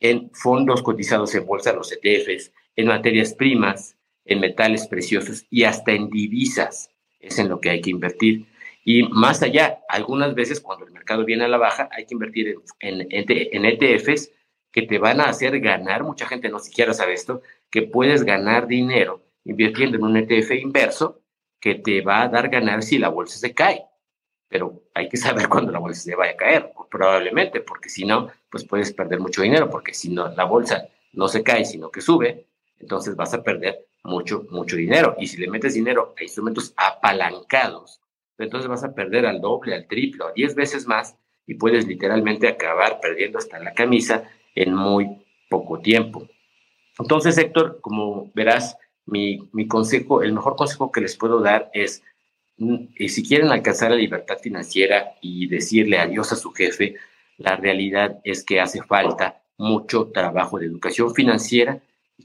en 0.00 0.30
fondos 0.32 0.82
cotizados 0.82 1.34
en 1.34 1.44
bolsa, 1.44 1.74
los 1.74 1.92
ETFs, 1.92 2.52
en 2.74 2.86
materias 2.86 3.34
primas, 3.34 3.98
en 4.24 4.40
metales 4.40 4.86
preciosos 4.86 5.44
y 5.50 5.64
hasta 5.64 5.92
en 5.92 6.08
divisas. 6.08 6.90
Es 7.18 7.38
en 7.38 7.50
lo 7.50 7.60
que 7.60 7.68
hay 7.68 7.82
que 7.82 7.90
invertir. 7.90 8.46
Y 8.92 9.04
más 9.04 9.40
allá, 9.40 9.84
algunas 9.88 10.34
veces 10.34 10.60
cuando 10.60 10.84
el 10.84 10.90
mercado 10.90 11.24
viene 11.24 11.44
a 11.44 11.48
la 11.48 11.58
baja, 11.58 11.88
hay 11.92 12.06
que 12.06 12.14
invertir 12.14 12.56
en, 12.80 13.06
en, 13.08 13.64
ETFs 13.64 14.32
que 14.72 14.82
te 14.82 14.98
van 14.98 15.20
a 15.20 15.28
hacer 15.28 15.60
ganar, 15.60 16.02
mucha 16.02 16.26
gente 16.26 16.48
no 16.48 16.58
siquiera 16.58 16.92
sabe 16.92 17.12
esto, 17.12 17.40
que 17.70 17.82
puedes 17.82 18.24
ganar 18.24 18.66
dinero 18.66 19.22
invirtiendo 19.44 19.96
en 19.96 20.02
un 20.02 20.16
ETF 20.16 20.50
inverso 20.60 21.20
que 21.60 21.76
te 21.76 22.00
va 22.00 22.22
a 22.22 22.28
dar 22.28 22.48
ganar 22.48 22.82
si 22.82 22.98
la 22.98 23.10
bolsa 23.10 23.38
se 23.38 23.54
cae. 23.54 23.84
Pero 24.48 24.82
hay 24.92 25.08
que 25.08 25.18
saber 25.18 25.48
cuándo 25.48 25.70
la 25.70 25.78
bolsa 25.78 26.00
se 26.00 26.16
vaya 26.16 26.32
a 26.32 26.36
caer, 26.36 26.72
probablemente, 26.90 27.60
porque 27.60 27.88
si 27.88 28.04
no, 28.04 28.32
pues 28.50 28.64
puedes 28.64 28.92
perder 28.92 29.20
mucho 29.20 29.42
dinero, 29.42 29.70
porque 29.70 29.94
si 29.94 30.08
no, 30.08 30.34
la 30.34 30.46
bolsa 30.46 30.88
no 31.12 31.28
se 31.28 31.44
cae, 31.44 31.64
sino 31.64 31.92
que 31.92 32.00
sube, 32.00 32.48
entonces 32.80 33.14
vas 33.14 33.34
a 33.34 33.44
perder 33.44 33.86
mucho, 34.02 34.48
mucho 34.50 34.74
dinero. 34.74 35.14
Y 35.16 35.28
si 35.28 35.36
le 35.36 35.48
metes 35.48 35.74
dinero 35.74 36.12
a 36.18 36.24
instrumentos 36.24 36.74
apalancados, 36.76 38.00
entonces 38.44 38.68
vas 38.68 38.84
a 38.84 38.94
perder 38.94 39.26
al 39.26 39.40
doble, 39.40 39.74
al 39.74 39.86
triple, 39.86 40.24
a 40.24 40.32
diez 40.32 40.54
veces 40.54 40.86
más 40.86 41.16
y 41.46 41.54
puedes 41.54 41.86
literalmente 41.86 42.48
acabar 42.48 43.00
perdiendo 43.00 43.38
hasta 43.38 43.58
la 43.58 43.74
camisa 43.74 44.24
en 44.54 44.74
muy 44.74 45.08
poco 45.48 45.80
tiempo. 45.80 46.26
Entonces, 46.98 47.36
Héctor, 47.38 47.80
como 47.80 48.30
verás, 48.34 48.76
mi, 49.06 49.48
mi 49.52 49.66
consejo, 49.66 50.22
el 50.22 50.32
mejor 50.32 50.56
consejo 50.56 50.92
que 50.92 51.00
les 51.00 51.16
puedo 51.16 51.40
dar 51.40 51.70
es, 51.74 52.02
mm, 52.58 52.94
si 53.08 53.26
quieren 53.26 53.48
alcanzar 53.48 53.90
la 53.90 53.96
libertad 53.96 54.38
financiera 54.38 55.14
y 55.20 55.48
decirle 55.48 55.98
adiós 55.98 56.32
a 56.32 56.36
su 56.36 56.52
jefe, 56.52 56.96
la 57.38 57.56
realidad 57.56 58.20
es 58.24 58.44
que 58.44 58.60
hace 58.60 58.82
falta 58.82 59.42
mucho 59.56 60.10
trabajo 60.12 60.58
de 60.58 60.66
educación 60.66 61.14
financiera 61.14 61.80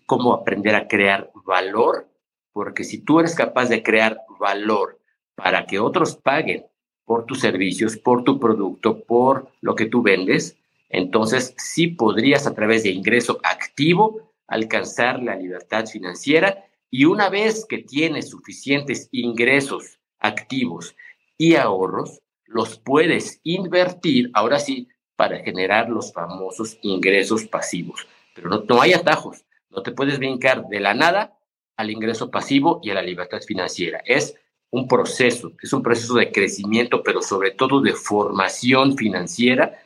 cómo 0.06 0.34
aprender 0.34 0.76
a 0.76 0.88
crear 0.88 1.32
valor, 1.46 2.08
porque 2.52 2.84
si 2.84 3.00
tú 3.00 3.20
eres 3.20 3.36
capaz 3.36 3.70
de 3.70 3.84
crear 3.84 4.22
valor 4.40 5.00
para 5.36 5.66
que 5.66 5.80
otros 5.80 6.16
paguen 6.16 6.66
por 7.06 7.26
tus 7.26 7.40
servicios, 7.40 7.98
por 7.98 8.24
tu 8.24 8.40
producto, 8.40 9.04
por 9.04 9.52
lo 9.62 9.76
que 9.76 9.86
tú 9.86 10.02
vendes, 10.02 10.58
entonces 10.90 11.54
sí 11.58 11.88
podrías 11.88 12.48
a 12.48 12.56
través 12.56 12.84
de 12.84 12.90
ingreso 12.90 13.40
activo 13.44 14.34
alcanzar 14.48 15.22
la 15.22 15.36
libertad 15.36 15.86
financiera 15.86 16.66
y 16.90 17.06
una 17.06 17.30
vez 17.30 17.66
que 17.66 17.80
tienes 17.80 18.30
suficientes 18.30 19.10
ingresos 19.12 20.00
activos 20.20 20.96
y 21.38 21.56
ahorros, 21.56 22.22
los 22.46 22.80
puedes 22.80 23.42
invertir, 23.44 24.32
ahora 24.34 24.60
sí, 24.60 24.88
para 25.16 25.40
generar 25.40 25.90
los 25.90 26.14
famosos 26.14 26.78
ingresos 26.82 27.46
pasivos. 27.46 28.08
Pero 28.34 28.50
no, 28.50 28.64
no 28.68 28.82
hay 28.82 28.94
atajos. 28.94 29.46
No 29.70 29.82
te 29.82 29.92
puedes 29.92 30.20
brincar 30.20 30.68
de 30.68 30.80
la 30.80 30.94
nada 30.94 31.38
al 31.76 31.90
ingreso 31.90 32.32
pasivo 32.32 32.80
y 32.82 32.92
a 32.92 32.94
la 32.94 33.02
libertad 33.02 33.42
financiera. 33.42 34.02
Es 34.06 34.36
un 34.76 34.90
proceso, 34.90 35.54
es 35.62 35.72
un 35.72 35.82
proceso 35.82 36.16
de 36.16 36.32
crecimiento, 36.32 37.02
pero 37.02 37.22
sobre 37.22 37.52
todo 37.52 37.80
de 37.80 37.94
formación 37.94 38.98
financiera 38.98 39.80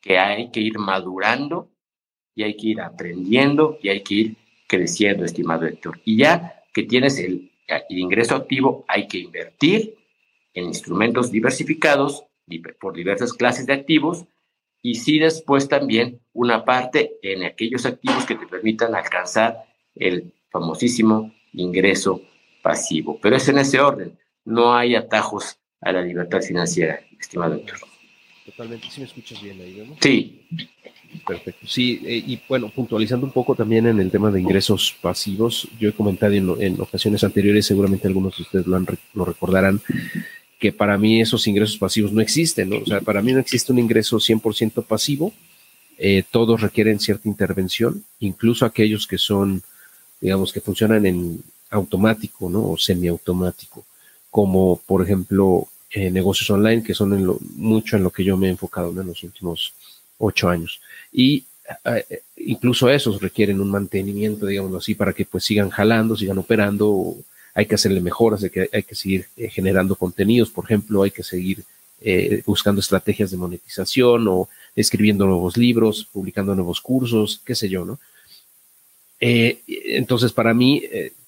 que 0.00 0.18
hay 0.18 0.50
que 0.50 0.60
ir 0.60 0.78
madurando 0.78 1.68
y 2.34 2.42
hay 2.42 2.56
que 2.56 2.66
ir 2.68 2.80
aprendiendo 2.80 3.78
y 3.80 3.90
hay 3.90 4.02
que 4.02 4.14
ir 4.14 4.36
creciendo, 4.66 5.24
estimado 5.24 5.66
Héctor. 5.66 6.00
Y 6.04 6.18
ya 6.18 6.64
que 6.72 6.82
tienes 6.82 7.20
el, 7.20 7.52
el 7.68 7.98
ingreso 7.98 8.34
activo, 8.34 8.84
hay 8.88 9.06
que 9.06 9.18
invertir 9.18 9.94
en 10.52 10.64
instrumentos 10.64 11.30
diversificados 11.30 12.24
por 12.80 12.92
diversas 12.92 13.32
clases 13.32 13.66
de 13.66 13.72
activos 13.72 14.24
y 14.82 14.96
sí 14.96 15.20
después 15.20 15.68
también 15.68 16.20
una 16.32 16.64
parte 16.64 17.18
en 17.22 17.44
aquellos 17.44 17.86
activos 17.86 18.26
que 18.26 18.34
te 18.34 18.48
permitan 18.48 18.96
alcanzar 18.96 19.64
el 19.94 20.32
famosísimo 20.50 21.32
ingreso 21.52 22.20
pasivo. 22.62 23.20
Pero 23.22 23.36
es 23.36 23.48
en 23.48 23.58
ese 23.58 23.78
orden, 23.78 24.18
no 24.44 24.74
hay 24.74 24.94
atajos 24.94 25.58
a 25.80 25.92
la 25.92 26.02
libertad 26.02 26.40
financiera, 26.40 27.00
estimado 27.18 27.54
doctor. 27.54 27.78
Totalmente, 28.44 28.88
¿sí 28.90 29.00
me 29.00 29.06
escuchas 29.06 29.42
bien 29.42 29.60
ahí, 29.60 29.86
¿no? 29.88 29.96
Sí. 30.00 30.42
Perfecto, 31.26 31.66
sí, 31.68 32.00
eh, 32.04 32.22
y 32.26 32.40
bueno, 32.48 32.68
puntualizando 32.70 33.24
un 33.24 33.32
poco 33.32 33.54
también 33.54 33.86
en 33.86 34.00
el 34.00 34.10
tema 34.10 34.32
de 34.32 34.40
ingresos 34.40 34.96
pasivos, 35.00 35.68
yo 35.78 35.88
he 35.88 35.92
comentado 35.92 36.32
en, 36.32 36.80
ocasiones 36.80 37.22
anteriores, 37.22 37.66
seguramente 37.66 38.08
algunos 38.08 38.36
de 38.36 38.42
ustedes 38.42 38.66
lo, 38.66 38.76
han, 38.76 38.86
lo 39.14 39.24
recordarán, 39.24 39.80
que 40.58 40.72
para 40.72 40.98
mí 40.98 41.20
esos 41.20 41.46
ingresos 41.46 41.78
pasivos 41.78 42.12
no 42.12 42.20
existen, 42.20 42.70
¿no? 42.70 42.78
O 42.78 42.86
sea, 42.86 43.00
para 43.00 43.22
mí 43.22 43.32
no 43.32 43.38
existe 43.38 43.70
un 43.72 43.78
ingreso 43.78 44.16
100% 44.16 44.84
pasivo, 44.84 45.32
eh, 45.98 46.24
todos 46.28 46.60
requieren 46.60 46.98
cierta 46.98 47.28
intervención, 47.28 48.04
incluso 48.18 48.66
aquellos 48.66 49.06
que 49.06 49.18
son, 49.18 49.62
digamos, 50.20 50.52
que 50.52 50.60
funcionan 50.60 51.06
en 51.06 51.42
automático, 51.70 52.50
¿no? 52.50 52.70
O 52.70 52.76
semiautomático, 52.76 53.84
como 54.34 54.80
por 54.84 55.00
ejemplo 55.00 55.68
eh, 55.92 56.10
negocios 56.10 56.50
online, 56.50 56.82
que 56.82 56.92
son 56.92 57.12
en 57.14 57.24
lo, 57.24 57.38
mucho 57.54 57.96
en 57.96 58.02
lo 58.02 58.10
que 58.10 58.24
yo 58.24 58.36
me 58.36 58.48
he 58.48 58.50
enfocado 58.50 58.90
en 59.00 59.06
los 59.06 59.22
últimos 59.22 59.74
ocho 60.18 60.48
años. 60.48 60.80
Y 61.12 61.44
eh, 61.84 62.22
incluso 62.38 62.90
esos 62.90 63.22
requieren 63.22 63.60
un 63.60 63.70
mantenimiento, 63.70 64.46
digamos 64.46 64.74
así, 64.74 64.96
para 64.96 65.12
que 65.12 65.24
pues 65.24 65.44
sigan 65.44 65.70
jalando, 65.70 66.16
sigan 66.16 66.38
operando 66.38 67.16
hay 67.54 67.66
que 67.66 67.76
hacerle 67.76 68.00
mejoras, 68.00 68.42
hay 68.42 68.50
que, 68.50 68.68
hay 68.72 68.82
que 68.82 68.96
seguir 68.96 69.26
eh, 69.36 69.48
generando 69.48 69.94
contenidos, 69.94 70.50
por 70.50 70.64
ejemplo, 70.64 71.04
hay 71.04 71.12
que 71.12 71.22
seguir 71.22 71.62
eh, 72.00 72.42
buscando 72.44 72.80
estrategias 72.80 73.30
de 73.30 73.36
monetización 73.36 74.26
o 74.26 74.48
escribiendo 74.74 75.26
nuevos 75.26 75.56
libros, 75.56 76.08
publicando 76.12 76.56
nuevos 76.56 76.80
cursos, 76.80 77.40
qué 77.44 77.54
sé 77.54 77.68
yo, 77.68 77.84
¿no? 77.84 78.00
Eh, 79.20 79.60
entonces, 79.68 80.32
para 80.32 80.52
mí, 80.52 80.82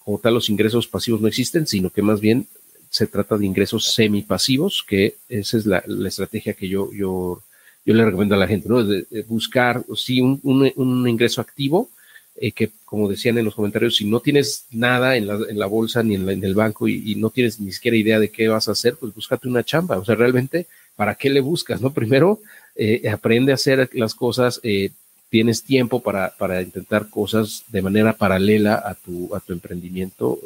como 0.04 0.18
tal, 0.18 0.34
los 0.34 0.50
ingresos 0.50 0.88
pasivos 0.88 1.20
no 1.20 1.28
existen, 1.28 1.66
sino 1.66 1.90
que 1.90 2.02
más 2.02 2.20
bien 2.20 2.48
se 2.90 3.06
trata 3.06 3.36
de 3.36 3.46
ingresos 3.46 3.92
semipasivos, 3.92 4.84
que 4.86 5.16
esa 5.28 5.56
es 5.56 5.66
la, 5.66 5.82
estrategia 6.06 6.54
que 6.54 6.68
yo, 6.68 6.92
yo, 6.92 7.42
yo 7.84 7.94
le 7.94 8.04
recomiendo 8.04 8.34
a 8.34 8.38
la 8.38 8.48
gente, 8.48 8.68
¿no? 8.68 8.84
De, 8.84 9.06
buscar, 9.28 9.84
sí, 9.94 10.20
un, 10.20 10.40
un 10.42 11.08
ingreso 11.08 11.40
activo, 11.40 11.90
eh, 12.38 12.52
que 12.52 12.70
como 12.84 13.08
decían 13.08 13.38
en 13.38 13.46
los 13.46 13.54
comentarios, 13.54 13.96
si 13.96 14.04
no 14.04 14.20
tienes 14.20 14.66
nada 14.70 15.16
en 15.16 15.26
la, 15.26 15.38
en 15.48 15.58
la 15.58 15.66
bolsa 15.66 16.02
ni 16.02 16.16
en, 16.16 16.44
el 16.44 16.54
banco 16.54 16.86
y, 16.86 17.14
no 17.14 17.30
tienes 17.30 17.58
ni 17.60 17.72
siquiera 17.72 17.96
idea 17.96 18.20
de 18.20 18.28
qué 18.28 18.48
vas 18.48 18.68
a 18.68 18.72
hacer, 18.72 18.96
pues 18.96 19.14
búscate 19.14 19.48
una 19.48 19.64
chamba. 19.64 19.96
O 19.96 20.04
sea, 20.04 20.16
realmente, 20.16 20.66
¿para 20.96 21.14
qué 21.14 21.30
le 21.30 21.40
buscas? 21.40 21.80
No, 21.80 21.92
primero, 21.94 22.40
eh, 22.74 23.08
aprende 23.08 23.52
a 23.52 23.54
hacer 23.54 23.88
las 23.94 24.14
cosas, 24.14 24.60
eh, 24.62 24.90
tienes 25.30 25.62
tiempo 25.62 26.00
para, 26.00 26.34
para, 26.36 26.60
intentar 26.60 27.08
cosas 27.08 27.64
de 27.68 27.80
manera 27.80 28.12
paralela 28.12 28.82
a 28.84 28.94
tu, 28.94 29.34
a 29.34 29.40
tu 29.40 29.54
emprendimiento 29.54 30.38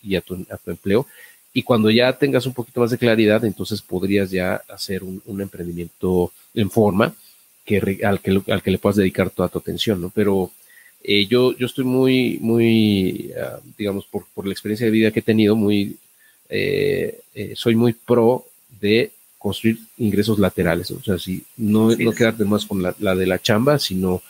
y 0.00 0.14
a 0.14 0.20
tu, 0.20 0.46
a 0.48 0.56
tu 0.58 0.70
empleo. 0.70 1.06
Y 1.54 1.62
cuando 1.62 1.90
ya 1.90 2.12
tengas 2.14 2.46
un 2.46 2.54
poquito 2.54 2.80
más 2.80 2.90
de 2.90 2.98
claridad, 2.98 3.44
entonces 3.44 3.82
podrías 3.82 4.30
ya 4.30 4.62
hacer 4.68 5.02
un, 5.04 5.22
un 5.26 5.40
emprendimiento 5.40 6.32
en 6.54 6.70
forma 6.70 7.14
que, 7.64 8.00
al, 8.04 8.20
que, 8.20 8.42
al 8.48 8.62
que 8.62 8.70
le 8.70 8.78
puedas 8.78 8.96
dedicar 8.96 9.30
toda 9.30 9.48
tu 9.48 9.58
atención, 9.58 10.00
¿no? 10.00 10.10
Pero 10.10 10.50
eh, 11.02 11.26
yo, 11.26 11.56
yo 11.56 11.66
estoy 11.66 11.84
muy, 11.84 12.38
muy, 12.40 13.32
ah, 13.40 13.60
digamos, 13.76 14.06
por, 14.06 14.26
por, 14.34 14.46
la 14.46 14.52
experiencia 14.52 14.86
de 14.86 14.92
vida 14.92 15.10
que 15.10 15.20
he 15.20 15.22
tenido, 15.22 15.56
muy, 15.56 15.96
eh, 16.48 17.20
eh, 17.34 17.52
soy 17.56 17.74
muy 17.74 17.92
pro 17.92 18.46
de 18.80 19.10
construir 19.38 19.78
ingresos 19.98 20.38
laterales. 20.38 20.90
O 20.92 21.02
sea, 21.02 21.18
si 21.18 21.44
no, 21.56 21.94
no 21.96 22.12
quedarte 22.12 22.44
más 22.44 22.66
con 22.66 22.82
la, 22.82 22.94
la, 23.00 23.14
de 23.14 23.26
la 23.26 23.40
chamba, 23.40 23.78
sino 23.78 24.22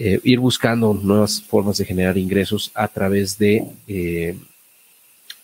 ir 0.00 0.38
buscando 0.38 0.94
nuevas 0.94 1.42
formas 1.42 1.76
de 1.76 1.84
generar 1.84 2.16
ingresos 2.16 2.70
a 2.74 2.86
través 2.86 3.36
de, 3.36 3.66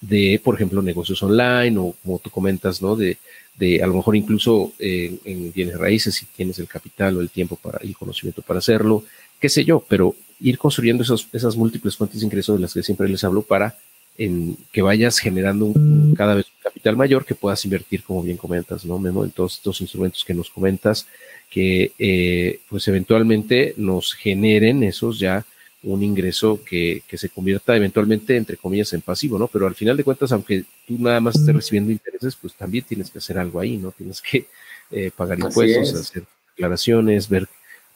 de, 0.09 0.41
por 0.43 0.55
ejemplo, 0.55 0.83
negocios 0.83 1.23
online 1.23 1.79
o 1.79 1.95
como 2.03 2.19
tú 2.19 2.31
comentas, 2.31 2.83
¿no? 2.83 2.97
De, 2.97 3.19
de 3.57 3.83
a 3.83 3.87
lo 3.87 3.95
mejor 3.95 4.17
incluso 4.17 4.73
en 4.79 5.53
bienes 5.53 5.79
raíces, 5.79 6.15
si 6.15 6.27
tienes 6.27 6.59
el 6.59 6.67
capital 6.67 7.17
o 7.17 7.21
el 7.21 7.31
tiempo 7.31 7.57
para, 7.57 7.79
el 7.79 7.97
conocimiento 7.97 8.43
para 8.43 8.59
hacerlo, 8.59 9.05
qué 9.41 9.49
sé 9.49 9.65
yo, 9.65 9.85
pero 9.89 10.15
ir 10.41 10.59
construyendo 10.59 11.03
esos, 11.03 11.29
esas 11.33 11.57
múltiples 11.57 11.97
fuentes 11.97 12.21
de 12.21 12.27
ingresos 12.27 12.57
de 12.57 12.63
las 12.63 12.75
que 12.75 12.83
siempre 12.83 13.09
les 13.09 13.23
hablo 13.25 13.43
para 13.43 13.77
en, 14.19 14.57
que 14.73 14.83
vayas 14.83 15.19
generando 15.19 15.67
un, 15.67 16.15
cada 16.17 16.35
vez 16.35 16.47
un 16.47 16.63
capital 16.63 16.97
mayor 16.97 17.25
que 17.25 17.35
puedas 17.35 17.65
invertir, 17.65 18.03
como 18.03 18.23
bien 18.23 18.37
comentas, 18.37 18.85
¿no, 18.85 18.99
Memo? 18.99 19.25
En 19.25 19.31
todos 19.31 19.55
estos 19.55 19.81
instrumentos 19.81 20.25
que 20.25 20.35
nos 20.35 20.51
comentas, 20.51 21.07
que 21.51 21.93
eh, 21.99 22.61
pues 22.69 22.87
eventualmente 22.89 23.75
nos 23.77 24.15
generen 24.15 24.83
esos 24.83 25.19
ya 25.19 25.45
un 25.85 26.03
ingreso 26.03 26.61
que, 26.65 27.03
que, 27.07 27.19
se 27.19 27.29
convierta 27.29 27.77
eventualmente, 27.77 28.37
entre 28.37 28.57
comillas, 28.57 28.93
en 28.93 29.03
pasivo, 29.03 29.39
¿no? 29.39 29.49
Pero 29.49 29.67
al 29.67 29.75
final 29.75 29.97
de 29.97 30.05
cuentas, 30.05 30.33
aunque 30.33 30.65
tú 30.87 30.97
nada 30.99 31.21
más 31.21 31.37
estés 31.37 31.55
recibiendo 31.55 31.93
intereses, 31.93 32.37
pues 32.37 32.55
también 32.55 32.85
tienes 32.85 33.11
que 33.11 33.19
hacer 33.19 33.39
algo 33.39 33.61
ahí, 33.61 33.77
¿no? 33.77 33.93
Tienes 33.93 34.23
que 34.23 34.49
eh, 34.91 35.11
pagar 35.15 35.39
impuestos, 35.39 35.95
hacer 35.95 36.25
declaraciones, 36.49 37.29
ver 37.29 37.49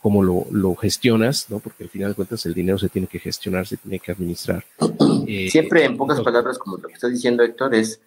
cómo 0.03 0.23
lo, 0.23 0.47
lo, 0.51 0.75
gestionas, 0.75 1.51
¿no? 1.51 1.59
Porque 1.59 1.85
al 1.85 1.91
final 1.91 2.11
de 2.11 2.15
cuentas 2.15 2.45
el 2.47 2.55
dinero 2.55 2.79
se 2.79 2.89
tiene 2.89 3.09
que 3.09 3.19
gestionar, 3.19 3.67
se 3.67 3.77
tiene 3.77 3.99
que 3.99 4.13
administrar. 4.13 4.65
Eh, 5.31 5.51
Siempre 5.51 5.85
en 5.85 5.99
pocas 5.99 6.23
palabras, 6.23 6.57
como 6.57 6.79
lo 6.79 6.89
que 6.89 6.95
estás 6.95 7.13
diciendo, 7.13 7.43
Héctor, 7.43 7.75
es, 7.75 8.01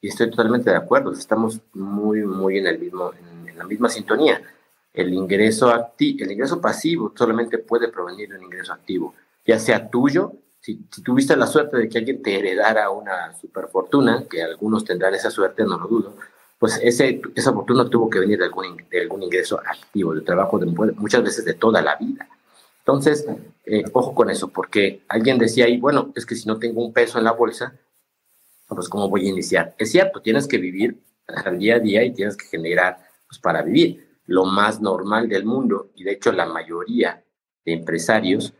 y 0.00 0.08
estoy 0.08 0.28
totalmente 0.28 0.70
de 0.70 0.76
acuerdo, 0.76 1.12
estamos 1.12 1.60
muy, 1.72 2.22
muy 2.24 2.58
en 2.58 2.66
el 2.66 2.80
mismo, 2.80 3.12
en 3.46 3.56
la 3.56 3.64
misma 3.64 3.88
sintonía. 3.88 4.42
El 4.92 5.14
ingreso, 5.14 5.70
acti 5.70 6.16
el 6.20 6.32
ingreso 6.32 6.60
pasivo 6.60 7.12
solamente 7.16 7.58
puede 7.58 7.92
provenir 7.92 8.28
de 8.28 8.38
un 8.38 8.42
ingreso 8.42 8.72
activo 8.72 9.14
ya 9.44 9.58
sea 9.58 9.90
tuyo, 9.90 10.32
si, 10.60 10.76
tuviste 11.04 11.36
la 11.36 11.46
suerte 11.46 11.76
de 11.76 11.88
que 11.88 11.98
alguien 11.98 12.22
te 12.22 12.38
heredara 12.38 12.90
una 12.90 13.34
superfortuna, 13.34 14.24
que 14.28 14.42
algunos 14.42 14.84
tendrán 14.84 15.14
esa 15.14 15.30
suerte, 15.30 15.64
no 15.64 15.78
lo 15.78 15.86
dudo, 15.86 16.16
pues 16.58 16.80
ese, 16.82 17.20
esa 17.34 17.52
fortuna 17.52 17.88
tuvo 17.90 18.08
que 18.08 18.20
venir 18.20 18.38
de 18.38 18.46
algún, 18.46 18.76
de 18.90 19.02
algún 19.02 19.22
ingreso 19.22 19.60
activo, 19.60 20.14
de 20.14 20.22
trabajo 20.22 20.58
de 20.58 20.66
muchas 20.66 21.22
veces 21.22 21.44
de 21.44 21.54
toda 21.54 21.82
la 21.82 21.96
vida. 21.96 22.26
Entonces, 22.78 23.26
eh, 23.66 23.84
ojo 23.92 24.14
con 24.14 24.30
eso, 24.30 24.48
porque 24.48 25.02
alguien 25.08 25.38
decía 25.38 25.66
ahí, 25.66 25.78
bueno, 25.78 26.12
es 26.14 26.24
que 26.24 26.34
si 26.34 26.46
no 26.46 26.58
tengo 26.58 26.84
un 26.84 26.92
peso 26.92 27.18
en 27.18 27.24
la 27.24 27.32
bolsa, 27.32 27.78
pues 28.68 28.88
¿cómo 28.88 29.08
voy 29.08 29.26
a 29.26 29.30
iniciar? 29.30 29.74
Es 29.78 29.90
cierto, 29.90 30.22
tienes 30.22 30.48
que 30.48 30.58
vivir 30.58 31.02
al 31.26 31.58
día 31.58 31.76
a 31.76 31.80
día 31.80 32.04
y 32.04 32.12
tienes 32.12 32.36
que 32.36 32.46
generar 32.46 32.98
pues, 33.28 33.38
para 33.38 33.62
vivir. 33.62 34.18
Lo 34.26 34.46
más 34.46 34.80
normal 34.80 35.28
del 35.28 35.44
mundo, 35.44 35.90
y 35.94 36.04
de 36.04 36.12
hecho 36.12 36.32
la 36.32 36.46
mayoría 36.46 37.22
de 37.64 37.72
empresarios 37.74 38.54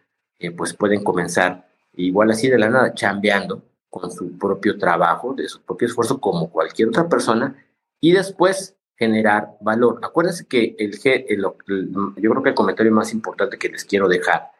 pues 0.56 0.74
pueden 0.74 1.02
comenzar 1.02 1.68
igual 1.94 2.30
así 2.30 2.48
de 2.48 2.58
la 2.58 2.68
nada, 2.68 2.94
chambeando 2.94 3.62
con 3.88 4.10
su 4.10 4.36
propio 4.36 4.76
trabajo, 4.76 5.34
de 5.34 5.48
su 5.48 5.62
propio 5.62 5.86
esfuerzo, 5.86 6.20
como 6.20 6.50
cualquier 6.50 6.88
otra 6.88 7.08
persona, 7.08 7.56
y 8.00 8.12
después 8.12 8.76
generar 8.96 9.56
valor. 9.60 10.00
Acuérdense 10.02 10.46
que 10.46 10.74
el, 10.78 10.98
el, 11.04 11.42
yo 11.42 12.30
creo 12.30 12.42
que 12.42 12.48
el 12.48 12.54
comentario 12.54 12.92
más 12.92 13.12
importante 13.12 13.58
que 13.58 13.68
les 13.68 13.84
quiero 13.84 14.08
dejar 14.08 14.50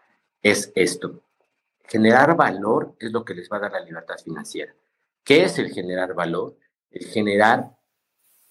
es 0.43 0.73
esto. 0.75 1.21
Generar 1.87 2.37
valor 2.37 2.95
es 2.99 3.13
lo 3.13 3.25
que 3.25 3.35
les 3.35 3.51
va 3.51 3.59
a 3.59 3.61
dar 3.61 3.73
la 3.73 3.81
libertad 3.81 4.17
financiera. 4.23 4.75
¿Qué 5.23 5.45
es 5.45 5.59
el 5.59 5.71
generar 5.73 6.15
valor? 6.15 6.57
El 6.91 7.07
generar 7.07 7.77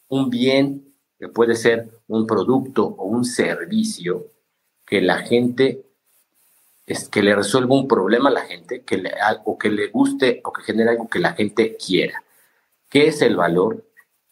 un 0.09 0.29
bien 0.29 0.93
que 1.17 1.29
puede 1.29 1.55
ser 1.55 1.89
un 2.07 2.27
producto 2.27 2.85
o 2.85 3.05
un 3.05 3.25
servicio 3.25 4.27
que 4.85 5.01
la 5.01 5.19
gente 5.19 5.85
es 6.85 7.07
que 7.07 7.23
le 7.23 7.35
resuelva 7.35 7.75
un 7.75 7.87
problema 7.87 8.29
a 8.29 8.33
la 8.33 8.41
gente, 8.41 8.83
que 8.83 8.97
le, 8.97 9.13
o 9.45 9.57
que 9.57 9.69
le 9.69 9.87
guste 9.87 10.41
o 10.43 10.51
que 10.51 10.63
genere 10.63 10.91
algo 10.91 11.09
que 11.09 11.19
la 11.19 11.33
gente 11.33 11.77
quiera. 11.77 12.23
¿Qué 12.89 13.07
es 13.07 13.21
el 13.21 13.35
valor? 13.35 13.85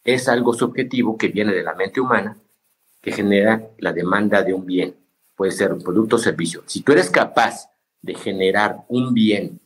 Es 0.03 0.27
algo 0.27 0.53
subjetivo 0.53 1.17
que 1.17 1.29
viene 1.29 1.53
de 1.53 1.63
la 1.63 1.75
mente 1.75 2.01
humana, 2.01 2.37
que 3.01 3.11
genera 3.11 3.69
la 3.77 3.93
demanda 3.93 4.43
de 4.43 4.53
un 4.53 4.65
bien. 4.65 4.95
Puede 5.35 5.51
ser 5.51 5.73
un 5.73 5.81
producto 5.81 6.17
o 6.17 6.19
servicio. 6.19 6.63
Si 6.65 6.81
tú 6.81 6.91
eres 6.91 7.09
capaz 7.09 7.69
de 8.01 8.15
generar 8.15 8.83
un 8.89 9.13
bien 9.13 9.59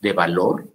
de 0.00 0.12
valor, 0.12 0.68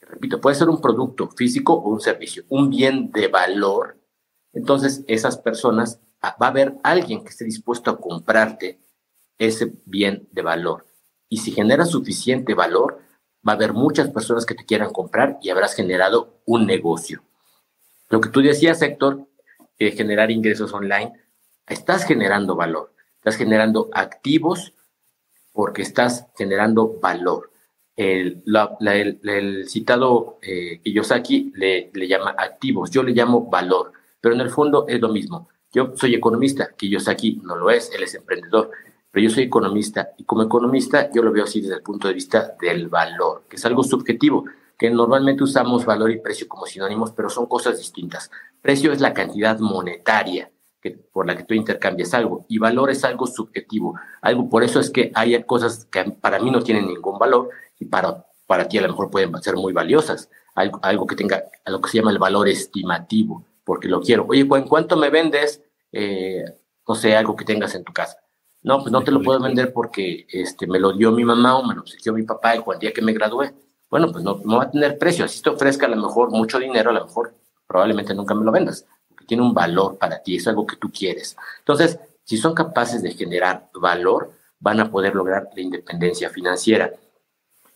repito, 0.00 0.40
puede 0.40 0.56
ser 0.56 0.68
un 0.68 0.80
producto 0.80 1.28
físico 1.28 1.74
o 1.74 1.90
un 1.90 2.00
servicio, 2.00 2.44
un 2.48 2.70
bien 2.70 3.10
de 3.12 3.28
valor, 3.28 3.98
entonces 4.52 5.04
esas 5.06 5.36
personas, 5.36 6.00
va 6.22 6.46
a 6.46 6.48
haber 6.48 6.74
alguien 6.82 7.22
que 7.22 7.28
esté 7.28 7.44
dispuesto 7.44 7.90
a 7.90 8.00
comprarte 8.00 8.80
ese 9.38 9.72
bien 9.84 10.28
de 10.32 10.42
valor. 10.42 10.86
Y 11.28 11.38
si 11.38 11.52
genera 11.52 11.84
suficiente 11.84 12.54
valor, 12.54 13.00
va 13.46 13.52
a 13.52 13.56
haber 13.56 13.72
muchas 13.72 14.10
personas 14.10 14.46
que 14.46 14.54
te 14.54 14.64
quieran 14.64 14.92
comprar 14.92 15.38
y 15.42 15.50
habrás 15.50 15.74
generado 15.74 16.40
un 16.44 16.66
negocio. 16.66 17.22
Lo 18.08 18.20
que 18.20 18.28
tú 18.28 18.40
decías, 18.40 18.82
Héctor, 18.82 19.26
de 19.78 19.92
generar 19.92 20.30
ingresos 20.30 20.72
online, 20.72 21.12
estás 21.66 22.04
generando 22.04 22.54
valor, 22.54 22.92
estás 23.16 23.36
generando 23.36 23.90
activos 23.92 24.72
porque 25.52 25.82
estás 25.82 26.26
generando 26.36 26.98
valor. 27.00 27.50
El, 27.96 28.42
el, 29.24 29.68
citado 29.68 30.38
eh, 30.42 30.80
Kiyosaki 30.82 31.52
le, 31.56 31.90
le 31.94 32.08
llama 32.08 32.34
activos, 32.36 32.90
yo 32.90 33.02
le 33.02 33.12
llamo 33.12 33.48
valor, 33.48 33.92
pero 34.20 34.34
en 34.34 34.42
el 34.42 34.50
fondo 34.50 34.86
es 34.86 35.00
lo 35.00 35.08
mismo. 35.08 35.48
Yo 35.72 35.92
soy 35.96 36.14
economista, 36.14 36.70
Kiyosaki 36.76 37.40
no 37.42 37.56
lo 37.56 37.70
es, 37.70 37.90
él 37.92 38.02
es 38.02 38.14
emprendedor 38.14 38.70
pero 39.16 39.28
yo 39.28 39.34
soy 39.34 39.44
economista 39.44 40.10
y 40.18 40.24
como 40.24 40.42
economista 40.42 41.10
yo 41.10 41.22
lo 41.22 41.32
veo 41.32 41.44
así 41.44 41.62
desde 41.62 41.76
el 41.76 41.80
punto 41.80 42.06
de 42.06 42.12
vista 42.12 42.54
del 42.60 42.88
valor, 42.88 43.44
que 43.48 43.56
es 43.56 43.64
algo 43.64 43.82
subjetivo, 43.82 44.44
que 44.76 44.90
normalmente 44.90 45.42
usamos 45.42 45.86
valor 45.86 46.10
y 46.10 46.20
precio 46.20 46.46
como 46.46 46.66
sinónimos, 46.66 47.12
pero 47.12 47.30
son 47.30 47.46
cosas 47.46 47.78
distintas. 47.78 48.30
Precio 48.60 48.92
es 48.92 49.00
la 49.00 49.14
cantidad 49.14 49.58
monetaria 49.58 50.50
que, 50.82 50.90
por 50.90 51.26
la 51.26 51.34
que 51.34 51.44
tú 51.44 51.54
intercambias 51.54 52.12
algo 52.12 52.44
y 52.46 52.58
valor 52.58 52.90
es 52.90 53.04
algo 53.04 53.26
subjetivo. 53.26 53.94
Algo, 54.20 54.50
por 54.50 54.62
eso 54.62 54.80
es 54.80 54.90
que 54.90 55.10
hay 55.14 55.42
cosas 55.44 55.86
que 55.86 56.04
para 56.20 56.38
mí 56.38 56.50
no 56.50 56.60
tienen 56.60 56.86
ningún 56.86 57.18
valor 57.18 57.48
y 57.78 57.86
para, 57.86 58.26
para 58.46 58.68
ti 58.68 58.76
a 58.76 58.82
lo 58.82 58.88
mejor 58.88 59.10
pueden 59.10 59.34
ser 59.42 59.56
muy 59.56 59.72
valiosas. 59.72 60.28
Algo, 60.54 60.78
algo 60.82 61.06
que 61.06 61.16
tenga 61.16 61.42
lo 61.64 61.80
que 61.80 61.88
se 61.88 61.96
llama 61.96 62.10
el 62.10 62.18
valor 62.18 62.50
estimativo, 62.50 63.46
porque 63.64 63.88
lo 63.88 64.02
quiero. 64.02 64.26
Oye, 64.28 64.42
¿en 64.42 64.68
cuánto 64.68 64.94
me 64.98 65.08
vendes? 65.08 65.62
Eh, 65.90 66.44
no 66.86 66.94
sé, 66.94 67.16
algo 67.16 67.34
que 67.34 67.46
tengas 67.46 67.74
en 67.74 67.82
tu 67.82 67.94
casa 67.94 68.18
no, 68.66 68.80
pues 68.80 68.90
no 68.90 69.00
te 69.00 69.12
lo 69.12 69.22
puedo 69.22 69.38
vender 69.38 69.72
porque 69.72 70.26
este, 70.28 70.66
me 70.66 70.80
lo 70.80 70.92
dio 70.92 71.12
mi 71.12 71.24
mamá 71.24 71.56
o 71.56 71.64
me 71.64 71.72
lo 71.72 71.84
dio 72.02 72.12
mi 72.12 72.24
papá 72.24 72.54
el 72.54 72.64
día 72.80 72.92
que 72.92 73.00
me 73.00 73.12
gradué. 73.12 73.54
Bueno, 73.88 74.10
pues 74.10 74.24
no, 74.24 74.40
no 74.44 74.56
va 74.56 74.64
a 74.64 74.70
tener 74.72 74.98
precio. 74.98 75.24
Así 75.24 75.40
te 75.40 75.50
ofrezca 75.50 75.86
a 75.86 75.88
lo 75.88 75.94
mejor 75.94 76.32
mucho 76.32 76.58
dinero, 76.58 76.90
a 76.90 76.94
lo 76.94 77.04
mejor 77.04 77.32
probablemente 77.64 78.12
nunca 78.12 78.34
me 78.34 78.44
lo 78.44 78.50
vendas, 78.50 78.84
porque 79.08 79.24
tiene 79.24 79.44
un 79.44 79.54
valor 79.54 79.98
para 79.98 80.20
ti, 80.20 80.34
es 80.34 80.48
algo 80.48 80.66
que 80.66 80.74
tú 80.74 80.90
quieres. 80.90 81.36
Entonces, 81.60 82.00
si 82.24 82.38
son 82.38 82.54
capaces 82.54 83.02
de 83.02 83.12
generar 83.12 83.70
valor, 83.72 84.32
van 84.58 84.80
a 84.80 84.90
poder 84.90 85.14
lograr 85.14 85.48
la 85.54 85.62
independencia 85.62 86.28
financiera. 86.28 86.90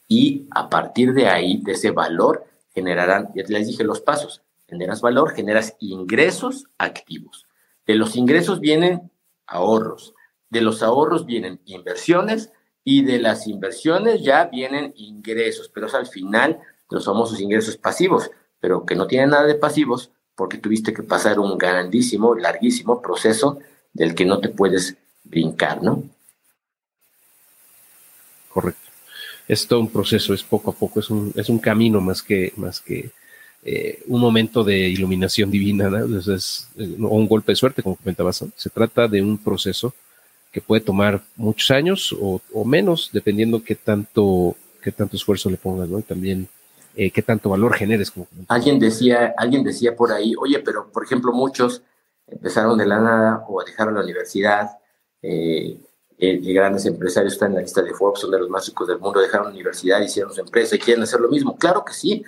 Y 0.09 0.49
a 0.51 0.69
partir 0.69 1.15
de 1.15 1.29
ahí, 1.29 1.59
de 1.63 1.71
ese 1.71 1.93
valor, 1.93 2.47
generarán, 2.75 3.31
ya 3.37 3.45
les 3.47 3.69
dije 3.69 3.85
los 3.85 4.01
pasos, 4.01 4.43
generas 4.67 5.01
valor, 5.01 5.35
generas 5.35 5.77
ingresos 5.79 6.67
activos. 6.79 7.47
De 7.87 7.95
los 7.95 8.17
ingresos 8.17 8.59
vienen 8.59 9.13
ahorros, 9.47 10.15
de 10.51 10.61
los 10.61 10.83
ahorros 10.83 11.25
vienen 11.25 11.61
inversiones 11.65 12.51
y 12.85 13.03
de 13.05 13.19
las 13.19 13.47
inversiones 13.47 14.23
ya 14.23 14.47
vienen 14.47 14.93
ingresos, 14.97 15.71
pero 15.73 15.87
es 15.87 15.95
al 15.95 16.07
final 16.07 16.59
los 16.91 17.05
famosos 17.05 17.41
ingresos 17.41 17.77
pasivos, 17.77 18.31
pero 18.59 18.85
que 18.85 18.97
no 18.97 19.07
tienen 19.07 19.31
nada 19.31 19.47
de 19.47 19.55
pasivos 19.55 20.11
porque 20.35 20.59
tuviste 20.59 20.93
que 20.93 21.03
pasar 21.03 21.39
un 21.39 21.57
grandísimo, 21.57 22.35
larguísimo 22.35 23.01
proceso 23.01 23.59
del 23.93 24.15
que 24.15 24.25
no 24.25 24.41
te 24.41 24.49
puedes 24.49 24.97
brincar, 25.25 25.83
¿no? 25.83 26.03
Correcto. 28.49 28.81
Es 29.47 29.67
todo 29.67 29.81
un 29.81 29.91
proceso, 29.91 30.33
es 30.33 30.43
poco 30.43 30.71
a 30.71 30.75
poco, 30.75 31.01
es 31.01 31.11
un, 31.11 31.33
es 31.37 31.49
un 31.49 31.59
camino 31.59 32.01
más 32.01 32.23
que, 32.23 32.53
más 32.57 32.81
que 32.81 33.11
eh, 33.63 34.03
un 34.07 34.21
momento 34.21 34.65
de 34.65 34.79
iluminación 34.89 35.51
divina, 35.51 35.91
¿no? 35.91 36.19
es, 36.19 36.69
eh, 36.77 36.97
o 37.01 37.17
un 37.17 37.29
golpe 37.29 37.53
de 37.53 37.57
suerte, 37.57 37.83
como 37.83 37.97
comentabas. 37.97 38.45
Se 38.57 38.71
trata 38.71 39.07
de 39.07 39.21
un 39.21 39.39
proceso 39.39 39.95
que 40.51 40.61
puede 40.61 40.81
tomar 40.81 41.23
muchos 41.37 41.71
años 41.71 42.15
o, 42.21 42.41
menos, 42.65 43.11
dependiendo 43.13 43.63
qué 43.63 43.75
tanto, 43.75 44.57
qué 44.83 44.91
tanto 44.91 45.17
esfuerzo 45.17 45.49
le 45.49 45.57
pongas, 45.57 45.89
¿no? 45.89 45.99
Y 45.99 46.03
también 46.03 46.49
eh, 46.97 47.11
qué 47.11 47.23
tanto 47.23 47.51
valor 47.51 47.75
generes. 47.75 48.11
Como 48.11 48.27
alguien 48.49 48.79
decía, 48.79 49.35
alguien 49.37 49.63
decía 49.63 49.95
por 49.95 50.13
ahí, 50.13 50.35
oye, 50.39 50.59
pero 50.61 50.91
por 50.91 51.05
ejemplo 51.05 51.33
muchos 51.33 51.83
empezaron 52.27 52.79
de 52.79 52.87
la 52.87 53.01
nada 53.01 53.45
o 53.49 53.63
dejaron 53.63 53.95
la 53.95 54.03
universidad, 54.03 54.79
eh, 55.23 55.79
eh, 56.19 56.37
grandes 56.53 56.85
empresarios 56.87 57.33
están 57.33 57.51
en 57.51 57.57
la 57.57 57.63
lista 57.63 57.83
de 57.83 57.95
Forbes, 57.95 58.21
son 58.21 58.31
de 58.31 58.39
los 58.39 58.49
más 58.49 58.67
ricos 58.67 58.89
del 58.89 58.99
mundo, 58.99 59.21
dejaron 59.21 59.47
la 59.47 59.53
universidad, 59.53 60.01
hicieron 60.01 60.35
su 60.35 60.41
empresa 60.41 60.77
y 60.77 60.79
quieren 60.79 61.03
hacer 61.03 61.21
lo 61.21 61.29
mismo. 61.29 61.57
Claro 61.57 61.85
que 61.85 61.93
sí, 61.93 62.25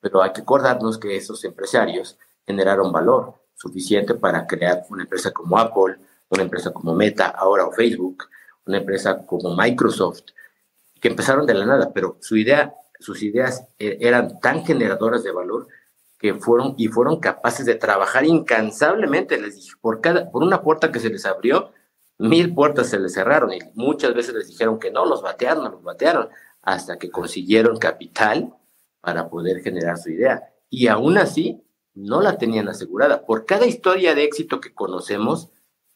pero 0.00 0.22
hay 0.22 0.32
que 0.32 0.42
acordarnos 0.42 0.96
que 0.96 1.16
esos 1.16 1.44
empresarios 1.44 2.16
generaron 2.46 2.92
valor 2.92 3.34
suficiente 3.54 4.14
para 4.14 4.46
crear 4.46 4.84
una 4.90 5.02
empresa 5.02 5.30
como 5.30 5.58
Apple, 5.58 5.96
una 6.34 6.42
empresa 6.42 6.72
como 6.72 6.94
Meta, 6.94 7.28
ahora 7.28 7.66
o 7.66 7.72
Facebook, 7.72 8.28
una 8.66 8.78
empresa 8.78 9.24
como 9.26 9.56
Microsoft, 9.56 10.22
que 11.00 11.08
empezaron 11.08 11.46
de 11.46 11.54
la 11.54 11.66
nada, 11.66 11.92
pero 11.92 12.16
su 12.20 12.36
idea, 12.36 12.74
sus 12.98 13.22
ideas 13.22 13.66
eh, 13.78 13.98
eran 14.00 14.40
tan 14.40 14.64
generadoras 14.64 15.22
de 15.22 15.32
valor 15.32 15.68
que 16.18 16.34
fueron 16.34 16.74
y 16.78 16.88
fueron 16.88 17.20
capaces 17.20 17.66
de 17.66 17.74
trabajar 17.74 18.24
incansablemente. 18.24 19.40
Les 19.40 19.56
dije, 19.56 19.72
por 19.80 20.00
cada, 20.00 20.30
por 20.30 20.42
una 20.42 20.62
puerta 20.62 20.90
que 20.90 21.00
se 21.00 21.10
les 21.10 21.26
abrió, 21.26 21.72
mil 22.18 22.54
puertas 22.54 22.88
se 22.88 22.98
les 22.98 23.12
cerraron 23.12 23.52
y 23.52 23.58
muchas 23.74 24.14
veces 24.14 24.34
les 24.34 24.48
dijeron 24.48 24.78
que 24.78 24.90
no, 24.90 25.04
los 25.04 25.22
batearon, 25.22 25.70
los 25.70 25.82
batearon, 25.82 26.28
hasta 26.62 26.98
que 26.98 27.10
consiguieron 27.10 27.76
capital 27.78 28.54
para 29.00 29.28
poder 29.28 29.60
generar 29.60 29.98
su 29.98 30.10
idea. 30.10 30.50
Y 30.70 30.86
aún 30.88 31.18
así, 31.18 31.62
no 31.94 32.20
la 32.20 32.38
tenían 32.38 32.68
asegurada. 32.68 33.24
Por 33.24 33.44
cada 33.44 33.66
historia 33.66 34.14
de 34.14 34.24
éxito 34.24 34.60
que 34.60 34.72
conocemos, 34.72 35.50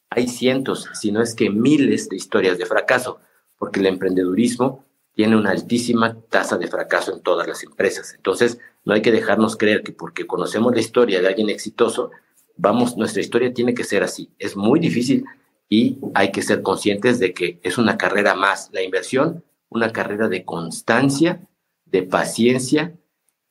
hay 0.09 0.27
cientos, 0.27 0.89
si 0.93 1.11
no 1.11 1.21
es 1.21 1.35
que 1.35 1.49
miles 1.49 2.09
de 2.09 2.15
historias 2.15 2.57
de 2.57 2.65
fracaso, 2.65 3.19
porque 3.57 3.79
el 3.79 3.85
emprendedurismo 3.85 4.85
tiene 5.13 5.35
una 5.35 5.51
altísima 5.51 6.17
tasa 6.29 6.57
de 6.57 6.67
fracaso 6.67 7.13
en 7.13 7.21
todas 7.21 7.47
las 7.47 7.63
empresas. 7.63 8.13
Entonces, 8.15 8.59
no 8.85 8.93
hay 8.93 9.01
que 9.01 9.11
dejarnos 9.11 9.57
creer 9.57 9.83
que 9.83 9.91
porque 9.91 10.25
conocemos 10.25 10.73
la 10.73 10.79
historia 10.79 11.21
de 11.21 11.27
alguien 11.27 11.49
exitoso, 11.49 12.11
vamos, 12.55 12.97
nuestra 12.97 13.21
historia 13.21 13.53
tiene 13.53 13.73
que 13.73 13.83
ser 13.83 14.03
así. 14.03 14.31
Es 14.39 14.55
muy 14.55 14.79
difícil 14.79 15.25
y 15.67 15.97
hay 16.13 16.31
que 16.31 16.41
ser 16.41 16.61
conscientes 16.61 17.19
de 17.19 17.33
que 17.33 17.59
es 17.63 17.77
una 17.77 17.97
carrera 17.97 18.33
más, 18.33 18.69
la 18.71 18.81
inversión, 18.81 19.43
una 19.69 19.91
carrera 19.91 20.27
de 20.27 20.45
constancia, 20.45 21.41
de 21.85 22.03
paciencia 22.03 22.93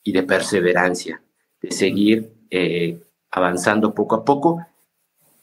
y 0.03 0.13
de 0.13 0.23
perseverancia, 0.23 1.23
de 1.61 1.71
seguir 1.71 2.33
eh, 2.51 3.01
avanzando 3.31 3.95
poco 3.95 4.17
a 4.17 4.25
poco 4.25 4.67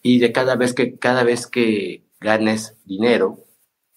y 0.08 0.20
de 0.20 0.32
cada 0.32 0.56
vez 0.56 0.76
que 0.76 1.00
cada 1.00 1.24
vez 1.24 1.48
que 1.48 2.06
ganes 2.20 2.78
dinero 2.86 3.40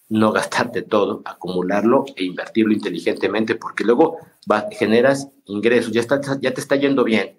no 0.08 0.32
gastarte 0.32 0.80
todo, 0.80 1.20
acumularlo 1.26 2.06
e 2.16 2.24
invertirlo 2.24 2.72
inteligentemente, 2.72 3.56
porque 3.56 3.84
luego 3.84 4.16
va, 4.50 4.68
generas 4.70 5.28
ingresos, 5.44 5.92
ya, 5.92 6.00
está, 6.00 6.18
ya 6.40 6.54
te 6.54 6.62
está 6.62 6.76
yendo 6.76 7.04
bien, 7.04 7.38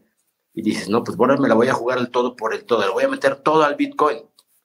y 0.54 0.62
dices, 0.62 0.88
no, 0.88 1.04
pues 1.04 1.18
ahora 1.18 1.38
me 1.38 1.48
la 1.48 1.56
voy 1.56 1.68
a 1.68 1.74
jugar 1.74 1.98
el 1.98 2.12
todo 2.12 2.36
por 2.36 2.54
el 2.54 2.64
todo, 2.64 2.86
le 2.86 2.94
voy 2.94 3.06
a 3.06 3.10
meter 3.10 3.38
todo 3.38 3.64
al 3.64 3.74
Bitcoin. 3.74 4.20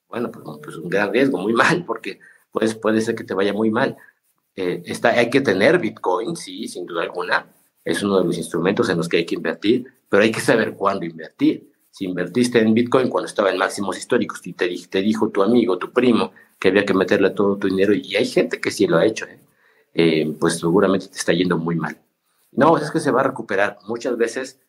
Bueno, 0.07 0.29
pues, 0.31 0.45
pues 0.61 0.75
un 0.75 0.87
gran 0.87 1.11
riesgo, 1.11 1.39
muy 1.39 1.53
mal, 1.53 1.83
porque 1.83 2.19
pues, 2.51 2.75
puede 2.75 3.01
ser 3.01 3.15
que 3.15 3.23
te 3.23 3.33
vaya 3.33 3.53
muy 3.53 3.71
mal. 3.71 3.97
Eh, 4.55 4.83
está, 4.85 5.09
hay 5.09 5.31
que 5.31 5.41
tener 5.41 5.79
Bitcoin, 5.79 6.35
sí, 6.35 6.67
sin 6.67 6.85
duda 6.85 7.01
alguna, 7.01 7.47
es 7.83 8.03
uno 8.03 8.19
de 8.19 8.25
los 8.25 8.37
instrumentos 8.37 8.87
en 8.89 8.97
los 8.97 9.09
que 9.09 9.17
hay 9.17 9.25
que 9.25 9.33
invertir, 9.33 9.87
pero 10.09 10.21
hay 10.21 10.31
que 10.31 10.41
saber 10.41 10.75
cuándo 10.75 11.07
invertir. 11.07 11.74
Si 11.95 12.03
invertiste 12.03 12.59
en 12.59 12.73
Bitcoin 12.73 13.07
cuando 13.07 13.25
estaba 13.29 13.49
en 13.49 13.57
máximos 13.57 13.97
históricos 13.97 14.45
y 14.45 14.51
te, 14.51 14.67
te 14.89 15.01
dijo 15.01 15.29
tu 15.29 15.41
amigo, 15.41 15.77
tu 15.77 15.93
primo, 15.93 16.33
que 16.59 16.67
había 16.67 16.85
que 16.85 16.93
meterle 16.93 17.29
todo 17.29 17.55
tu 17.55 17.69
dinero, 17.69 17.93
y 17.93 18.17
hay 18.17 18.25
gente 18.25 18.59
que 18.59 18.69
sí 18.69 18.85
lo 18.85 18.97
ha 18.97 19.05
hecho, 19.05 19.25
¿eh? 19.25 19.39
Eh, 19.93 20.35
pues 20.37 20.59
seguramente 20.59 21.07
te 21.07 21.15
está 21.15 21.31
yendo 21.31 21.57
muy 21.57 21.77
mal. 21.77 21.97
No, 22.51 22.77
es 22.77 22.91
que 22.91 22.99
se 22.99 23.11
va 23.11 23.21
a 23.21 23.23
recuperar. 23.23 23.77
Muchas 23.87 24.17
veces 24.17 24.59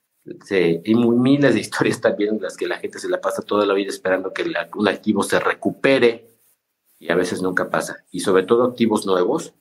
se, 0.44 0.80
hay 0.86 0.94
muy, 0.94 1.16
miles 1.16 1.54
de 1.54 1.60
historias 1.60 2.00
también 2.00 2.36
en 2.36 2.42
las 2.42 2.56
que 2.56 2.68
la 2.68 2.78
gente 2.78 3.00
se 3.00 3.08
la 3.08 3.20
pasa 3.20 3.42
toda 3.42 3.66
la 3.66 3.74
vida 3.74 3.90
esperando 3.90 4.32
que 4.32 4.44
un 4.76 4.86
activo 4.86 5.24
se 5.24 5.40
recupere 5.40 6.30
y 7.00 7.10
a 7.10 7.16
veces 7.16 7.42
nunca 7.42 7.68
pasa. 7.70 8.04
Y 8.12 8.20
sobre 8.20 8.44
todo 8.44 8.66
activos 8.66 9.04
nuevos 9.04 9.52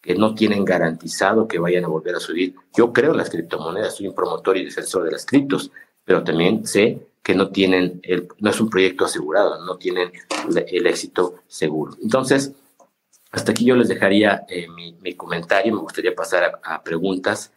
que 0.00 0.14
no 0.14 0.34
tienen 0.34 0.64
garantizado 0.64 1.46
que 1.46 1.58
vayan 1.58 1.84
a 1.84 1.88
volver 1.88 2.14
a 2.14 2.20
subir. 2.20 2.54
Yo 2.74 2.94
creo 2.94 3.10
en 3.10 3.18
las 3.18 3.28
criptomonedas, 3.28 3.96
soy 3.96 4.08
un 4.08 4.14
promotor 4.14 4.56
y 4.56 4.64
defensor 4.64 5.04
de 5.04 5.12
las 5.12 5.26
criptos, 5.26 5.70
pero 6.04 6.24
también 6.24 6.66
sé 6.66 7.06
que 7.22 7.34
no 7.34 7.50
tienen, 7.50 8.00
el, 8.02 8.28
no 8.38 8.50
es 8.50 8.60
un 8.60 8.68
proyecto 8.68 9.04
asegurado, 9.04 9.64
no 9.64 9.76
tienen 9.76 10.10
el, 10.66 10.86
éxito 10.86 11.36
seguro. 11.46 11.96
Entonces, 12.02 12.52
hasta 13.30 13.52
aquí 13.52 13.64
yo 13.64 13.76
les 13.76 13.88
dejaría 13.88 14.44
eh, 14.48 14.66
mi, 14.68 15.14
comentario, 15.14 15.72
me 15.72 15.80
gustaría 15.80 16.14
pasar 16.14 16.60
a, 16.62 16.82
preguntas 16.82 17.52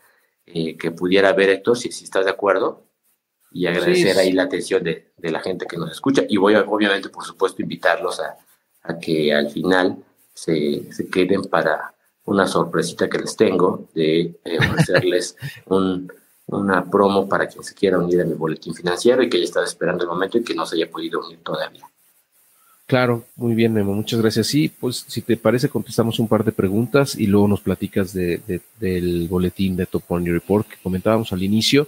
eh, 0.45 0.77
que 0.77 0.91
pudiera 0.91 1.33
ver, 1.33 1.49
Héctor, 1.49 1.77
si, 1.77 1.91
si, 1.91 2.03
estás 2.03 2.25
de 2.25 2.31
acuerdo, 2.31 2.83
y 3.51 3.65
agradecer 3.67 4.17
ahí 4.17 4.33
la 4.33 4.43
atención 4.43 4.83
de, 4.83 5.11
de, 5.17 5.31
la 5.31 5.39
gente 5.39 5.65
que 5.65 5.77
nos 5.77 5.91
escucha, 5.91 6.23
y 6.27 6.37
voy 6.37 6.53
a, 6.53 6.61
obviamente, 6.61 7.09
por 7.09 7.23
supuesto, 7.23 7.61
invitarlos 7.61 8.19
a, 8.19 8.37
a 8.83 8.99
que 8.99 9.33
al 9.33 9.49
final 9.49 9.97
se, 10.33 10.91
se, 10.91 11.09
queden 11.09 11.43
para 11.45 11.95
una 12.25 12.47
sorpresita 12.47 13.09
que 13.09 13.19
les 13.19 13.35
tengo 13.35 13.87
de 13.93 14.39
eh, 14.43 14.57
ofrecerles 14.59 15.37
un 15.65 16.11
una 16.47 16.83
promo 16.89 17.27
para 17.27 17.47
quien 17.47 17.63
se 17.63 17.73
quiera 17.73 17.97
unir 17.97 18.21
a 18.21 18.25
mi 18.25 18.33
boletín 18.33 18.73
financiero 18.73 19.23
y 19.23 19.29
que 19.29 19.39
ya 19.39 19.45
estaba 19.45 19.65
esperando 19.65 20.03
el 20.03 20.09
momento 20.09 20.37
y 20.37 20.43
que 20.43 20.53
no 20.53 20.65
se 20.65 20.75
haya 20.75 20.89
podido 20.89 21.25
unir 21.25 21.39
todavía. 21.43 21.87
Claro, 22.87 23.25
muy 23.35 23.55
bien, 23.55 23.73
Memo, 23.73 23.93
muchas 23.93 24.21
gracias. 24.21 24.45
Sí, 24.45 24.69
pues 24.69 25.05
si 25.07 25.21
te 25.23 25.37
parece, 25.37 25.69
contestamos 25.69 26.19
un 26.19 26.27
par 26.27 26.43
de 26.43 26.51
preguntas 26.51 27.15
y 27.15 27.25
luego 27.25 27.47
nos 27.47 27.61
platicas 27.61 28.13
de, 28.13 28.61
del 28.79 29.27
boletín 29.27 29.75
de 29.75 29.87
Top 29.87 30.03
Money 30.07 30.31
Report 30.31 30.67
que 30.67 30.77
comentábamos 30.83 31.33
al 31.33 31.41
inicio 31.41 31.87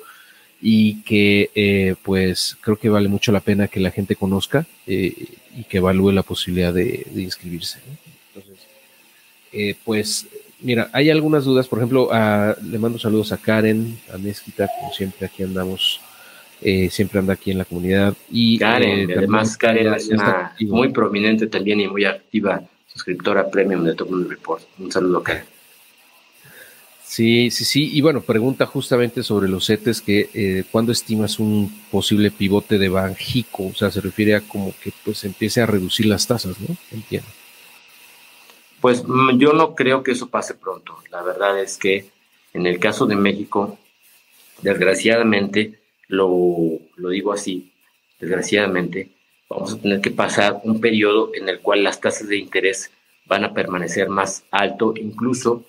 y 0.60 1.04
que 1.04 1.52
eh, 1.54 1.96
pues 2.04 2.58
creo 2.62 2.80
que 2.80 2.90
vale 2.90 3.10
mucho 3.10 3.32
la 3.32 3.42
pena 3.42 3.68
que 3.68 3.80
la 3.80 3.92
gente 3.92 4.16
conozca 4.16 4.66
eh, 4.88 5.14
y 5.56 5.64
que 5.66 5.78
evalúe 5.78 6.12
la 6.12 6.24
posibilidad 6.24 6.74
de, 6.74 7.06
inscribirse. 7.16 7.80
Entonces, 8.34 8.66
eh, 9.52 9.76
pues 9.86 10.26
mira, 10.62 10.90
hay 10.94 11.10
algunas 11.10 11.46
dudas, 11.46 11.68
por 11.68 11.80
ejemplo, 11.80 12.10
le 12.64 12.80
mando 12.80 13.00
saludos 13.00 13.32
a 13.32 13.38
Karen, 13.38 13.98
a 14.14 14.18
Mezquita, 14.18 14.70
como 14.80 14.94
siempre 14.94 15.28
aquí 15.28 15.44
andamos, 15.44 16.00
eh, 16.62 16.90
siempre 16.90 17.20
anda 17.20 17.34
aquí 17.34 17.52
en 17.52 17.60
la 17.60 17.66
comunidad. 17.66 18.16
Y, 18.32 18.58
Karen, 18.58 19.10
eh, 19.10 19.16
además 19.18 19.58
Karen 19.58 19.94
es 19.94 20.10
una 20.10 20.56
muy 20.62 20.90
prominente 20.90 21.48
también 21.48 21.80
y 21.80 21.88
muy 21.88 22.06
activa 22.06 22.64
suscriptora 22.88 23.50
premium 23.50 23.84
de 23.84 23.94
Top 23.94 24.10
Report. 24.28 24.64
Un 24.80 24.92
saludo, 24.92 25.22
Karen. 25.22 25.44
Sí, 27.08 27.52
sí, 27.52 27.64
sí. 27.64 27.90
Y 27.94 28.02
bueno, 28.02 28.22
pregunta 28.22 28.66
justamente 28.66 29.24
sobre 29.24 29.48
los 29.48 29.66
CETES, 29.68 30.02
que 30.02 30.30
eh, 30.34 30.64
¿cuándo 30.70 30.92
estimas 30.92 31.40
un 31.40 31.72
posible 31.90 32.32
pivote 32.32 32.78
de 32.78 32.90
Banjico? 32.90 33.68
O 33.68 33.74
sea, 33.74 33.90
se 33.92 34.02
refiere 34.02 34.36
a 34.36 34.42
como 34.42 34.74
que 34.84 34.92
pues 35.06 35.24
empiece 35.24 35.62
a 35.62 35.66
reducir 35.66 36.06
las 36.08 36.28
tasas, 36.28 36.60
¿no? 36.60 36.76
Entiendo. 36.92 37.30
Pues 38.88 39.04
mm, 39.06 39.38
yo 39.38 39.52
no 39.52 39.76
creo 39.76 40.02
que 40.02 40.12
eso 40.12 40.30
pase 40.30 40.54
pronto. 40.54 40.98
La 41.12 41.22
verdad 41.22 41.60
es 41.60 41.76
que 41.76 42.06
en 42.54 42.66
el 42.66 42.80
caso 42.80 43.06
de 43.06 43.18
México, 43.18 43.78
desgraciadamente, 44.62 45.82
lo, 46.08 46.80
lo 46.96 47.10
digo 47.10 47.34
así, 47.34 47.74
desgraciadamente, 48.18 49.10
vamos 49.50 49.74
a 49.74 49.78
tener 49.82 50.00
que 50.00 50.12
pasar 50.12 50.62
un 50.64 50.80
periodo 50.80 51.32
en 51.36 51.50
el 51.50 51.60
cual 51.60 51.84
las 51.84 52.00
tasas 52.00 52.30
de 52.30 52.38
interés 52.38 52.90
van 53.26 53.44
a 53.44 53.54
permanecer 53.54 54.08
más 54.08 54.46
alto, 54.52 54.94
incluso, 54.96 55.66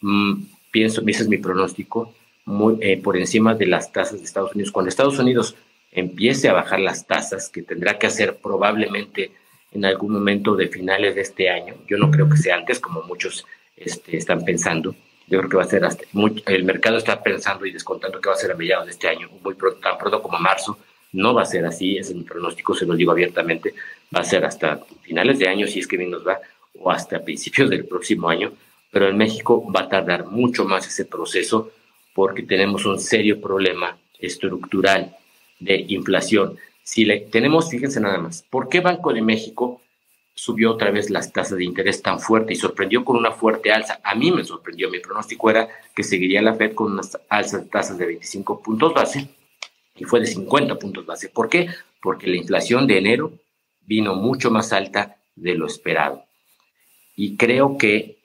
mm, 0.00 0.42
pienso, 0.72 1.04
ese 1.06 1.22
es 1.22 1.28
mi 1.28 1.38
pronóstico, 1.38 2.12
muy, 2.44 2.78
eh, 2.80 3.00
por 3.00 3.16
encima 3.16 3.54
de 3.54 3.66
las 3.66 3.92
tasas 3.92 4.18
de 4.18 4.24
Estados 4.24 4.52
Unidos. 4.56 4.72
Cuando 4.72 4.88
Estados 4.88 5.20
Unidos 5.20 5.54
empiece 5.92 6.48
a 6.48 6.54
bajar 6.54 6.80
las 6.80 7.06
tasas, 7.06 7.50
que 7.50 7.62
tendrá 7.62 8.00
que 8.00 8.08
hacer 8.08 8.38
probablemente 8.38 9.30
en 9.72 9.84
algún 9.84 10.12
momento 10.12 10.54
de 10.56 10.68
finales 10.68 11.14
de 11.14 11.22
este 11.22 11.50
año. 11.50 11.74
Yo 11.88 11.96
no 11.96 12.10
creo 12.10 12.28
que 12.28 12.36
sea 12.36 12.56
antes, 12.56 12.80
como 12.80 13.02
muchos 13.02 13.44
este, 13.76 14.16
están 14.16 14.44
pensando. 14.44 14.94
Yo 15.26 15.38
creo 15.38 15.50
que 15.50 15.56
va 15.58 15.62
a 15.64 15.68
ser 15.68 15.84
hasta, 15.84 16.04
el 16.46 16.64
mercado 16.64 16.96
está 16.96 17.22
pensando 17.22 17.66
y 17.66 17.72
descontando 17.72 18.20
que 18.20 18.28
va 18.28 18.34
a 18.34 18.38
ser 18.38 18.50
a 18.50 18.54
mediados 18.54 18.86
de 18.86 18.92
este 18.92 19.08
año, 19.08 19.28
muy 19.42 19.54
tan 19.80 19.98
pronto 19.98 20.22
como 20.22 20.38
marzo. 20.38 20.78
No 21.12 21.34
va 21.34 21.42
a 21.42 21.46
ser 21.46 21.64
así, 21.66 21.96
es 21.96 22.14
mi 22.14 22.22
pronóstico, 22.22 22.74
se 22.74 22.86
lo 22.86 22.94
digo 22.94 23.12
abiertamente, 23.12 23.74
va 24.14 24.20
a 24.20 24.24
ser 24.24 24.44
hasta 24.44 24.80
finales 25.02 25.38
de 25.38 25.48
año, 25.48 25.66
si 25.66 25.80
es 25.80 25.86
que 25.86 25.96
bien 25.96 26.10
nos 26.10 26.26
va, 26.26 26.40
o 26.78 26.90
hasta 26.90 27.22
principios 27.22 27.70
del 27.70 27.86
próximo 27.86 28.28
año. 28.28 28.52
Pero 28.90 29.08
en 29.08 29.16
México 29.16 29.70
va 29.70 29.80
a 29.80 29.88
tardar 29.88 30.26
mucho 30.26 30.64
más 30.64 30.86
ese 30.86 31.04
proceso 31.04 31.72
porque 32.14 32.42
tenemos 32.42 32.84
un 32.86 32.98
serio 32.98 33.40
problema 33.40 33.96
estructural 34.18 35.14
de 35.60 35.84
inflación. 35.88 36.56
Si 36.88 37.04
le 37.04 37.20
tenemos, 37.20 37.68
fíjense 37.68 38.00
nada 38.00 38.16
más, 38.16 38.42
¿por 38.48 38.70
qué 38.70 38.80
Banco 38.80 39.12
de 39.12 39.20
México 39.20 39.82
subió 40.34 40.72
otra 40.72 40.90
vez 40.90 41.10
las 41.10 41.30
tasas 41.34 41.58
de 41.58 41.64
interés 41.66 42.00
tan 42.00 42.18
fuerte 42.18 42.54
y 42.54 42.56
sorprendió 42.56 43.04
con 43.04 43.16
una 43.16 43.30
fuerte 43.30 43.70
alza? 43.70 44.00
A 44.02 44.14
mí 44.14 44.32
me 44.32 44.42
sorprendió, 44.42 44.88
mi 44.88 44.98
pronóstico 44.98 45.50
era 45.50 45.68
que 45.94 46.02
seguiría 46.02 46.40
la 46.40 46.54
Fed 46.54 46.72
con 46.72 46.92
unas 46.92 47.18
alzas 47.28 47.64
de 47.64 47.68
tasas 47.68 47.98
de 47.98 48.06
25 48.06 48.62
puntos 48.62 48.94
base 48.94 49.28
y 49.96 50.04
fue 50.04 50.20
de 50.20 50.28
50 50.28 50.78
puntos 50.78 51.04
base. 51.04 51.28
¿Por 51.28 51.50
qué? 51.50 51.68
Porque 52.00 52.26
la 52.26 52.38
inflación 52.38 52.86
de 52.86 52.96
enero 52.96 53.32
vino 53.82 54.14
mucho 54.14 54.50
más 54.50 54.72
alta 54.72 55.18
de 55.36 55.56
lo 55.56 55.66
esperado. 55.66 56.24
Y 57.14 57.36
creo 57.36 57.76
que 57.76 58.16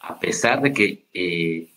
a 0.00 0.18
pesar 0.18 0.62
de 0.62 0.72
que 0.72 1.04
eh, 1.12 1.68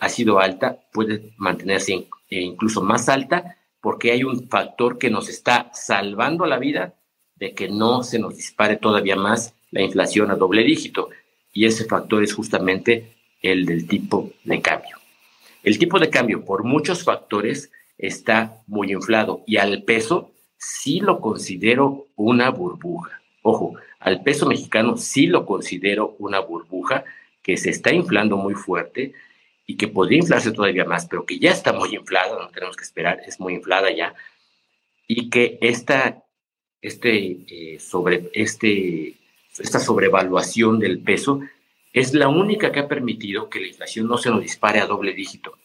ha 0.00 0.08
sido 0.08 0.40
alta, 0.40 0.80
puede 0.94 1.34
mantenerse 1.36 2.08
incluso 2.30 2.80
más 2.80 3.10
alta 3.10 3.57
porque 3.88 4.12
hay 4.12 4.22
un 4.22 4.50
factor 4.50 4.98
que 4.98 5.08
nos 5.08 5.30
está 5.30 5.70
salvando 5.72 6.44
la 6.44 6.58
vida 6.58 6.92
de 7.36 7.54
que 7.54 7.70
no 7.70 8.02
se 8.02 8.18
nos 8.18 8.36
dispare 8.36 8.76
todavía 8.76 9.16
más 9.16 9.54
la 9.70 9.80
inflación 9.80 10.30
a 10.30 10.36
doble 10.36 10.62
dígito. 10.62 11.08
Y 11.54 11.64
ese 11.64 11.86
factor 11.86 12.22
es 12.22 12.34
justamente 12.34 13.14
el 13.40 13.64
del 13.64 13.88
tipo 13.88 14.30
de 14.44 14.60
cambio. 14.60 14.98
El 15.62 15.78
tipo 15.78 15.98
de 15.98 16.10
cambio, 16.10 16.44
por 16.44 16.64
muchos 16.64 17.02
factores, 17.02 17.72
está 17.96 18.60
muy 18.66 18.92
inflado 18.92 19.42
y 19.46 19.56
al 19.56 19.82
peso 19.84 20.32
sí 20.58 21.00
lo 21.00 21.22
considero 21.22 22.08
una 22.14 22.50
burbuja. 22.50 23.22
Ojo, 23.40 23.76
al 24.00 24.22
peso 24.22 24.44
mexicano 24.44 24.98
sí 24.98 25.28
lo 25.28 25.46
considero 25.46 26.14
una 26.18 26.40
burbuja 26.40 27.06
que 27.42 27.56
se 27.56 27.70
está 27.70 27.90
inflando 27.90 28.36
muy 28.36 28.52
fuerte 28.52 29.14
y 29.70 29.76
que 29.76 29.86
podría 29.86 30.18
inflarse 30.18 30.50
todavía 30.50 30.86
más, 30.86 31.06
pero 31.06 31.26
que 31.26 31.38
ya 31.38 31.50
está 31.50 31.74
muy 31.74 31.94
inflada, 31.94 32.42
no 32.42 32.48
tenemos 32.48 32.74
que 32.74 32.84
esperar, 32.84 33.20
es 33.26 33.38
muy 33.38 33.52
inflada 33.52 33.94
ya, 33.94 34.14
y 35.06 35.28
que 35.28 35.58
esta, 35.60 36.24
este, 36.80 37.74
eh, 37.74 37.78
sobre, 37.78 38.30
este, 38.32 39.14
esta 39.58 39.78
sobrevaluación 39.78 40.78
del 40.78 41.00
peso 41.00 41.42
es 41.92 42.14
la 42.14 42.28
única 42.28 42.72
que 42.72 42.80
ha 42.80 42.88
permitido 42.88 43.50
que 43.50 43.60
la 43.60 43.66
inflación 43.66 44.08
no 44.08 44.16
se 44.16 44.30
nos 44.30 44.40
dispare 44.40 44.80
a 44.80 44.86
doble 44.86 45.12
dígito. 45.12 45.58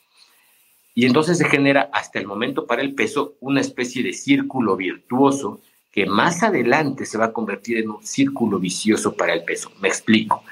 Y 0.94 1.06
entonces 1.06 1.38
se 1.38 1.46
genera 1.46 1.90
hasta 1.94 2.20
el 2.20 2.28
momento 2.28 2.68
para 2.68 2.82
el 2.82 2.94
peso 2.96 3.36
una 3.40 3.62
especie 3.62 4.04
de 4.04 4.12
círculo 4.12 4.76
virtuoso 4.76 5.62
que 5.94 6.06
más 6.06 6.44
adelante 6.44 7.06
se 7.06 7.18
va 7.18 7.26
a 7.26 7.34
convertir 7.34 7.78
en 7.78 7.90
un 7.90 8.06
círculo 8.06 8.60
vicioso 8.60 9.16
para 9.16 9.34
el 9.34 9.46
peso. 9.46 9.72
Me 9.80 9.88
explico. 9.88 10.44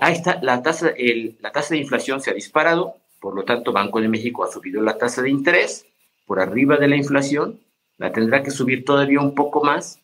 Ahí 0.00 0.12
está, 0.14 0.38
la 0.42 0.62
tasa, 0.62 0.92
la 1.40 1.52
tasa 1.52 1.74
de 1.74 1.80
inflación 1.80 2.20
se 2.20 2.30
ha 2.30 2.34
disparado, 2.34 2.96
por 3.20 3.34
lo 3.34 3.44
tanto 3.44 3.72
Banco 3.72 4.00
de 4.00 4.08
México 4.08 4.44
ha 4.44 4.50
subido 4.50 4.82
la 4.82 4.98
tasa 4.98 5.22
de 5.22 5.30
interés 5.30 5.86
por 6.26 6.40
arriba 6.40 6.76
de 6.76 6.88
la 6.88 6.96
inflación, 6.96 7.60
la 7.98 8.12
tendrá 8.12 8.42
que 8.42 8.50
subir 8.50 8.84
todavía 8.84 9.20
un 9.20 9.34
poco 9.34 9.62
más, 9.62 10.00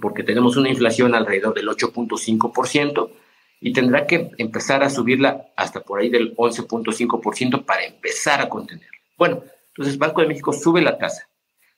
porque 0.00 0.22
tenemos 0.22 0.56
una 0.56 0.68
inflación 0.68 1.14
alrededor 1.14 1.54
del 1.54 1.68
8.5%, 1.68 3.10
y 3.60 3.72
tendrá 3.72 4.06
que 4.06 4.30
empezar 4.38 4.82
a 4.82 4.90
subirla 4.90 5.48
hasta 5.56 5.80
por 5.80 6.00
ahí 6.00 6.10
del 6.10 6.36
11.5% 6.36 7.64
para 7.64 7.84
empezar 7.84 8.40
a 8.40 8.48
contenerla. 8.48 8.98
Bueno, 9.16 9.42
entonces 9.68 9.98
Banco 9.98 10.20
de 10.20 10.28
México 10.28 10.52
sube 10.52 10.82
la 10.82 10.98
tasa. 10.98 11.28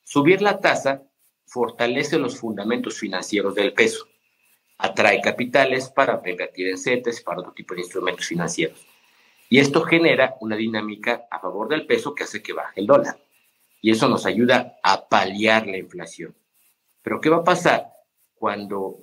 Subir 0.03 0.43
la 0.43 0.59
tasa 0.59 1.03
fortalece 1.47 2.19
los 2.19 2.37
fundamentos 2.39 2.99
financieros 2.99 3.55
del 3.55 3.73
peso, 3.73 4.07
atrae 4.79 5.21
capitales 5.21 5.89
para 5.91 6.23
invertir 6.25 6.69
en 6.69 6.79
CETES, 6.79 7.21
para 7.23 7.41
otro 7.41 7.53
tipo 7.53 7.75
de 7.75 7.81
instrumentos 7.81 8.27
financieros. 8.27 8.87
Y 9.51 9.59
esto 9.59 9.83
genera 9.83 10.37
una 10.41 10.57
dinámica 10.57 11.27
a 11.31 11.41
favor 11.41 11.69
del 11.69 11.87
peso 11.87 12.15
que 12.15 12.25
hace 12.25 12.43
que 12.43 12.53
baje 12.53 12.81
el 12.81 12.87
dólar. 12.87 13.19
Y 13.81 13.91
eso 13.91 14.09
nos 14.09 14.27
ayuda 14.27 14.79
a 14.83 15.09
paliar 15.09 15.67
la 15.67 15.79
inflación. 15.79 16.35
Pero 17.03 17.21
¿qué 17.21 17.31
va 17.31 17.39
a 17.39 17.45
pasar 17.45 17.93
cuando 18.35 18.99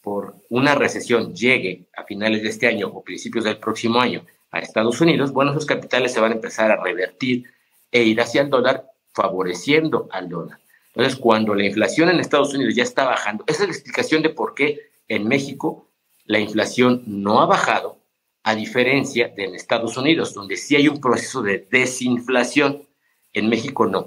por 0.00 0.36
una 0.50 0.74
recesión 0.74 1.34
llegue 1.34 1.86
a 1.96 2.04
finales 2.04 2.42
de 2.42 2.48
este 2.48 2.66
año 2.66 2.88
o 2.88 3.04
principios 3.04 3.44
del 3.44 3.58
próximo 3.58 4.00
año 4.00 4.24
a 4.50 4.58
Estados 4.58 5.00
Unidos? 5.00 5.32
Bueno, 5.32 5.50
esos 5.50 5.66
capitales 5.66 6.12
se 6.12 6.20
van 6.20 6.32
a 6.32 6.36
empezar 6.36 6.70
a 6.70 6.82
revertir 6.82 7.44
e 7.92 8.02
ir 8.02 8.20
hacia 8.20 8.42
el 8.42 8.50
dólar, 8.50 8.90
favoreciendo 9.12 10.08
al 10.10 10.28
dólar. 10.28 10.58
Entonces, 10.94 11.18
cuando 11.18 11.54
la 11.54 11.64
inflación 11.64 12.08
en 12.08 12.20
Estados 12.20 12.54
Unidos 12.54 12.74
ya 12.74 12.82
está 12.84 13.04
bajando, 13.04 13.44
esa 13.46 13.62
es 13.64 13.68
la 13.68 13.74
explicación 13.74 14.22
de 14.22 14.30
por 14.30 14.54
qué 14.54 14.93
en 15.08 15.28
México 15.28 15.90
la 16.24 16.38
inflación 16.38 17.02
no 17.06 17.40
ha 17.40 17.46
bajado, 17.46 17.98
a 18.44 18.54
diferencia 18.54 19.28
de 19.28 19.44
en 19.44 19.54
Estados 19.54 19.96
Unidos, 19.96 20.34
donde 20.34 20.56
sí 20.56 20.76
hay 20.76 20.86
un 20.88 21.00
proceso 21.00 21.42
de 21.42 21.66
desinflación. 21.70 22.86
En 23.32 23.48
México 23.48 23.86
no. 23.86 24.06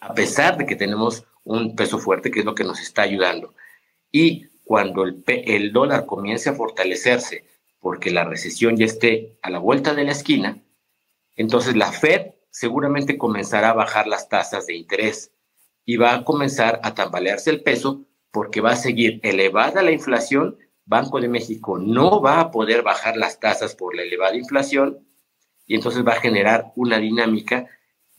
A 0.00 0.14
pesar 0.14 0.56
de 0.56 0.66
que 0.66 0.74
tenemos 0.74 1.24
un 1.44 1.76
peso 1.76 1.98
fuerte, 1.98 2.30
que 2.30 2.40
es 2.40 2.46
lo 2.46 2.54
que 2.54 2.64
nos 2.64 2.80
está 2.80 3.02
ayudando. 3.02 3.54
Y 4.10 4.46
cuando 4.64 5.04
el, 5.04 5.22
el 5.26 5.72
dólar 5.72 6.06
comience 6.06 6.48
a 6.48 6.54
fortalecerse, 6.54 7.44
porque 7.78 8.10
la 8.10 8.24
recesión 8.24 8.76
ya 8.76 8.86
esté 8.86 9.38
a 9.42 9.50
la 9.50 9.58
vuelta 9.58 9.94
de 9.94 10.04
la 10.04 10.12
esquina, 10.12 10.62
entonces 11.36 11.76
la 11.76 11.92
Fed 11.92 12.32
seguramente 12.50 13.18
comenzará 13.18 13.70
a 13.70 13.74
bajar 13.74 14.06
las 14.06 14.28
tasas 14.28 14.66
de 14.66 14.76
interés 14.76 15.30
y 15.84 15.96
va 15.96 16.14
a 16.14 16.24
comenzar 16.24 16.80
a 16.82 16.94
tambalearse 16.94 17.50
el 17.50 17.62
peso 17.62 18.06
porque 18.32 18.60
va 18.60 18.72
a 18.72 18.76
seguir 18.76 19.20
elevada 19.22 19.82
la 19.82 19.92
inflación. 19.92 20.58
Banco 20.84 21.20
de 21.20 21.28
México 21.28 21.78
no 21.78 22.20
va 22.20 22.40
a 22.40 22.50
poder 22.50 22.82
bajar 22.82 23.16
las 23.16 23.38
tasas 23.38 23.76
por 23.76 23.94
la 23.94 24.02
elevada 24.02 24.36
inflación 24.36 25.06
y 25.66 25.76
entonces 25.76 26.04
va 26.04 26.14
a 26.14 26.20
generar 26.20 26.72
una 26.74 26.98
dinámica 26.98 27.68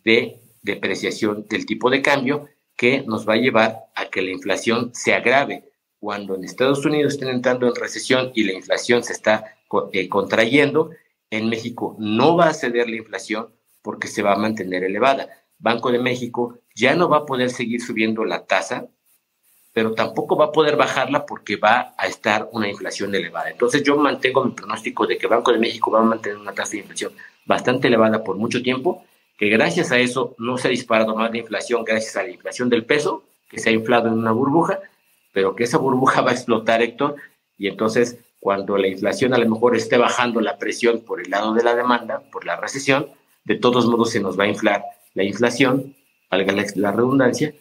de 0.05 0.39
depreciación 0.61 1.45
del 1.49 1.66
tipo 1.66 1.89
de 1.89 2.01
cambio 2.01 2.47
que 2.78 3.03
nos 3.05 3.28
va 3.28 3.34
a 3.34 3.38
llevar 3.38 3.86
a 3.95 4.09
que 4.09 4.22
la 4.22 4.32
inflación 4.32 4.91
se 4.93 5.14
agrave. 5.14 5.70
Cuando 5.99 6.36
en 6.36 6.43
Estados 6.43 6.86
Unidos 6.86 7.14
estén 7.14 7.30
entrando 7.30 7.68
en 7.68 7.76
recesión 7.76 8.32
y 8.34 8.43
la 8.43 8.53
inflación 8.53 9.03
se 9.03 9.14
está 9.14 9.57
eh, 9.91 10.07
contrayendo, 10.09 10.91
en 11.30 11.49
México 11.49 11.95
no 11.99 12.38
va 12.38 12.49
a 12.49 12.53
ceder 12.53 12.89
la 12.89 12.97
inflación 12.97 13.53
porque 13.82 14.07
se 14.07 14.22
va 14.22 14.34
a 14.34 14.38
mantener 14.38 14.84
elevada. 14.84 15.30
Banco 15.59 15.91
de 15.91 15.99
México 15.99 16.59
ya 16.76 16.95
no 16.95 17.09
va 17.09 17.18
a 17.18 17.26
poder 17.26 17.49
seguir 17.49 17.82
subiendo 17.82 18.26
la 18.26 18.45
tasa 18.45 18.88
pero 19.74 19.94
tampoco 19.94 20.38
va 20.38 20.46
a 20.46 20.52
poder 20.52 20.76
bajarla 20.76 21.26
porque 21.26 21.58
va 21.58 21.96
a 21.98 22.08
estar 22.08 22.48
una 22.52 22.70
inflación 22.70 23.14
elevada. 23.16 23.50
Entonces 23.50 23.84
yo 23.84 23.98
mantengo 23.98 24.46
mi 24.46 24.52
pronóstico 24.52 25.08
de 25.08 25.18
que 25.18 25.28
Banco 25.28 25.52
de 25.52 25.58
México 25.58 25.90
va 25.90 26.00
a 26.00 26.04
mantener 26.04 26.38
una 26.38 26.54
tasa 26.54 26.74
de 26.74 26.80
inflación 26.80 27.12
bastante 27.46 27.88
elevada 27.88 28.24
por 28.24 28.38
mucho 28.38 28.62
tiempo, 28.62 29.04
que 29.38 29.50
gracias 29.50 29.92
a 29.92 29.98
eso 29.98 30.36
no 30.38 30.58
se 30.60 30.68
ha 30.68 30.72
disparado 30.72 31.16
más 31.16 31.32
la 31.32 31.40
inflación 31.40 31.84
gracias 31.84 32.16
a 32.16 32.24
la 32.24 32.30
inflación 32.30 32.70
del 32.70 32.86
peso, 32.86 33.24
que 33.50 33.60
se 33.60 33.70
ha 33.70 33.74
inflado 33.74 34.08
en 34.08 34.14
una 34.14 34.32
burbuja, 34.32 34.80
pero 35.34 35.56
que 35.56 35.64
esa 35.64 35.80
burbuja 35.80 36.22
va 36.22 36.32
a 36.32 36.34
explotar, 36.34 36.82
Héctor, 36.84 37.16
y 37.58 37.68
entonces 37.68 38.20
cuando 38.40 38.78
la 38.78 38.88
inflación 38.88 39.34
a 39.34 39.38
lo 39.38 39.50
mejor 39.50 39.76
esté 39.76 39.98
bajando 39.98 40.40
la 40.40 40.58
presión 40.58 41.02
por 41.02 41.20
el 41.20 41.32
lado 41.32 41.54
de 41.54 41.64
la 41.64 41.76
demanda, 41.76 42.22
por 42.32 42.46
la 42.46 42.58
recesión, 42.58 43.08
de 43.44 43.56
todos 43.56 43.88
modos 43.88 44.12
se 44.12 44.20
nos 44.20 44.40
va 44.40 44.44
a 44.44 44.48
inflar 44.48 44.84
la 45.16 45.24
inflación, 45.24 45.96
valga 46.30 46.54
la 46.76 46.92
redundancia, 46.92 47.54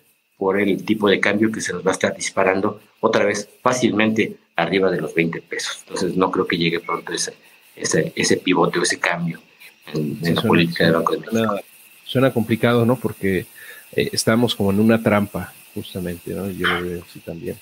por 0.42 0.58
el 0.58 0.84
tipo 0.84 1.08
de 1.08 1.20
cambio 1.20 1.52
que 1.52 1.60
se 1.60 1.72
nos 1.72 1.86
va 1.86 1.90
a 1.90 1.94
estar 1.94 2.16
disparando 2.16 2.80
otra 2.98 3.24
vez 3.24 3.48
fácilmente 3.62 4.38
arriba 4.56 4.90
de 4.90 5.00
los 5.00 5.14
20 5.14 5.40
pesos. 5.40 5.78
Entonces 5.86 6.16
no 6.16 6.32
creo 6.32 6.48
que 6.48 6.58
llegue 6.58 6.80
pronto 6.80 7.12
ese, 7.12 7.34
ese, 7.76 8.12
ese 8.16 8.38
pivote 8.38 8.80
o 8.80 8.82
ese 8.82 8.98
cambio 8.98 9.40
en, 9.94 10.18
la 10.34 10.42
política 10.42 10.86
de 10.86 10.90
Banco 10.90 11.12
de 11.12 11.20
México. 11.20 11.60
Suena, 12.04 12.32
complicado, 12.32 12.84
¿no? 12.84 12.96
Porque 12.96 13.46
eh, 13.92 14.08
estamos 14.12 14.56
como 14.56 14.72
en 14.72 14.80
una 14.80 15.00
trampa, 15.00 15.52
justamente, 15.76 16.34
¿no? 16.34 16.50
Yo 16.50 16.66
lo 16.66 16.82
veo 16.82 17.04
así 17.08 17.20
también, 17.20 17.56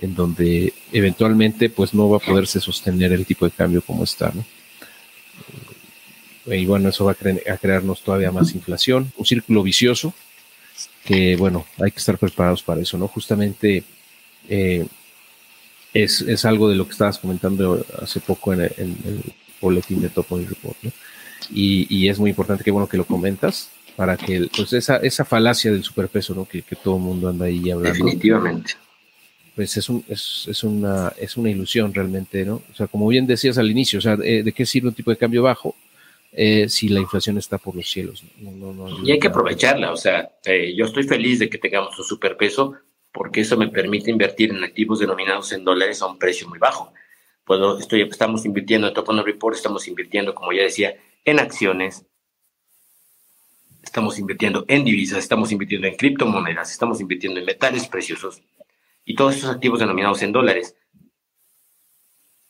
en 0.00 0.14
donde 0.14 0.72
eventualmente 0.90 1.68
pues 1.68 1.92
no 1.92 2.08
va 2.08 2.16
a 2.16 2.20
poderse 2.20 2.58
sostener 2.58 3.12
el 3.12 3.26
tipo 3.26 3.44
de 3.44 3.50
cambio 3.50 3.82
como 3.82 4.04
está, 4.04 4.32
¿no? 4.34 4.46
Y 6.54 6.64
bueno, 6.64 6.88
eso 6.88 7.04
va 7.04 7.12
a, 7.12 7.52
a 7.52 7.58
crearnos 7.58 8.00
todavía 8.00 8.32
más 8.32 8.54
inflación, 8.54 9.12
un 9.18 9.26
círculo 9.26 9.62
vicioso 9.62 10.14
que 11.08 11.36
bueno, 11.36 11.64
hay 11.82 11.90
que 11.90 11.96
estar 11.96 12.18
preparados 12.18 12.62
para 12.62 12.82
eso, 12.82 12.98
¿no? 12.98 13.08
Justamente 13.08 13.82
eh, 14.46 14.86
es, 15.94 16.44
algo 16.44 16.68
de 16.68 16.76
lo 16.76 16.84
que 16.84 16.92
estabas 16.92 17.18
comentando 17.18 17.82
hace 18.02 18.20
poco 18.20 18.52
en, 18.52 18.60
el 18.60 19.22
boletín 19.58 20.02
de 20.02 20.10
Top 20.10 20.26
Report, 20.30 20.76
¿no? 20.82 20.92
Y, 21.50 22.08
es 22.08 22.18
muy 22.18 22.28
importante 22.28 22.62
que 22.62 22.70
bueno 22.70 22.86
que 22.86 22.98
lo 22.98 23.06
comentas 23.06 23.70
para 23.96 24.18
que 24.18 24.50
pues 24.54 24.74
esa, 24.74 24.98
esa 24.98 25.24
falacia 25.24 25.72
del 25.72 25.82
superpeso, 25.82 26.34
¿no? 26.34 26.44
Que, 26.44 26.62
todo 26.62 26.96
el 26.96 27.02
mundo 27.02 27.30
anda 27.30 27.46
ahí 27.46 27.70
hablando. 27.70 28.04
Definitivamente. 28.04 28.74
Pues 29.56 29.78
es, 29.78 29.88
un, 29.88 30.04
es, 30.08 30.62
una, 30.62 31.10
es 31.18 31.38
una 31.38 31.48
ilusión 31.48 31.94
realmente, 31.94 32.44
¿no? 32.44 32.56
O 32.70 32.74
sea, 32.76 32.86
como 32.86 33.08
bien 33.08 33.26
decías 33.26 33.56
al 33.56 33.70
inicio, 33.70 33.98
o 33.98 34.02
sea, 34.02 34.14
¿de 34.14 34.52
qué 34.54 34.66
sirve 34.66 34.88
un 34.88 34.94
tipo 34.94 35.10
de 35.10 35.16
cambio 35.16 35.42
bajo? 35.42 35.74
Eh, 36.32 36.68
si 36.68 36.88
la 36.88 37.00
inflación 37.00 37.38
está 37.38 37.56
por 37.58 37.74
los 37.74 37.90
cielos. 37.90 38.22
y 39.02 39.10
hay 39.10 39.18
que 39.18 39.28
aprovecharla, 39.28 39.92
o 39.92 39.96
sea, 39.96 40.30
eh, 40.44 40.74
yo 40.76 40.84
estoy 40.84 41.04
feliz 41.04 41.38
de 41.38 41.48
que 41.48 41.58
tengamos 41.58 41.98
un 41.98 42.04
superpeso 42.04 42.74
porque 43.12 43.40
eso 43.40 43.56
me 43.56 43.68
permite 43.68 44.10
invertir 44.10 44.50
en 44.50 44.62
activos 44.62 45.00
denominados 45.00 45.50
en 45.52 45.64
dólares 45.64 46.02
a 46.02 46.06
un 46.06 46.18
precio 46.18 46.46
muy 46.46 46.58
bajo. 46.58 46.92
Puedo, 47.44 47.78
estoy, 47.78 48.02
estamos 48.02 48.44
invirtiendo 48.44 48.86
en 48.86 48.94
Top 48.94 49.08
Report, 49.08 49.56
estamos 49.56 49.88
invirtiendo, 49.88 50.34
como 50.34 50.52
ya 50.52 50.62
decía, 50.62 50.96
en 51.24 51.40
acciones, 51.40 52.04
estamos 53.82 54.18
invirtiendo 54.18 54.66
en 54.68 54.84
divisas, 54.84 55.20
estamos 55.20 55.50
invirtiendo 55.50 55.86
en 55.86 55.96
criptomonedas, 55.96 56.70
estamos 56.70 57.00
invirtiendo 57.00 57.40
en 57.40 57.46
metales 57.46 57.88
preciosos 57.88 58.42
y 59.04 59.14
todos 59.14 59.36
esos 59.36 59.50
activos 59.50 59.80
denominados 59.80 60.20
en 60.20 60.32
dólares 60.32 60.76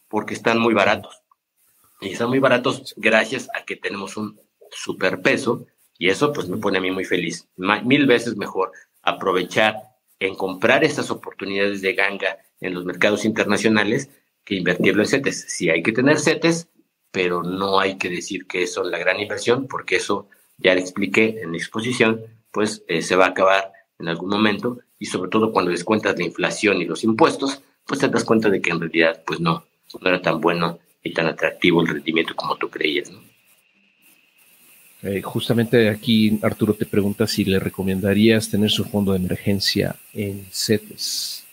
porque 0.09 0.35
están 0.35 0.59
muy 0.59 0.74
baratos 0.74 1.22
y 2.01 2.11
están 2.11 2.28
muy 2.28 2.38
baratos 2.38 2.94
gracias 2.96 3.49
a 3.55 3.64
que 3.64 3.76
tenemos 3.76 4.16
un 4.16 4.38
superpeso 4.70 5.66
y 5.99 6.09
eso 6.09 6.32
pues 6.32 6.49
me 6.49 6.59
pone 6.59 6.78
a 6.78 6.80
mí 6.80 6.90
muy 6.90 7.05
feliz. 7.05 7.49
Mil 7.57 8.07
veces 8.07 8.36
mejor 8.36 8.72
aprovechar 9.03 9.76
en 10.20 10.34
comprar 10.34 10.84
estas 10.84 11.11
oportunidades 11.11 11.82
de 11.82 11.94
ganga 11.94 12.38
en 12.61 12.74
los 12.74 12.84
mercados 12.84 13.24
internacionales 13.24 14.11
que 14.44 14.55
invertirlo 14.55 15.03
en 15.03 15.09
CETES. 15.09 15.46
Sí 15.49 15.70
hay 15.70 15.82
que 15.82 15.92
tener 15.92 16.18
CETES, 16.18 16.68
pero 17.11 17.42
no 17.42 17.80
hay 17.80 17.99
que 17.99 18.09
decir 18.09 18.46
que 18.46 18.62
eso 18.62 18.82
es 18.84 18.90
la 18.90 18.99
gran 18.99 19.20
inversión, 19.20 19.66
porque 19.66 19.96
eso 19.96 20.28
ya 20.57 20.74
le 20.74 20.80
expliqué 20.80 21.40
en 21.42 21.53
la 21.53 21.59
exposición, 21.59 22.22
pues 22.53 22.84
eh, 22.88 23.03
se 23.03 23.16
va 23.16 23.26
a 23.26 23.30
acabar 23.30 23.72
en 23.99 24.09
algún 24.09 24.30
momento 24.30 24.78
y 24.99 25.07
sobre 25.07 25.30
todo 25.30 25.53
cuando 25.53 25.70
descuentas 25.70 26.16
la 26.18 26.24
inflación 26.24 26.80
y 26.80 26.84
los 26.84 27.05
impuestos, 27.05 27.62
pues 27.86 28.01
te 28.01 28.09
das 28.09 28.24
cuenta 28.24 28.51
de 28.51 28.61
que 28.61 28.70
en 28.70 28.80
realidad 28.80 29.22
pues 29.26 29.40
no, 29.40 29.64
no 30.01 30.09
era 30.09 30.22
tan 30.22 30.40
bueno 30.40 30.78
y 31.09 31.12
tan 31.12 31.26
atractivo 31.26 31.80
el 31.80 31.88
rendimiento 31.88 32.34
como 32.34 32.56
tú 32.56 32.68
creías. 32.68 33.11
¿no? 33.11 33.20
Eh, 35.02 35.22
justamente 35.22 35.88
aquí 35.88 36.38
Arturo 36.42 36.74
te 36.74 36.86
pregunta 36.86 37.26
si 37.26 37.44
le 37.44 37.59
recomendarías 37.59 38.50
tener 38.50 38.70
su 38.70 38.84
fondo 38.84 39.12
de 39.12 39.18
emergencia 39.18 39.96
en 40.12 40.44
CETES. 40.50 41.46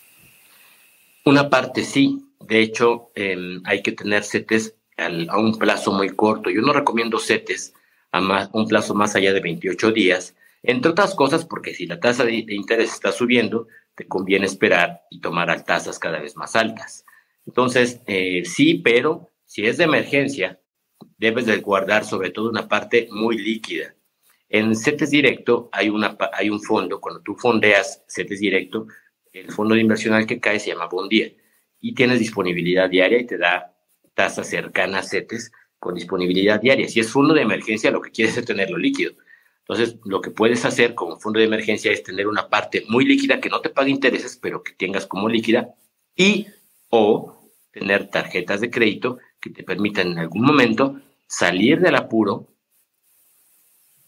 Una 1.26 1.50
parte 1.50 1.84
sí, 1.84 2.24
de 2.40 2.60
hecho 2.62 3.12
em, 3.16 3.62
hay 3.66 3.82
que 3.82 3.92
tener 3.92 4.24
CETES 4.24 4.76
a 4.98 5.38
un 5.38 5.58
plazo 5.58 5.92
muy 5.92 6.10
corto. 6.10 6.50
Yo 6.50 6.62
no 6.62 6.72
recomiendo 6.72 7.20
CETES 7.20 7.74
a 8.12 8.50
un 8.54 8.68
plazo 8.68 8.96
más 8.96 9.16
allá 9.16 9.34
de 9.34 9.42
28 9.42 9.92
días, 9.92 10.36
entre 10.64 10.92
otras 10.92 11.14
cosas 11.16 11.46
porque 11.46 11.74
si 11.74 11.86
la 11.86 12.00
tasa 12.00 12.24
de, 12.24 12.44
de 12.44 12.56
interés 12.56 12.94
está 12.94 13.12
subiendo, 13.12 13.68
te 13.96 14.08
conviene 14.08 14.46
esperar 14.46 15.02
y 15.10 15.20
tomar 15.20 15.64
tasas 15.64 16.00
cada 16.00 16.20
vez 16.20 16.36
más 16.36 16.56
altas. 16.56 17.06
Entonces, 17.46 18.02
eh, 18.08 18.44
sí, 18.46 18.76
pero 18.76 19.30
si 19.46 19.66
es 19.66 19.78
de 19.78 19.86
emergencia, 19.86 20.60
debes 21.18 21.46
de 21.46 21.58
guardar 21.58 22.06
sobre 22.06 22.32
todo 22.32 22.50
una 22.50 22.68
parte 22.68 23.08
muy 23.12 23.38
líquida. 23.38 23.96
En 24.50 24.76
CETES 24.76 25.10
Directo 25.10 25.70
hay, 25.72 25.90
una, 25.90 26.18
hay 26.34 26.50
un 26.50 26.62
fondo, 26.62 27.00
cuando 27.00 27.22
tú 27.22 27.36
fondeas 27.36 28.04
CETES 28.08 28.40
Directo, 28.40 28.88
el 29.34 29.52
fondo 29.52 29.76
de 29.76 29.82
inversión 29.82 30.14
al 30.14 30.26
que 30.26 30.40
cae 30.40 30.60
se 30.60 30.70
llama 30.70 30.88
Bondía 30.88 31.32
y 31.80 31.94
tienes 31.94 32.20
disponibilidad 32.20 32.90
diaria 32.90 33.20
y 33.20 33.26
te 33.26 33.38
da 33.38 33.76
tasas 34.14 34.48
cercanas 34.50 35.06
a 35.06 35.10
CETES 35.10 35.52
con 35.78 35.96
disponibilidad 35.96 36.60
diaria. 36.60 36.88
Si 36.88 37.00
es 37.00 37.12
fondo 37.12 37.34
de 37.34 37.42
emergencia, 37.42 37.92
lo 37.92 38.02
que 38.02 38.12
quieres 38.12 38.38
es 38.38 38.46
tenerlo 38.46 38.78
líquido. 38.78 39.14
Entonces, 39.60 39.98
lo 40.06 40.22
que 40.22 40.32
puedes 40.32 40.64
hacer 40.64 40.96
como 40.96 41.20
fondo 41.20 41.40
de 41.40 41.46
emergencia 41.46 41.92
es 41.92 42.04
tener 42.04 42.28
una 42.28 42.50
parte 42.50 42.86
muy 42.88 43.04
líquida 43.06 43.40
que 43.40 43.50
no 43.50 43.62
te 43.62 43.70
pague 43.70 43.92
intereses, 43.92 44.38
pero 44.42 44.64
que 44.64 44.74
tengas 44.74 45.06
como 45.06 45.28
líquida 45.28 45.76
y 46.16 46.48
o 46.90 47.52
tener 47.72 48.10
tarjetas 48.10 48.62
de 48.62 48.70
crédito 48.70 49.18
que 49.46 49.52
te 49.52 49.64
permitan 49.64 50.08
en 50.08 50.18
algún 50.18 50.42
momento 50.42 51.00
salir 51.28 51.80
del 51.80 51.96
apuro, 51.96 52.48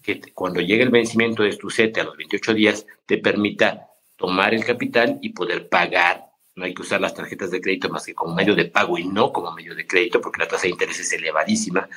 que 0.01 0.19
cuando 0.33 0.61
llegue 0.61 0.81
el 0.81 0.89
vencimiento 0.89 1.43
de 1.43 1.55
tu 1.55 1.69
CETE 1.69 2.01
a 2.01 2.05
los 2.05 2.17
28 2.17 2.55
días 2.55 2.87
te 3.05 3.19
permita 3.19 3.87
tomar 4.15 4.55
el 4.55 4.65
capital 4.65 5.19
y 5.21 5.29
poder 5.29 5.69
pagar. 5.69 6.25
No 6.55 6.65
hay 6.65 6.73
que 6.73 6.81
usar 6.81 7.01
las 7.01 7.13
tarjetas 7.13 7.51
de 7.51 7.61
crédito 7.61 7.87
más 7.87 8.03
que 8.03 8.15
como 8.15 8.33
medio 8.33 8.55
de 8.55 8.65
pago 8.65 8.97
y 8.97 9.05
no 9.05 9.31
como 9.31 9.51
medio 9.51 9.75
de 9.75 9.85
crédito, 9.85 10.19
porque 10.19 10.41
la 10.41 10.47
tasa 10.47 10.63
de 10.63 10.69
interés 10.69 10.99
es 10.99 11.13
elevadísima. 11.13 11.87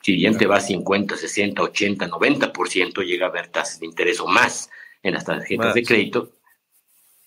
Si 0.00 0.14
bien 0.14 0.38
te 0.38 0.46
va 0.46 0.58
a 0.58 0.60
50, 0.60 1.16
60, 1.16 1.62
80, 1.62 2.08
90%, 2.08 3.04
llega 3.04 3.26
a 3.26 3.30
haber 3.30 3.48
tasas 3.48 3.80
de 3.80 3.86
interés 3.86 4.20
o 4.20 4.28
más 4.28 4.70
en 5.02 5.14
las 5.14 5.24
tarjetas 5.24 5.74
de 5.74 5.82
crédito. 5.82 6.36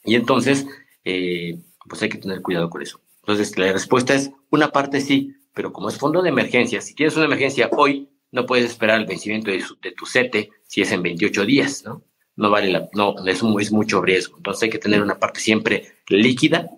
Y 0.05 0.15
entonces, 0.15 0.65
eh, 1.03 1.59
pues 1.89 2.01
hay 2.03 2.07
que 2.07 2.19
tener 2.19 2.41
cuidado 2.41 2.69
con 2.69 2.81
eso. 2.81 3.01
Entonces, 3.27 3.57
la 3.57 3.73
respuesta 3.73 4.13
es 4.13 4.31
una 4.49 4.71
parte 4.71 5.01
sí, 5.01 5.35
pero 5.57 5.73
como 5.73 5.89
es 5.89 5.97
fondo 5.97 6.21
de 6.21 6.29
emergencia, 6.29 6.81
si 6.81 6.93
tienes 6.93 7.15
una 7.15 7.25
emergencia 7.25 7.67
hoy, 7.75 8.07
no 8.31 8.45
puedes 8.45 8.65
esperar 8.65 8.99
el 8.99 9.07
vencimiento 9.07 9.49
de, 9.49 9.91
tu 9.91 10.05
CETE 10.05 10.51
si 10.63 10.81
es 10.81 10.91
en 10.91 11.01
28 11.01 11.45
días, 11.45 11.83
¿no? 11.83 12.03
No 12.35 12.51
vale 12.51 12.69
la, 12.69 12.87
no, 12.93 13.15
es, 13.25 13.41
es 13.41 13.71
mucho 13.71 13.99
riesgo. 13.99 14.37
Entonces 14.37 14.61
hay 14.61 14.69
que 14.69 14.77
tener 14.77 15.01
una 15.01 15.17
parte 15.17 15.39
siempre 15.39 15.95
líquida, 16.09 16.69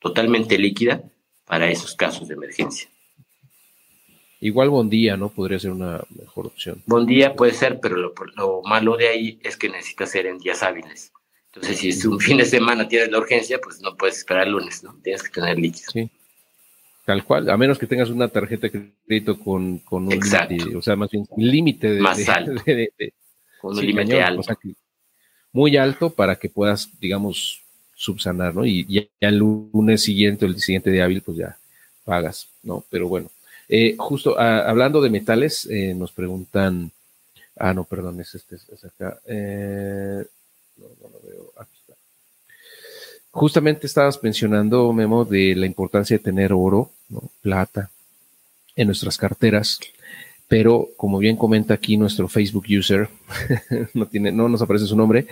totalmente 0.00 0.58
líquida, 0.58 1.02
para 1.46 1.70
esos 1.70 1.94
casos 1.94 2.28
de 2.28 2.34
emergencia. 2.34 2.90
Igual 4.38 4.68
Bondía, 4.68 5.16
¿no? 5.16 5.30
Podría 5.30 5.58
ser 5.58 5.70
una 5.70 6.02
mejor 6.10 6.48
opción. 6.48 6.82
Bondía 6.84 7.32
puede 7.36 7.54
ser, 7.54 7.80
pero 7.80 7.96
lo, 7.96 8.62
malo 8.64 8.98
de 8.98 9.08
ahí 9.08 9.40
es 9.42 9.56
que 9.56 9.70
necesita 9.70 10.04
ser 10.04 10.26
en 10.26 10.36
días 10.36 10.62
hábiles. 10.62 11.10
Entonces, 11.54 11.78
si 11.78 11.88
es 11.88 12.04
un 12.04 12.20
fin 12.26 12.36
de 12.36 12.44
semana 12.44 12.86
tienes 12.86 13.10
la 13.10 13.16
urgencia, 13.16 13.58
pues 13.62 13.80
no 13.80 13.96
puedes 13.96 14.18
esperar 14.18 14.46
el 14.46 14.52
lunes, 14.52 14.84
¿no? 14.84 14.94
Tienes 15.02 15.22
que 15.22 15.30
tener 15.30 15.58
líquido. 15.58 15.90
Sí. 15.90 16.10
Tal 17.06 17.22
cual, 17.22 17.48
a 17.48 17.56
menos 17.56 17.78
que 17.78 17.86
tengas 17.86 18.10
una 18.10 18.26
tarjeta 18.26 18.66
de 18.66 18.90
crédito 19.06 19.38
con, 19.38 19.78
con 19.78 20.06
un 20.06 20.10
límite, 20.10 20.74
o 20.74 20.82
sea, 20.82 20.96
más 20.96 21.08
bien 21.08 21.24
límite 21.36 21.92
de, 21.92 22.00
más 22.00 22.28
alto. 22.28 22.50
con 23.60 23.78
un 23.78 23.86
límite 23.86 24.20
alto. 24.20 24.40
O 24.40 24.42
sea, 24.42 24.58
muy 25.52 25.76
alto 25.76 26.10
para 26.10 26.34
que 26.34 26.50
puedas, 26.50 26.90
digamos, 26.98 27.62
subsanar, 27.94 28.56
¿no? 28.56 28.66
Y 28.66 28.84
ya, 28.88 29.02
el 29.20 29.38
lunes 29.38 30.02
siguiente 30.02 30.46
o 30.46 30.48
el 30.48 30.60
siguiente 30.60 30.90
de 30.90 31.00
hábil, 31.00 31.22
pues 31.22 31.38
ya 31.38 31.56
pagas, 32.04 32.48
¿no? 32.64 32.84
Pero 32.90 33.06
bueno, 33.06 33.30
eh, 33.68 33.94
justo 33.96 34.36
ah, 34.36 34.68
hablando 34.68 35.00
de 35.00 35.10
metales, 35.10 35.64
eh, 35.70 35.94
nos 35.94 36.10
preguntan, 36.10 36.90
ah, 37.56 37.72
no, 37.72 37.84
perdón, 37.84 38.20
es 38.20 38.34
este, 38.34 38.56
es 38.56 38.84
acá, 38.84 39.20
eh, 39.26 40.24
no, 40.76 40.86
no 41.00 41.08
lo 41.08 41.20
veo, 41.30 41.52
aquí 41.56 41.70
está. 41.80 41.94
Justamente 43.30 43.86
estabas 43.86 44.20
mencionando, 44.24 44.92
Memo, 44.92 45.24
de 45.24 45.54
la 45.54 45.66
importancia 45.66 46.16
de 46.18 46.24
tener 46.24 46.52
oro, 46.52 46.90
¿no? 47.08 47.30
plata 47.40 47.90
en 48.74 48.86
nuestras 48.88 49.16
carteras, 49.16 49.80
pero 50.48 50.88
como 50.96 51.18
bien 51.18 51.36
comenta 51.36 51.74
aquí 51.74 51.96
nuestro 51.96 52.28
Facebook 52.28 52.66
user, 52.68 53.08
no 53.94 54.06
tiene, 54.06 54.30
no 54.30 54.48
nos 54.48 54.62
aparece 54.62 54.86
su 54.86 54.96
nombre, 54.96 55.26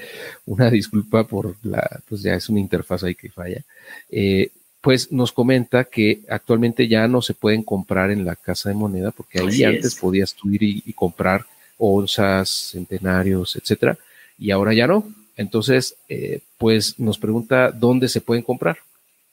una 0.46 0.70
disculpa 0.70 1.24
por 1.24 1.56
la, 1.62 2.00
pues 2.08 2.22
ya 2.22 2.34
es 2.34 2.48
una 2.48 2.60
interfaz 2.60 3.04
ahí 3.04 3.14
que 3.14 3.30
falla. 3.30 3.62
Eh, 4.10 4.50
pues 4.80 5.10
nos 5.10 5.32
comenta 5.32 5.84
que 5.84 6.20
actualmente 6.28 6.86
ya 6.88 7.08
no 7.08 7.22
se 7.22 7.32
pueden 7.32 7.62
comprar 7.62 8.10
en 8.10 8.24
la 8.24 8.36
casa 8.36 8.68
de 8.68 8.74
moneda, 8.74 9.12
porque 9.12 9.40
ahí 9.40 9.64
antes 9.64 9.94
podías 9.94 10.34
tú 10.34 10.50
ir 10.50 10.62
y, 10.62 10.92
comprar 10.92 11.46
onzas, 11.78 12.50
centenarios, 12.72 13.56
etcétera, 13.56 13.96
y 14.38 14.50
ahora 14.50 14.74
ya 14.74 14.86
no. 14.86 15.10
Entonces, 15.36 15.96
eh, 16.08 16.40
pues 16.58 16.98
nos 16.98 17.18
pregunta 17.18 17.70
dónde 17.70 18.08
se 18.08 18.20
pueden 18.20 18.44
comprar. 18.44 18.76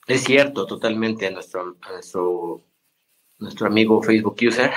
Es 0.06 0.24
cierto, 0.24 0.66
totalmente, 0.66 1.26
a 1.26 1.30
nuestro, 1.30 1.76
nuestro, 1.90 2.62
nuestro 3.38 3.66
amigo 3.66 4.02
Facebook 4.02 4.36
user, 4.46 4.72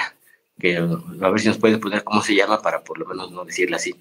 que 0.59 0.77
a 0.77 1.29
ver 1.29 1.39
si 1.39 1.47
nos 1.47 1.57
puede 1.57 1.77
poner 1.77 2.03
cómo 2.03 2.21
se 2.21 2.35
llama 2.35 2.61
para 2.61 2.83
por 2.83 2.99
lo 2.99 3.05
menos 3.05 3.31
no 3.31 3.43
decirle 3.43 3.75
así. 3.75 3.95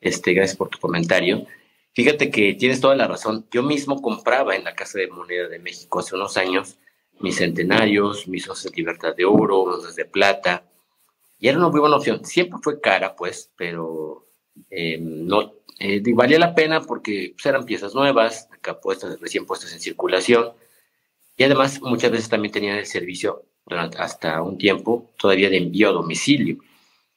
Este, 0.00 0.32
gracias 0.32 0.56
por 0.56 0.68
tu 0.68 0.78
comentario. 0.78 1.46
Fíjate 1.94 2.30
que 2.30 2.54
tienes 2.54 2.80
toda 2.80 2.94
la 2.94 3.08
razón. 3.08 3.46
Yo 3.50 3.62
mismo 3.62 4.00
compraba 4.00 4.54
en 4.54 4.64
la 4.64 4.74
Casa 4.74 4.98
de 4.98 5.08
Moneda 5.08 5.48
de 5.48 5.58
México 5.58 5.98
hace 5.98 6.14
unos 6.14 6.36
años 6.36 6.78
mis 7.20 7.36
centenarios, 7.36 8.28
mis 8.28 8.48
onzas 8.48 8.70
de 8.70 8.76
libertad 8.76 9.14
de 9.16 9.24
oro, 9.24 9.62
onzas 9.62 9.96
de 9.96 10.04
plata, 10.04 10.64
y 11.38 11.48
era 11.48 11.58
una 11.58 11.68
muy 11.68 11.80
buena 11.80 11.96
opción. 11.96 12.24
Siempre 12.24 12.58
fue 12.62 12.80
cara, 12.80 13.16
pues, 13.16 13.50
pero 13.56 14.26
eh, 14.70 14.98
no 15.00 15.54
eh, 15.78 16.02
valía 16.14 16.38
la 16.38 16.54
pena 16.54 16.80
porque 16.82 17.32
pues, 17.34 17.46
eran 17.46 17.64
piezas 17.64 17.94
nuevas, 17.94 18.48
acá 18.52 18.80
puestas, 18.80 19.20
recién 19.20 19.46
puestas 19.46 19.72
en 19.72 19.80
circulación, 19.80 20.52
y 21.36 21.44
además 21.44 21.80
muchas 21.82 22.10
veces 22.10 22.28
también 22.28 22.52
tenían 22.52 22.78
el 22.78 22.86
servicio 22.86 23.44
hasta 23.98 24.42
un 24.42 24.58
tiempo 24.58 25.12
todavía 25.18 25.50
de 25.50 25.58
envío 25.58 25.90
a 25.90 25.92
domicilio. 25.92 26.58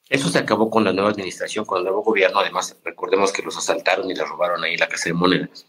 Eso 0.10 0.30
se 0.30 0.40
acabó 0.40 0.70
con 0.70 0.84
la 0.84 0.92
nueva 0.92 1.10
administración, 1.10 1.66
con 1.66 1.80
el 1.80 1.86
nuevo 1.86 2.04
gobierno. 2.04 2.40
Además, 2.40 2.78
recordemos 2.84 3.32
que 3.32 3.42
los 3.42 3.58
asaltaron 3.58 4.12
y 4.12 4.14
les 4.14 4.28
robaron 4.28 4.64
ahí 4.64 4.76
la 4.76 4.90
casa 4.90 5.06
de 5.06 5.14
monedas. 5.14 5.66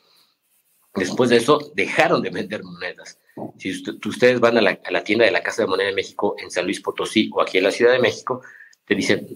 Después 0.95 1.31
de 1.31 1.37
eso, 1.37 1.73
dejaron 1.75 2.21
de 2.23 2.31
vender 2.31 2.63
monedas. 2.63 3.19
Si 3.57 3.83
ustedes 4.05 4.41
van 4.41 4.59
a 4.59 4.61
la, 4.61 5.05
tienda 5.05 5.25
de 5.25 5.31
la 5.31 5.43
Casa 5.43 5.63
de 5.63 5.69
Moneda 5.69 5.89
de 5.89 5.95
México 5.95 6.35
en 6.39 6.51
San 6.51 6.65
Luis 6.67 6.81
Potosí 6.81 7.31
o 7.33 7.41
aquí 7.41 7.59
en 7.59 7.65
la 7.65 7.71
Ciudad 7.71 7.93
de 7.93 7.99
México, 7.99 8.43
te 8.85 8.95
dicen, 8.95 9.27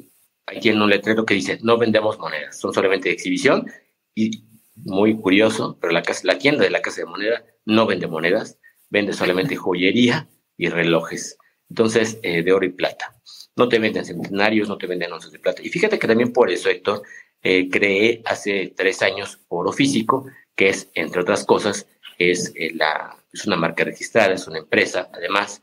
ahí 0.47 0.61
tienen 0.61 0.83
un 0.83 0.91
letrero 0.91 1.25
que 1.27 1.35
dice, 1.35 1.59
no 1.63 1.79
vendemos 1.79 2.19
monedas, 2.19 2.59
son 2.59 2.73
solamente 2.73 3.09
de 3.09 3.15
exhibición. 3.15 3.67
Y 4.15 4.45
muy 4.75 5.17
curioso, 5.17 5.79
pero 5.81 5.93
la, 5.93 6.03
la 6.23 6.39
tienda 6.39 6.65
de 6.65 6.71
la 6.71 6.83
Casa 6.83 7.01
de 7.01 7.07
Moneda 7.07 7.45
no 7.65 7.87
vende 7.87 8.07
monedas, 8.07 8.59
vende 8.91 9.13
solamente 9.13 9.57
joyería 9.57 10.29
y 10.57 10.69
relojes. 10.69 11.39
Entonces, 11.69 12.19
eh, 12.23 12.43
de 12.43 12.53
oro 12.53 12.67
y 12.67 12.71
plata 12.71 13.17
no 13.57 13.69
te 13.69 13.79
venden 13.79 14.05
centenarios, 14.05 14.69
no 14.69 14.79
te 14.79 14.87
venden 14.87 15.13
onzas 15.13 15.33
de 15.33 15.39
plata. 15.39 15.63
Y 15.63 15.71
fíjate 15.71 15.99
que 15.99 16.07
también 16.07 16.33
por 16.33 16.51
eso, 16.51 16.69
Héctor, 16.69 17.03
eh, 17.43 17.69
creé 17.71 18.23
hace 18.27 18.75
tres 18.77 19.03
años 19.03 19.41
Oro 19.49 19.73
Físico, 19.73 20.27
que 20.55 20.69
es, 20.69 20.91
entre 20.95 21.23
otras 21.23 21.45
cosas, 21.45 21.87
es, 22.19 22.53
eh, 22.55 22.73
la, 22.75 23.17
es 23.33 23.47
una 23.47 23.57
marca 23.57 23.85
registrada, 23.85 24.35
es 24.35 24.47
una 24.47 24.59
empresa, 24.59 25.11
además, 25.13 25.63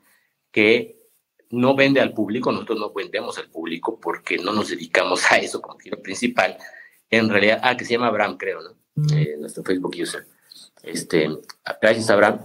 que 0.51 1.02
no 1.53 1.75
vende 1.75 2.01
al 2.01 2.13
público, 2.13 2.51
nosotros 2.51 2.79
no 2.79 2.91
vendemos 2.91 3.37
al 3.37 3.47
público 3.47 3.99
porque 3.99 4.39
no 4.39 4.51
nos 4.53 4.69
dedicamos 4.69 5.31
a 5.31 5.37
eso 5.37 5.61
como 5.61 5.77
giro 5.77 6.01
principal. 6.01 6.57
En 7.11 7.29
realidad, 7.29 7.59
ah, 7.61 7.77
que 7.77 7.85
se 7.85 7.93
llama 7.93 8.07
Abraham, 8.07 8.37
creo, 8.37 8.59
¿no? 8.61 9.15
Eh, 9.15 9.35
nuestro 9.39 9.63
Facebook 9.63 9.95
user. 10.01 10.25
Este, 10.81 11.29
gracias, 11.79 12.09
Abraham. 12.09 12.39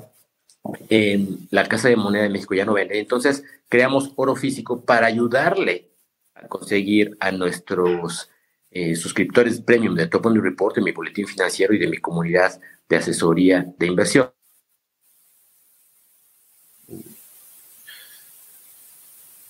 En 0.91 1.49
la 1.51 1.67
Casa 1.67 1.89
de 1.89 1.97
Moneda 1.97 2.25
de 2.25 2.29
México 2.29 2.55
ya 2.55 2.67
no 2.67 2.75
vende. 2.75 2.99
Entonces, 2.99 3.45
creamos 3.69 4.13
oro 4.17 4.37
físico 4.37 4.85
para 4.85 5.07
ayudarle 5.07 5.89
a 6.35 6.47
conseguir 6.47 7.17
a 7.19 7.33
nuestros 7.33 8.29
eh, 8.71 8.95
suscriptores 8.95 9.63
premium 9.63 9.95
de 9.95 10.09
Top 10.09 10.27
Report, 10.27 10.77
de 10.77 10.83
mi 10.83 10.93
boletín 10.93 11.27
financiero 11.27 11.73
y 11.73 11.79
de 11.79 11.89
mi 11.89 11.97
comunidad 11.97 12.61
de 12.87 12.97
asesoría 12.97 13.67
de 13.79 13.87
inversión. 13.87 14.31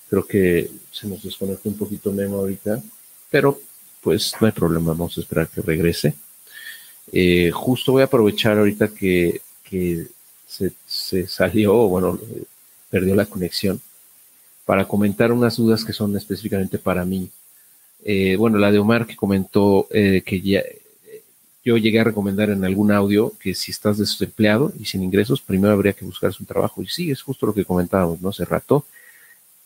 Creo 0.09 0.27
que 0.27 0.71
se 0.91 1.07
nos 1.07 1.23
desconecta 1.23 1.69
un 1.69 1.77
poquito 1.77 2.13
Memo 2.13 2.39
ahorita, 2.39 2.83
pero 3.31 3.61
pues 4.01 4.33
no 4.41 4.47
hay 4.47 4.53
problema, 4.53 4.93
vamos 4.93 5.17
a 5.19 5.21
esperar 5.21 5.49
que 5.49 5.61
regrese. 5.61 6.15
Eh, 7.13 7.51
justo 7.53 7.93
voy 7.93 8.03
a 8.03 8.07
aprovechar 8.07 8.59
ahorita 8.59 8.89
que, 8.89 9.41
se, 10.47 10.73
se, 10.87 11.27
salió, 11.27 11.75
bueno, 11.89 12.19
perdió 12.91 13.15
la 13.15 13.27
conexión 13.27 13.81
para 14.65 14.87
comentar 14.87 15.33
unas 15.33 15.57
dudas 15.57 15.85
que 15.85 15.93
son 15.93 16.17
específicamente 16.17 16.79
para 16.79 17.05
mí. 17.05 17.31
Eh, 18.05 18.37
bueno, 18.37 18.59
la 18.59 18.71
de 18.71 18.79
Omar 18.79 19.07
que 19.07 19.17
comentó 19.17 19.89
eh, 19.91 20.23
que 20.25 20.41
ya, 20.41 20.63
yo 21.65 21.77
llegué 21.77 22.01
a 22.01 22.05
recomendar 22.05 22.51
en 22.51 22.65
algún 22.65 22.93
audio 22.93 23.33
que 23.39 23.55
si 23.55 23.73
estás 23.73 23.99
desempleado 23.99 24.73
y 24.79 24.85
sin 24.87 25.03
ingresos, 25.03 25.41
primero 25.41 25.73
habría 25.75 25.93
que 25.93 26.05
buscar 26.05 26.33
un 26.39 26.47
trabajo. 26.47 26.83
Y 26.83 26.87
sí, 26.87 27.11
es 27.11 27.23
justo 27.23 27.47
lo 27.47 27.55
que 27.55 27.65
comentábamos, 27.65 28.21
¿no? 28.21 28.31
Hace 28.31 28.45
rato. 28.45 28.87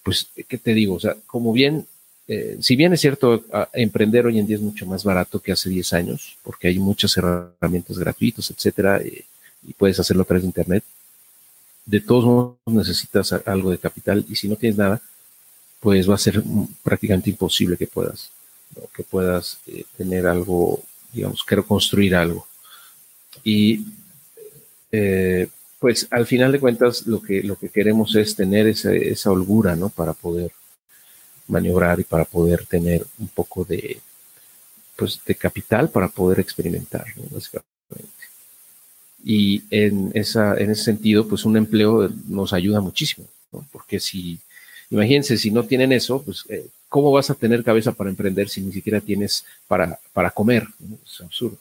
Pues, 0.02 0.28
¿qué 0.48 0.58
te 0.58 0.74
digo? 0.74 0.94
O 0.94 1.00
sea, 1.00 1.16
como 1.26 1.52
bien, 1.52 1.86
eh, 2.28 2.56
si 2.60 2.76
bien 2.76 2.92
es 2.92 3.00
cierto, 3.00 3.44
emprender 3.72 4.26
hoy 4.26 4.38
en 4.38 4.46
día 4.46 4.56
es 4.56 4.62
mucho 4.62 4.86
más 4.86 5.04
barato 5.04 5.40
que 5.40 5.52
hace 5.52 5.68
10 5.68 5.92
años, 5.92 6.36
porque 6.42 6.68
hay 6.68 6.78
muchas 6.78 7.16
herramientas 7.16 7.98
gratuitas, 7.98 8.50
etcétera, 8.50 9.00
y 9.02 9.72
puedes 9.74 10.00
hacerlo 10.00 10.22
a 10.22 10.26
través 10.26 10.42
de 10.42 10.48
Internet 10.48 10.84
de 11.84 12.00
todos 12.00 12.24
modos 12.24 12.56
necesitas 12.66 13.32
algo 13.32 13.70
de 13.70 13.78
capital 13.78 14.24
y 14.28 14.36
si 14.36 14.48
no 14.48 14.56
tienes 14.56 14.78
nada, 14.78 15.00
pues 15.80 16.08
va 16.08 16.14
a 16.14 16.18
ser 16.18 16.42
prácticamente 16.82 17.30
imposible 17.30 17.76
que 17.76 17.86
puedas, 17.86 18.30
que 18.94 19.02
puedas 19.02 19.58
eh, 19.66 19.84
tener 19.96 20.26
algo, 20.26 20.82
digamos, 21.12 21.42
quiero 21.42 21.66
construir 21.66 22.14
algo. 22.14 22.46
Y 23.42 23.84
eh, 24.92 25.48
pues 25.82 26.06
al 26.12 26.26
final 26.26 26.52
de 26.52 26.60
cuentas 26.60 27.08
lo 27.08 27.20
que, 27.20 27.42
lo 27.42 27.56
que 27.56 27.68
queremos 27.68 28.14
es 28.14 28.36
tener 28.36 28.68
esa, 28.68 28.94
esa 28.94 29.32
holgura, 29.32 29.74
¿no? 29.74 29.88
Para 29.88 30.12
poder 30.12 30.52
maniobrar 31.48 31.98
y 31.98 32.04
para 32.04 32.24
poder 32.24 32.66
tener 32.66 33.04
un 33.18 33.26
poco 33.26 33.64
de, 33.64 33.98
pues, 34.94 35.20
de 35.26 35.34
capital 35.34 35.90
para 35.90 36.06
poder 36.06 36.38
experimentar, 36.38 37.04
básicamente. 37.32 37.68
Y 39.24 39.64
en, 39.70 40.12
esa, 40.14 40.56
en 40.56 40.70
ese 40.70 40.84
sentido, 40.84 41.26
pues 41.26 41.44
un 41.44 41.56
empleo 41.56 42.08
nos 42.28 42.52
ayuda 42.52 42.80
muchísimo, 42.80 43.26
¿no? 43.50 43.66
porque 43.72 43.98
si, 43.98 44.38
imagínense, 44.88 45.36
si 45.36 45.50
no 45.50 45.64
tienen 45.64 45.90
eso, 45.90 46.22
pues, 46.22 46.44
eh, 46.48 46.68
¿cómo 46.88 47.10
vas 47.10 47.28
a 47.28 47.34
tener 47.34 47.64
cabeza 47.64 47.90
para 47.90 48.08
emprender 48.08 48.48
si 48.48 48.60
ni 48.60 48.72
siquiera 48.72 49.00
tienes 49.00 49.44
para, 49.66 49.98
para 50.12 50.30
comer? 50.30 50.64
Es 51.04 51.20
absurdo. 51.22 51.58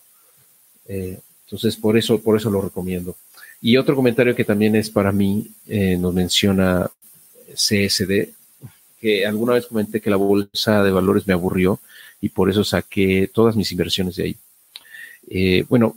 Eh, 0.85 1.19
entonces, 1.45 1.75
por 1.75 1.97
eso, 1.97 2.21
por 2.21 2.37
eso 2.37 2.51
lo 2.51 2.61
recomiendo. 2.61 3.15
Y 3.61 3.77
otro 3.77 3.95
comentario 3.95 4.35
que 4.35 4.43
también 4.43 4.75
es 4.75 4.89
para 4.89 5.11
mí, 5.11 5.47
eh, 5.67 5.95
nos 5.97 6.13
menciona 6.13 6.89
CSD, 7.53 8.29
que 8.99 9.25
alguna 9.25 9.53
vez 9.53 9.67
comenté 9.67 10.01
que 10.01 10.09
la 10.09 10.15
bolsa 10.15 10.83
de 10.83 10.91
valores 10.91 11.27
me 11.27 11.33
aburrió 11.33 11.79
y 12.19 12.29
por 12.29 12.49
eso 12.49 12.63
saqué 12.63 13.29
todas 13.31 13.55
mis 13.55 13.71
inversiones 13.71 14.15
de 14.15 14.23
ahí. 14.23 14.35
Eh, 15.29 15.65
bueno, 15.69 15.95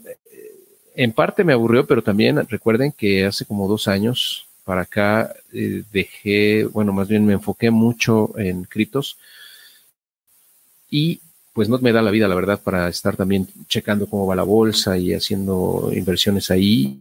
en 0.95 1.13
parte 1.13 1.45
me 1.45 1.53
aburrió, 1.53 1.87
pero 1.87 2.03
también 2.03 2.47
recuerden 2.49 2.93
que 2.93 3.25
hace 3.25 3.45
como 3.45 3.69
dos 3.69 3.89
años 3.89 4.47
para 4.65 4.83
acá 4.83 5.35
eh, 5.53 5.83
dejé, 5.93 6.65
bueno, 6.65 6.93
más 6.93 7.09
bien 7.09 7.25
me 7.27 7.35
enfoqué 7.35 7.71
mucho 7.71 8.37
en 8.39 8.65
criptos 8.65 9.19
y 10.91 11.21
pues 11.53 11.69
no 11.69 11.79
me 11.79 11.93
da 11.93 12.03
la 12.03 12.11
vida, 12.11 12.27
la 12.27 12.35
verdad, 12.35 12.61
para 12.63 12.89
estar 12.89 13.17
también 13.17 13.47
checando 13.69 14.09
cómo 14.09 14.27
va 14.27 14.35
la 14.35 14.43
bolsa 14.43 14.99
y 14.99 15.13
haciendo 15.13 15.91
inversiones 15.95 16.51
ahí. 16.51 17.01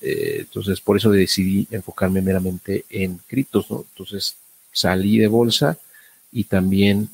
Eh, 0.00 0.38
entonces, 0.40 0.80
por 0.80 0.96
eso 0.96 1.10
decidí 1.10 1.66
enfocarme 1.70 2.22
meramente 2.22 2.84
en 2.90 3.20
criptos, 3.26 3.70
¿no? 3.70 3.84
Entonces, 3.92 4.36
salí 4.72 5.18
de 5.18 5.28
bolsa 5.28 5.78
y 6.32 6.44
también 6.44 7.08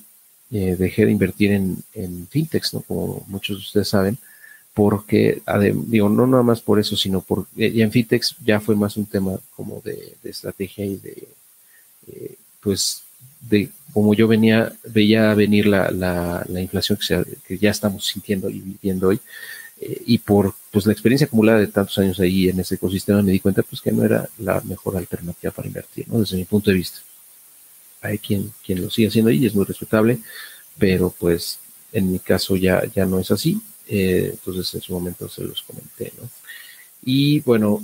eh, 0.51 0.77
dejé 0.79 1.07
de 1.07 1.13
invertir 1.13 1.53
en, 1.53 1.79
en 1.95 2.27
fintechs, 2.29 2.75
¿no? 2.75 2.81
Como 2.83 3.25
muchos 3.29 3.57
de 3.57 3.63
ustedes 3.63 3.89
saben, 3.89 4.19
porque, 4.77 5.43
digo, 5.87 6.11
no 6.11 6.27
nada 6.27 6.43
más 6.43 6.61
por 6.61 6.79
eso, 6.79 6.97
sino 6.97 7.23
por, 7.23 7.47
eh, 7.57 7.73
en 7.77 7.91
fintechs 7.91 8.37
ya 8.45 8.61
fue 8.61 8.77
más 8.77 8.99
un 8.99 9.07
tema 9.07 9.41
como 9.57 9.81
de, 9.83 10.15
estrategia 10.23 10.85
y 10.85 10.97
de, 10.97 11.29
eh, 12.09 12.35
pues, 12.61 13.03
de 13.41 13.71
como 13.95 14.13
yo 14.13 14.29
venía, 14.29 14.73
veía 14.85 15.33
venir 15.33 15.67
la, 15.67 15.91
la, 15.91 16.45
la 16.47 16.61
inflación 16.61 16.99
que, 16.99 17.25
que, 17.49 17.57
ya 17.57 17.71
estamos 17.71 18.07
sintiendo 18.07 18.51
y 18.51 18.61
viviendo 18.61 19.09
hoy, 19.09 19.21
y 19.79 20.19
por 20.19 20.55
pues 20.71 20.87
la 20.87 20.93
experiencia 20.93 21.27
acumulada 21.27 21.59
de 21.59 21.67
tantos 21.67 21.99
años 21.99 22.19
ahí 22.19 22.49
en 22.49 22.59
ese 22.61 22.77
ecosistema 22.77 23.23
me 23.23 23.33
di 23.33 23.41
cuenta 23.41 23.63
pues 23.63 23.83
que 23.83 23.93
no 23.93 24.05
era 24.05 24.29
la 24.39 24.61
mejor 24.63 24.97
alternativa 24.97 25.53
para 25.53 25.69
invertir, 25.69 26.09
¿no? 26.09 26.21
Desde 26.21 26.37
mi 26.37 26.45
punto 26.45 26.71
de 26.71 26.77
vista 26.77 27.01
hay 28.01 28.19
quien, 28.19 28.53
quien 28.65 28.83
lo 28.83 28.91
sigue 28.91 29.09
haciendo 29.09 29.31
y 29.31 29.45
es 29.47 29.55
muy 29.55 29.65
respetable, 29.65 30.19
pero 30.79 31.11
pues 31.11 31.59
en 31.93 32.13
mi 32.13 32.19
caso 32.19 32.57
ya, 32.57 32.85
ya 32.95 33.05
no 33.05 33.19
es 33.19 33.31
así. 33.31 33.61
Eh, 33.89 34.31
entonces 34.33 34.75
en 34.75 34.81
su 34.81 34.93
momento 34.93 35.29
se 35.29 35.45
los 35.45 35.63
comenté, 35.63 36.13
¿no? 36.21 36.29
Y 37.03 37.41
bueno, 37.41 37.83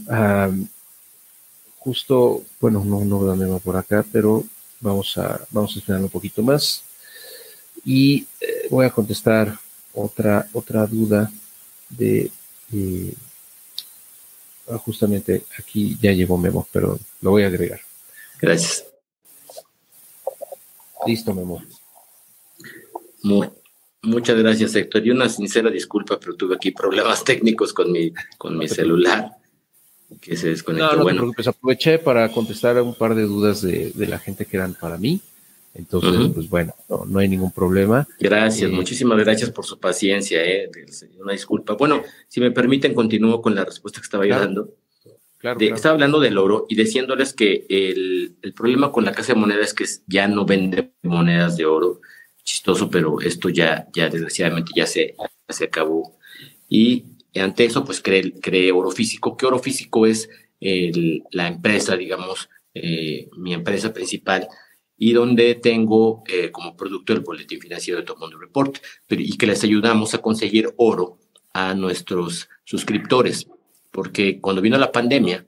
justo, 1.78 2.42
bueno, 2.60 2.84
no, 2.84 3.04
no 3.04 3.36
veo 3.36 3.58
por 3.60 3.76
acá, 3.76 4.04
pero 4.10 4.44
vamos 4.80 5.16
a, 5.16 5.46
vamos 5.50 5.76
a 5.76 5.78
esperar 5.78 6.00
un 6.02 6.08
poquito 6.08 6.42
más. 6.42 6.82
Y 7.84 8.26
eh, 8.40 8.66
voy 8.70 8.86
a 8.86 8.90
contestar 8.90 9.58
otra, 9.92 10.48
otra 10.52 10.86
duda 10.86 11.30
de, 11.96 12.30
eh, 12.72 13.14
ah, 14.70 14.78
justamente 14.78 15.44
aquí 15.58 15.96
ya 16.00 16.12
llegó 16.12 16.36
Memo, 16.38 16.66
pero 16.72 16.98
lo 17.20 17.30
voy 17.30 17.44
a 17.44 17.46
agregar. 17.46 17.80
Gracias. 18.40 18.84
Listo, 21.06 21.34
mi 21.34 21.42
amor. 21.42 21.62
muchas 24.02 24.36
gracias, 24.36 24.74
Héctor. 24.74 25.06
Y 25.06 25.10
una 25.10 25.28
sincera 25.28 25.70
disculpa, 25.70 26.18
pero 26.18 26.34
tuve 26.34 26.56
aquí 26.56 26.70
problemas 26.70 27.24
técnicos 27.24 27.72
con 27.72 27.90
mi, 27.92 28.12
con 28.38 28.56
mi 28.56 28.68
celular 28.68 29.36
que 30.20 30.36
se 30.36 30.48
desconectó. 30.48 30.92
No, 30.92 30.96
no 30.96 31.02
bueno. 31.02 31.32
Aproveché 31.46 31.98
para 31.98 32.30
contestar 32.30 32.80
un 32.82 32.94
par 32.94 33.14
de 33.14 33.22
dudas 33.22 33.62
de, 33.62 33.92
la 33.96 34.18
gente 34.18 34.44
que 34.44 34.56
eran 34.56 34.74
para 34.74 34.98
mí. 34.98 35.20
Entonces, 35.74 36.30
pues 36.34 36.50
bueno, 36.50 36.74
no, 36.88 37.18
hay 37.18 37.28
ningún 37.28 37.50
problema. 37.50 38.06
Gracias, 38.20 38.70
eh, 38.70 38.74
muchísimas 38.74 39.18
gracias 39.18 39.50
por 39.50 39.64
su 39.64 39.78
paciencia. 39.78 40.44
Eh, 40.44 40.70
una 41.18 41.32
disculpa. 41.32 41.74
Bueno, 41.74 42.02
si 42.28 42.40
me 42.40 42.50
permiten, 42.50 42.94
continúo 42.94 43.40
con 43.40 43.54
la 43.54 43.64
respuesta 43.64 44.00
que 44.00 44.04
estaba 44.04 44.26
dando. 44.26 44.68
Estaba 45.58 45.94
hablando 45.94 46.20
del 46.20 46.38
oro 46.38 46.66
y 46.68 46.76
diciéndoles 46.76 47.32
que 47.32 47.66
el, 47.68 48.36
problema 48.54 48.92
con 48.92 49.04
la 49.04 49.12
casa 49.12 49.32
de 49.32 49.40
monedas 49.40 49.68
es 49.68 49.74
que 49.74 49.84
ya 50.06 50.28
no 50.28 50.44
vende 50.44 50.92
monedas 51.02 51.56
de 51.56 51.66
oro. 51.66 52.00
Chistoso, 52.44 52.90
pero 52.90 53.20
esto 53.20 53.48
ya, 53.48 53.86
ya 53.92 54.08
desgraciadamente 54.08 54.72
ya 54.74 54.86
se, 54.86 55.14
se 55.48 55.64
acabó. 55.64 56.16
Y 56.68 57.04
ante 57.40 57.64
eso, 57.64 57.84
pues 57.84 58.00
cree, 58.00 58.72
oro 58.72 58.90
físico. 58.90 59.36
¿Qué 59.36 59.46
oro 59.46 59.58
físico 59.58 60.06
es 60.06 60.28
la 60.60 61.48
empresa, 61.48 61.96
digamos, 61.96 62.48
eh, 62.74 63.28
mi 63.36 63.54
empresa 63.54 63.92
principal? 63.92 64.48
Y 65.04 65.14
donde 65.14 65.56
tengo 65.56 66.22
eh, 66.28 66.52
como 66.52 66.76
producto 66.76 67.12
el 67.12 67.22
boletín 67.22 67.60
financiero 67.60 67.98
de 67.98 68.06
Todo 68.06 68.18
Mundo 68.18 68.38
Report, 68.38 68.78
y 69.08 69.36
que 69.36 69.48
les 69.48 69.64
ayudamos 69.64 70.14
a 70.14 70.18
conseguir 70.18 70.72
oro 70.76 71.18
a 71.52 71.74
nuestros 71.74 72.48
suscriptores 72.62 73.48
porque 73.90 74.40
cuando 74.40 74.62
vino 74.62 74.78
la 74.78 74.92
pandemia, 74.92 75.44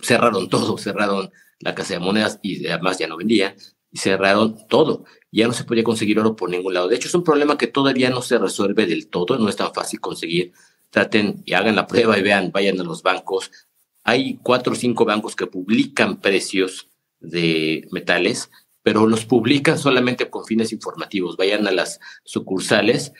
cerraron 0.00 0.48
todo, 0.48 0.78
cerraron 0.78 1.32
la 1.58 1.74
casa 1.74 1.94
de 1.94 1.98
monedas 1.98 2.38
y 2.40 2.64
además 2.68 3.00
ya 3.00 3.08
no 3.08 3.16
vendían, 3.16 3.56
y 3.90 3.98
cerraron 3.98 4.56
todo. 4.68 5.04
Ya 5.32 5.48
no 5.48 5.54
se 5.54 5.64
podía 5.64 5.82
conseguir 5.82 6.20
oro 6.20 6.36
por 6.36 6.48
ningún 6.48 6.74
lado. 6.74 6.86
De 6.86 6.94
hecho, 6.94 7.08
es 7.08 7.14
un 7.16 7.24
problema 7.24 7.58
que 7.58 7.66
todavía 7.66 8.10
no 8.10 8.22
se 8.22 8.38
resuelve 8.38 8.86
del 8.86 9.08
todo, 9.08 9.40
no 9.40 9.48
es 9.48 9.56
tan 9.56 9.74
fácil 9.74 9.98
conseguir. 9.98 10.52
Traten 10.90 11.42
y 11.44 11.54
hagan 11.54 11.74
la 11.74 11.88
prueba 11.88 12.16
y 12.16 12.22
vean, 12.22 12.52
vayan 12.52 12.78
a 12.78 12.84
los 12.84 13.02
bancos. 13.02 13.50
Hay 14.04 14.38
cuatro 14.40 14.74
o 14.74 14.76
cinco 14.76 15.04
bancos 15.04 15.34
que 15.34 15.48
publican 15.48 16.20
precios 16.20 16.88
de 17.18 17.88
metales, 17.90 18.50
pero 18.88 19.06
los 19.06 19.26
publican 19.26 19.78
solamente 19.78 20.30
con 20.30 20.46
fines 20.46 20.72
informativos. 20.72 21.36
Vayan 21.36 21.66
a 21.66 21.70
las 21.70 22.00
sucursales 22.24 23.12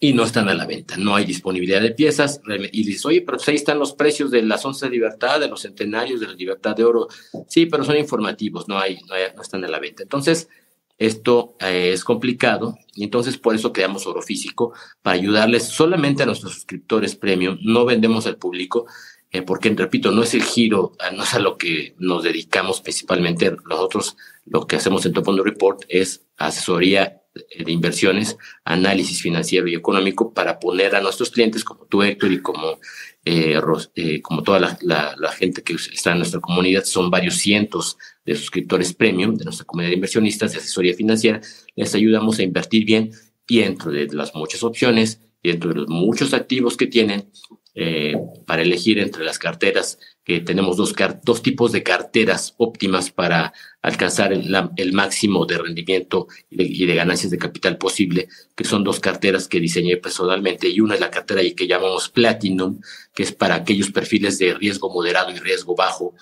y 0.00 0.14
no 0.14 0.24
están 0.24 0.48
a 0.48 0.54
la 0.54 0.64
venta, 0.64 0.96
no 0.96 1.14
hay 1.14 1.26
disponibilidad 1.26 1.82
de 1.82 1.90
piezas. 1.90 2.40
Y 2.72 2.82
dices, 2.82 3.04
oye, 3.04 3.20
pero 3.20 3.36
pues 3.36 3.46
ahí 3.50 3.56
están 3.56 3.78
los 3.78 3.92
precios 3.92 4.30
de 4.30 4.40
las 4.40 4.64
once 4.64 4.86
de 4.86 4.92
libertad, 4.92 5.38
de 5.38 5.48
los 5.48 5.60
centenarios, 5.60 6.18
de 6.18 6.28
la 6.28 6.32
libertad 6.32 6.74
de 6.74 6.84
oro. 6.84 7.08
Sí, 7.46 7.66
pero 7.66 7.84
son 7.84 7.98
informativos, 7.98 8.68
no, 8.68 8.78
hay, 8.78 8.98
no, 9.06 9.42
están 9.42 9.62
a 9.66 9.68
la 9.68 9.80
venta. 9.80 10.02
Entonces, 10.02 10.48
esto 10.96 11.56
eh, 11.60 11.92
es 11.92 12.04
complicado 12.04 12.78
y 12.94 13.04
entonces 13.04 13.36
por 13.36 13.54
eso 13.54 13.70
creamos 13.70 14.06
oro 14.06 14.22
físico, 14.22 14.72
para 15.02 15.18
ayudarles 15.18 15.64
solamente 15.64 16.22
a 16.22 16.26
nuestros 16.26 16.54
suscriptores 16.54 17.16
premium, 17.16 17.58
no 17.60 17.84
vendemos 17.84 18.26
al 18.26 18.38
público, 18.38 18.86
eh, 19.34 19.42
porque, 19.42 19.68
repito, 19.70 20.12
no 20.12 20.22
es 20.22 20.32
el 20.34 20.44
giro, 20.44 20.92
no 21.12 21.24
es 21.24 21.34
a 21.34 21.40
lo 21.40 21.58
que 21.58 21.96
nos 21.98 22.22
dedicamos 22.22 22.80
principalmente. 22.80 23.50
Nosotros 23.68 24.16
lo 24.46 24.64
que 24.64 24.76
hacemos 24.76 25.04
en 25.06 25.12
Top 25.12 25.26
Report 25.42 25.82
es 25.88 26.24
asesoría 26.36 27.20
de 27.34 27.72
inversiones, 27.72 28.36
análisis 28.64 29.20
financiero 29.20 29.66
y 29.66 29.74
económico 29.74 30.32
para 30.32 30.60
poner 30.60 30.94
a 30.94 31.00
nuestros 31.00 31.30
clientes 31.30 31.64
como 31.64 31.84
tú, 31.86 32.04
Héctor, 32.04 32.30
y 32.30 32.42
como, 32.42 32.78
eh, 33.24 33.60
eh, 33.96 34.22
como 34.22 34.44
toda 34.44 34.76
la, 34.80 35.32
gente 35.32 35.64
que 35.64 35.74
está 35.74 36.12
en 36.12 36.18
nuestra 36.18 36.38
comunidad, 36.38 36.84
son 36.84 37.10
varios 37.10 37.34
cientos 37.34 37.98
de 38.24 38.36
suscriptores 38.36 38.94
premium 38.94 39.34
de 39.34 39.46
nuestra 39.46 39.66
comunidad 39.66 39.90
de 39.90 39.96
inversionistas 39.96 40.52
de 40.52 40.58
asesoría 40.58 40.94
financiera, 40.94 41.40
les 41.74 41.92
ayudamos 41.92 42.38
a 42.38 42.44
invertir 42.44 42.84
bien 42.84 43.10
dentro 43.48 43.90
de 43.90 44.06
las 44.12 44.32
muchas 44.36 44.62
opciones, 44.62 45.18
dentro 45.42 45.70
de 45.70 45.80
los 45.80 45.88
muchos 45.88 46.32
activos 46.34 46.76
que 46.76 46.86
tienen, 46.86 47.28
eh, 47.76 48.14
para 48.46 48.62
elegir 48.62 49.00
entre 49.00 49.24
las 49.24 49.38
carteras, 49.38 49.98
que 50.24 50.40
tenemos 50.40 50.76
dos, 50.76 50.94
dos 51.24 51.42
tipos 51.42 51.72
de 51.72 51.82
carteras 51.82 52.54
óptimas 52.56 53.10
para 53.10 53.52
alcanzar 53.82 54.32
el, 54.32 54.92
máximo 54.92 55.44
de 55.44 55.58
rendimiento 55.58 56.28
y 56.48 56.86
de, 56.86 56.94
ganancias 56.94 57.30
de 57.30 57.38
capital 57.38 57.76
posible, 57.76 58.28
que 58.54 58.64
son 58.64 58.84
dos 58.84 59.00
carteras 59.00 59.48
que 59.48 59.60
diseñé 59.60 59.96
personalmente, 59.96 60.68
y 60.68 60.80
una 60.80 60.94
es 60.94 61.00
la 61.00 61.10
cartera 61.10 61.42
que 61.56 61.66
llamamos 61.66 62.08
Platinum, 62.08 62.80
que 63.12 63.24
es 63.24 63.32
para 63.32 63.56
aquellos 63.56 63.90
perfiles 63.90 64.38
de 64.38 64.54
riesgo 64.54 64.88
moderado 64.90 65.30
y 65.32 65.38
riesgo 65.38 65.74
bajo, 65.74 66.14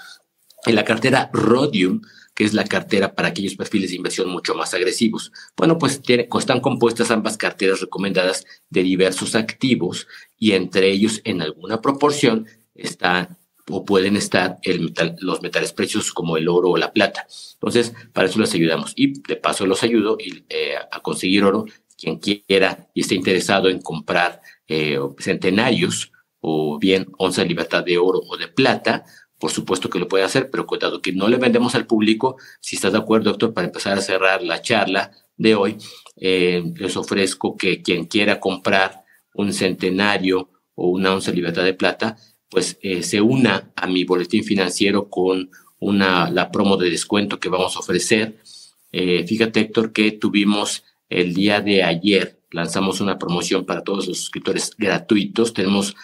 y 0.66 0.72
la 0.72 0.84
cartera 0.84 1.30
Rhodium, 1.32 2.00
que 2.34 2.44
es 2.44 2.54
la 2.54 2.64
cartera 2.64 3.14
para 3.14 3.28
aquellos 3.28 3.56
perfiles 3.56 3.90
de 3.90 3.96
inversión 3.96 4.28
mucho 4.28 4.54
más 4.54 4.72
agresivos. 4.74 5.32
Bueno, 5.56 5.78
pues 5.78 6.00
están 6.06 6.60
compuestas 6.60 7.10
ambas 7.10 7.36
carteras 7.36 7.80
recomendadas 7.80 8.46
de 8.70 8.82
diversos 8.82 9.34
activos 9.34 10.06
y 10.42 10.54
entre 10.54 10.90
ellos 10.90 11.20
en 11.22 11.40
alguna 11.40 11.80
proporción 11.80 12.48
están 12.74 13.38
o 13.70 13.84
pueden 13.84 14.16
estar 14.16 14.58
los 15.20 15.40
metales 15.40 15.72
preciosos 15.72 16.12
como 16.12 16.36
el 16.36 16.48
oro 16.48 16.70
o 16.70 16.76
la 16.76 16.92
plata. 16.92 17.28
Entonces, 17.52 17.94
para 18.12 18.26
eso 18.26 18.40
les 18.40 18.52
ayudamos 18.52 18.92
y 18.96 19.20
de 19.22 19.36
paso 19.36 19.66
los 19.66 19.84
ayudo 19.84 20.18
eh, 20.20 20.74
a 20.90 20.98
conseguir 20.98 21.44
oro. 21.44 21.66
Quien 21.96 22.18
quiera 22.18 22.88
y 22.92 23.02
esté 23.02 23.14
interesado 23.14 23.68
en 23.68 23.80
comprar 23.80 24.40
eh, 24.66 24.98
centenarios 25.20 26.10
o 26.40 26.76
bien 26.76 27.06
onza 27.18 27.42
de 27.42 27.48
libertad 27.48 27.84
de 27.84 27.98
oro 27.98 28.20
o 28.28 28.36
de 28.36 28.48
plata, 28.48 29.04
por 29.38 29.52
supuesto 29.52 29.88
que 29.88 30.00
lo 30.00 30.08
puede 30.08 30.24
hacer, 30.24 30.50
pero 30.50 30.66
dado 30.80 31.00
que 31.00 31.12
no 31.12 31.28
le 31.28 31.36
vendemos 31.36 31.76
al 31.76 31.86
público, 31.86 32.36
si 32.58 32.74
estás 32.74 32.90
de 32.90 32.98
acuerdo, 32.98 33.30
doctor, 33.30 33.54
para 33.54 33.68
empezar 33.68 33.96
a 33.96 34.02
cerrar 34.02 34.42
la 34.42 34.60
charla 34.60 35.12
de 35.36 35.54
hoy, 35.54 35.76
eh, 36.16 36.64
les 36.74 36.96
ofrezco 36.96 37.56
que 37.56 37.80
quien 37.80 38.06
quiera 38.06 38.40
comprar 38.40 39.01
un 39.34 39.52
centenario 39.52 40.50
o 40.74 40.88
una 40.88 41.14
onza 41.14 41.30
libertad 41.32 41.64
de 41.64 41.74
plata, 41.74 42.16
pues 42.48 42.78
eh, 42.82 43.02
se 43.02 43.20
una 43.20 43.72
a 43.76 43.86
mi 43.86 44.04
boletín 44.04 44.42
financiero 44.44 45.08
con 45.08 45.50
una, 45.78 46.30
la 46.30 46.50
promo 46.52 46.76
de 46.76 46.90
descuento 46.90 47.40
que 47.40 47.48
vamos 47.48 47.76
a 47.76 47.80
ofrecer. 47.80 48.36
Eh, 48.92 49.26
fíjate, 49.26 49.60
Héctor, 49.60 49.92
que 49.92 50.12
tuvimos 50.12 50.84
el 51.08 51.34
día 51.34 51.60
de 51.60 51.82
ayer, 51.82 52.38
lanzamos 52.50 53.00
una 53.00 53.18
promoción 53.18 53.64
para 53.64 53.82
todos 53.82 54.06
los 54.06 54.18
suscriptores 54.18 54.76
gratuitos. 54.76 55.54
Tenemos, 55.54 55.96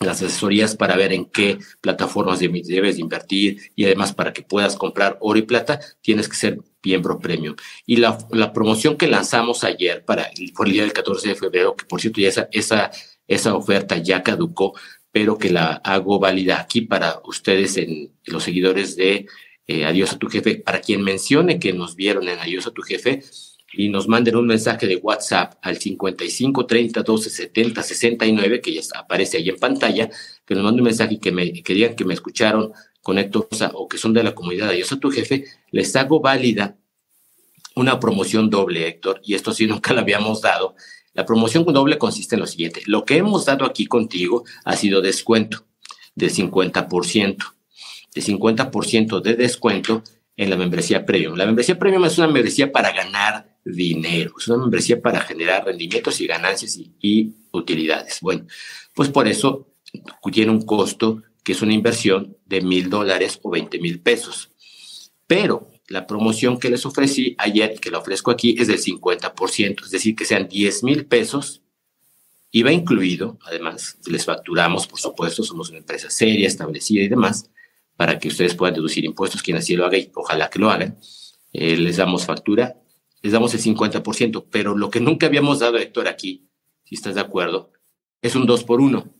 las 0.00 0.22
asesorías 0.22 0.76
para 0.76 0.96
ver 0.96 1.12
en 1.12 1.24
qué 1.24 1.58
plataformas 1.80 2.40
debes 2.40 2.98
invertir 2.98 3.72
y 3.74 3.86
además 3.86 4.12
para 4.12 4.32
que 4.32 4.42
puedas 4.42 4.76
comprar 4.76 5.16
oro 5.20 5.38
y 5.38 5.42
plata, 5.42 5.80
tienes 6.02 6.28
que 6.28 6.36
ser 6.36 6.58
miembro 6.84 7.18
premium. 7.18 7.56
Y 7.86 7.96
la, 7.96 8.18
promoción 8.52 8.96
que 8.96 9.06
lanzamos 9.06 9.64
ayer 9.64 10.04
para 10.04 10.28
por 10.54 10.66
el 10.66 10.74
día 10.74 10.82
del 10.82 10.92
14 10.92 11.28
de 11.28 11.34
febrero, 11.34 11.76
que 11.76 11.86
por 11.86 12.00
cierto 12.00 12.20
ya 12.20 12.28
esa, 12.28 12.48
esa, 12.52 12.90
esa 13.26 13.54
oferta 13.54 13.96
ya 13.96 14.22
caducó, 14.22 14.74
pero 15.12 15.38
que 15.38 15.50
la 15.50 15.74
hago 15.84 16.18
válida 16.18 16.60
aquí 16.60 16.80
para 16.80 17.20
ustedes, 17.24 17.76
en 17.76 18.12
los 18.24 18.42
seguidores 18.42 18.96
de 18.96 19.26
eh, 19.68 19.84
Adiós 19.84 20.12
a 20.12 20.18
tu 20.18 20.28
jefe, 20.28 20.56
para 20.56 20.80
quien 20.80 21.02
mencione 21.02 21.60
que 21.60 21.72
nos 21.72 21.94
vieron 21.94 22.28
en 22.28 22.38
Adiós 22.38 22.66
a 22.66 22.72
tu 22.72 22.82
jefe 22.82 23.22
y 23.74 23.88
nos 23.88 24.08
manden 24.08 24.36
un 24.36 24.46
mensaje 24.46 24.86
de 24.86 24.96
WhatsApp 24.96 25.54
al 25.62 25.78
55 25.78 26.66
30 26.66 27.02
12 27.02 27.30
70 27.30 27.82
69, 27.82 28.60
que 28.60 28.74
ya 28.74 28.82
aparece 28.96 29.36
ahí 29.36 29.48
en 29.48 29.58
pantalla, 29.58 30.10
que 30.44 30.54
nos 30.54 30.64
mande 30.64 30.80
un 30.80 30.86
mensaje 30.86 31.14
y 31.14 31.18
que, 31.18 31.30
me, 31.30 31.62
que 31.62 31.74
digan 31.74 31.94
que 31.94 32.04
me 32.04 32.14
escucharon 32.14 32.72
con 33.02 33.18
o 33.18 33.88
que 33.88 33.98
son 33.98 34.12
de 34.12 34.22
la 34.22 34.34
comunidad 34.34 34.70
Adiós 34.70 34.92
a 34.92 34.98
tu 34.98 35.10
jefe, 35.10 35.44
les 35.70 35.94
hago 35.94 36.20
válida 36.20 36.76
una 37.74 37.98
promoción 37.98 38.50
doble, 38.50 38.86
Héctor, 38.86 39.20
y 39.24 39.34
esto 39.34 39.52
sí 39.52 39.66
nunca 39.66 39.92
lo 39.92 40.00
habíamos 40.00 40.42
dado, 40.42 40.74
la 41.14 41.26
promoción 41.26 41.64
doble 41.64 41.98
consiste 41.98 42.36
en 42.36 42.40
lo 42.40 42.46
siguiente. 42.46 42.82
Lo 42.86 43.04
que 43.04 43.16
hemos 43.16 43.44
dado 43.44 43.64
aquí 43.64 43.86
contigo 43.86 44.44
ha 44.64 44.76
sido 44.76 45.00
descuento 45.00 45.64
de 46.14 46.28
50%, 46.28 47.36
de 48.14 48.22
50% 48.22 49.20
de 49.20 49.34
descuento 49.34 50.02
en 50.36 50.50
la 50.50 50.56
membresía 50.56 51.04
premium. 51.04 51.36
La 51.36 51.46
membresía 51.46 51.78
premium 51.78 52.04
es 52.04 52.18
una 52.18 52.28
membresía 52.28 52.72
para 52.72 52.92
ganar 52.92 53.58
dinero, 53.64 54.32
es 54.38 54.48
una 54.48 54.58
membresía 54.58 55.00
para 55.00 55.20
generar 55.20 55.64
rendimientos 55.64 56.20
y 56.20 56.26
ganancias 56.26 56.76
y, 56.76 56.92
y 57.00 57.34
utilidades. 57.52 58.18
Bueno, 58.20 58.46
pues 58.94 59.08
por 59.08 59.28
eso 59.28 59.68
tiene 60.32 60.50
un 60.50 60.62
costo 60.62 61.22
que 61.44 61.52
es 61.52 61.62
una 61.62 61.74
inversión 61.74 62.36
de 62.46 62.60
mil 62.60 62.88
dólares 62.88 63.38
o 63.42 63.50
20 63.50 63.78
mil 63.80 64.00
pesos. 64.00 64.50
Pero 65.26 65.71
la 65.92 66.06
promoción 66.06 66.58
que 66.58 66.70
les 66.70 66.86
ofrecí 66.86 67.34
ayer, 67.36 67.78
que 67.78 67.90
la 67.90 67.98
ofrezco 67.98 68.30
aquí, 68.30 68.56
es 68.58 68.66
del 68.66 68.78
50%, 68.78 69.84
es 69.84 69.90
decir, 69.90 70.16
que 70.16 70.24
sean 70.24 70.48
10 70.48 70.84
mil 70.84 71.04
pesos. 71.04 71.60
Y 72.50 72.62
va 72.62 72.72
incluido, 72.72 73.38
además, 73.44 73.98
les 74.06 74.24
facturamos, 74.24 74.86
por 74.86 74.98
supuesto, 74.98 75.42
somos 75.42 75.68
una 75.68 75.78
empresa 75.78 76.08
seria, 76.08 76.48
establecida 76.48 77.02
y 77.02 77.08
demás, 77.08 77.50
para 77.94 78.18
que 78.18 78.28
ustedes 78.28 78.54
puedan 78.54 78.74
deducir 78.74 79.04
impuestos, 79.04 79.42
quien 79.42 79.58
así 79.58 79.76
lo 79.76 79.84
haga 79.84 79.98
y 79.98 80.10
ojalá 80.14 80.48
que 80.48 80.58
lo 80.58 80.70
hagan. 80.70 80.98
Eh, 81.52 81.76
les 81.76 81.98
damos 81.98 82.24
factura, 82.24 82.74
les 83.20 83.32
damos 83.32 83.52
el 83.52 83.60
50%, 83.60 84.46
pero 84.50 84.74
lo 84.74 84.88
que 84.88 85.00
nunca 85.00 85.26
habíamos 85.26 85.58
dado, 85.58 85.76
Héctor, 85.76 86.08
aquí, 86.08 86.48
si 86.84 86.94
estás 86.94 87.16
de 87.16 87.20
acuerdo, 87.20 87.70
es 88.22 88.34
un 88.34 88.46
2 88.46 88.64
por 88.64 88.80
1. 88.80 89.14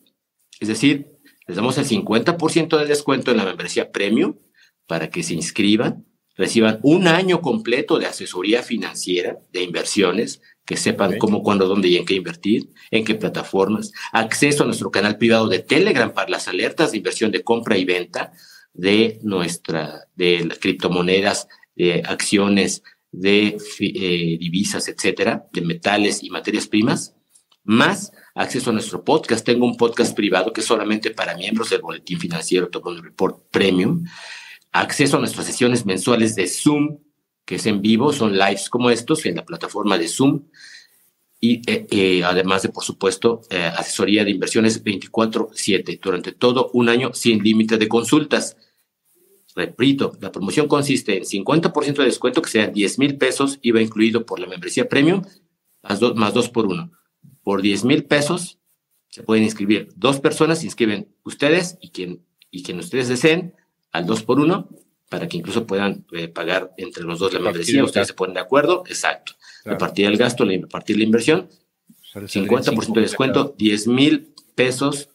Es 0.58 0.68
decir, 0.68 1.18
les 1.46 1.56
damos 1.56 1.76
el 1.76 1.84
50% 1.84 2.78
de 2.78 2.86
descuento 2.86 3.30
en 3.30 3.36
la 3.36 3.44
membresía 3.44 3.92
premium 3.92 4.38
para 4.86 5.10
que 5.10 5.22
se 5.22 5.34
inscriban 5.34 6.06
reciban 6.36 6.80
un 6.82 7.06
año 7.06 7.40
completo 7.40 7.98
de 7.98 8.06
asesoría 8.06 8.62
financiera, 8.62 9.38
de 9.52 9.62
inversiones, 9.62 10.40
que 10.64 10.76
sepan 10.76 11.18
cómo, 11.18 11.42
cuándo, 11.42 11.66
dónde 11.66 11.88
y 11.88 11.96
en 11.96 12.06
qué 12.06 12.14
invertir, 12.14 12.70
en 12.90 13.04
qué 13.04 13.14
plataformas, 13.14 13.92
acceso 14.12 14.62
a 14.62 14.66
nuestro 14.66 14.90
canal 14.90 15.18
privado 15.18 15.48
de 15.48 15.58
Telegram 15.58 16.12
para 16.12 16.30
las 16.30 16.48
alertas 16.48 16.92
de 16.92 16.98
inversión 16.98 17.32
de 17.32 17.42
compra 17.42 17.76
y 17.76 17.84
venta 17.84 18.32
de 18.72 19.18
nuestra, 19.22 20.06
de 20.14 20.44
las 20.44 20.58
criptomonedas, 20.58 21.48
de 21.74 22.02
acciones, 22.06 22.82
de 23.10 23.58
eh, 23.80 24.38
divisas, 24.38 24.88
etcétera, 24.88 25.46
de 25.52 25.60
metales 25.60 26.22
y 26.22 26.30
materias 26.30 26.66
primas, 26.66 27.14
más 27.64 28.12
acceso 28.34 28.70
a 28.70 28.72
nuestro 28.72 29.04
podcast. 29.04 29.44
Tengo 29.44 29.66
un 29.66 29.76
podcast 29.76 30.16
privado 30.16 30.52
que 30.52 30.62
es 30.62 30.66
solamente 30.66 31.10
para 31.10 31.36
miembros 31.36 31.70
del 31.70 31.82
Boletín 31.82 32.18
Financiero 32.18 32.68
Top 32.68 32.86
Report 33.02 33.42
Premium, 33.50 34.04
acceso 34.72 35.16
a 35.16 35.20
nuestras 35.20 35.46
sesiones 35.46 35.86
mensuales 35.86 36.34
de 36.34 36.48
Zoom, 36.48 36.98
que 37.44 37.56
es 37.56 37.66
en 37.66 37.82
vivo, 37.82 38.12
son 38.12 38.32
lives 38.32 38.68
como 38.70 38.90
estos 38.90 39.24
en 39.26 39.36
la 39.36 39.44
plataforma 39.44 39.98
de 39.98 40.08
Zoom. 40.08 40.44
Y 41.40 41.60
eh, 41.70 41.86
eh, 41.90 42.24
además 42.24 42.62
de, 42.62 42.68
por 42.68 42.84
supuesto, 42.84 43.42
eh, 43.50 43.58
asesoría 43.76 44.24
de 44.24 44.30
inversiones 44.30 44.82
24/7 44.82 45.98
durante 46.00 46.32
todo 46.32 46.70
un 46.72 46.88
año 46.88 47.12
sin 47.14 47.42
límite 47.42 47.78
de 47.78 47.88
consultas. 47.88 48.56
Repito, 49.54 50.16
la 50.20 50.32
promoción 50.32 50.68
consiste 50.68 51.18
en 51.18 51.24
50% 51.24 52.02
de 52.02 52.08
descuento, 52.08 52.40
que 52.40 52.50
sean 52.50 52.72
10 52.72 52.98
mil 52.98 53.18
pesos, 53.18 53.58
IVA 53.60 53.82
incluido 53.82 54.24
por 54.24 54.38
la 54.38 54.46
membresía 54.46 54.88
premium, 54.88 55.22
más 55.82 56.00
dos, 56.00 56.14
más 56.14 56.32
dos 56.32 56.48
por 56.48 56.66
uno. 56.66 56.92
Por 57.42 57.60
10 57.60 57.84
mil 57.84 58.04
pesos 58.04 58.58
se 59.08 59.22
pueden 59.22 59.44
inscribir 59.44 59.88
dos 59.96 60.20
personas, 60.20 60.60
se 60.60 60.66
inscriben 60.66 61.14
ustedes 61.24 61.76
y 61.82 61.90
quien, 61.90 62.24
y 62.50 62.62
quien 62.62 62.78
ustedes 62.78 63.08
deseen, 63.08 63.54
al 63.92 64.06
2 64.06 64.22
por 64.22 64.40
1 64.40 64.68
para 65.08 65.28
que 65.28 65.36
incluso 65.36 65.66
puedan 65.66 66.06
eh, 66.12 66.28
pagar 66.28 66.72
entre 66.78 67.02
los 67.02 67.18
dos 67.18 67.34
la 67.34 67.40
membresía. 67.40 67.84
Ustedes 67.84 68.08
se 68.08 68.14
ponen 68.14 68.34
de 68.34 68.40
acuerdo, 68.40 68.82
exacto. 68.86 69.32
Repartir 69.64 70.06
el 70.06 70.16
gasto, 70.16 70.44
repartir 70.44 70.96
la 70.96 71.04
inversión, 71.04 71.48
50% 72.14 72.94
de 72.94 73.00
descuento, 73.02 73.54
10 73.58 73.88
mil 73.88 74.32
pesos 74.54 75.10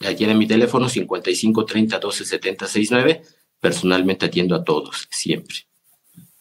aquí 0.00 0.24
en 0.24 0.36
mi 0.36 0.46
teléfono 0.46 0.88
55 0.88 1.64
30 1.64 1.98
12 1.98 2.24
70 2.24 2.66
69, 2.66 3.22
personalmente 3.60 4.26
atiendo 4.26 4.56
a 4.56 4.64
todos, 4.64 5.08
siempre. 5.10 5.56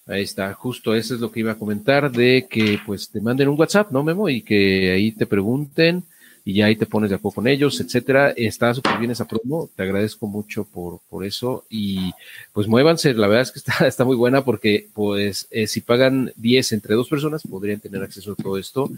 Ahí 0.08 0.24
está, 0.24 0.52
justo 0.54 0.96
eso 0.96 1.14
es 1.14 1.22
lo 1.22 1.32
que 1.32 1.42
iba 1.42 1.52
a 1.52 1.58
comentar, 1.58 2.12
de 2.12 2.48
que 2.50 2.80
pues 2.86 3.10
te 3.10 3.22
manden 3.22 3.48
un 3.48 3.60
WhatsApp, 3.60 3.92
¿no, 3.92 4.04
Memo? 4.04 4.28
Y 4.28 4.42
que 4.42 4.92
ahí 4.92 5.12
te 5.12 5.28
pregunten 5.28 6.04
y 6.44 6.54
ya 6.56 6.66
ahí 6.66 6.76
te 6.76 6.86
pones 6.86 7.10
de 7.10 7.16
acuerdo 7.16 7.36
con 7.36 7.48
ellos, 7.48 7.80
etcétera. 7.80 8.32
Está 8.32 8.74
súper 8.74 8.98
bien 8.98 9.12
esa 9.12 9.28
promo, 9.28 9.70
te 9.76 9.84
agradezco 9.84 10.28
mucho 10.28 10.66
por, 10.66 11.00
por 11.10 11.26
eso 11.26 11.66
y 11.70 12.12
pues 12.54 12.68
muévanse, 12.68 13.14
la 13.14 13.28
verdad 13.28 13.44
es 13.44 13.52
que 13.52 13.60
está, 13.60 13.74
está 13.88 14.06
muy 14.06 14.16
buena 14.16 14.44
porque 14.44 14.90
pues 14.94 15.48
eh, 15.52 15.68
si 15.68 15.82
pagan 15.82 16.32
10 16.36 16.72
entre 16.74 16.96
dos 16.96 17.10
personas 17.10 17.44
podrían 17.44 17.80
tener 17.80 18.02
acceso 18.04 18.34
a 18.34 18.36
todo 18.36 18.58
esto, 18.58 18.90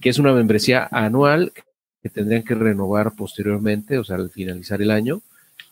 que 0.00 0.08
es 0.08 0.18
una 0.18 0.32
membresía 0.32 0.88
anual 0.90 1.52
que 2.02 2.08
tendrían 2.08 2.42
que 2.42 2.54
renovar 2.54 3.14
posteriormente, 3.14 3.98
o 3.98 4.04
sea, 4.04 4.16
al 4.16 4.30
finalizar 4.30 4.80
el 4.80 4.90
año, 4.90 5.20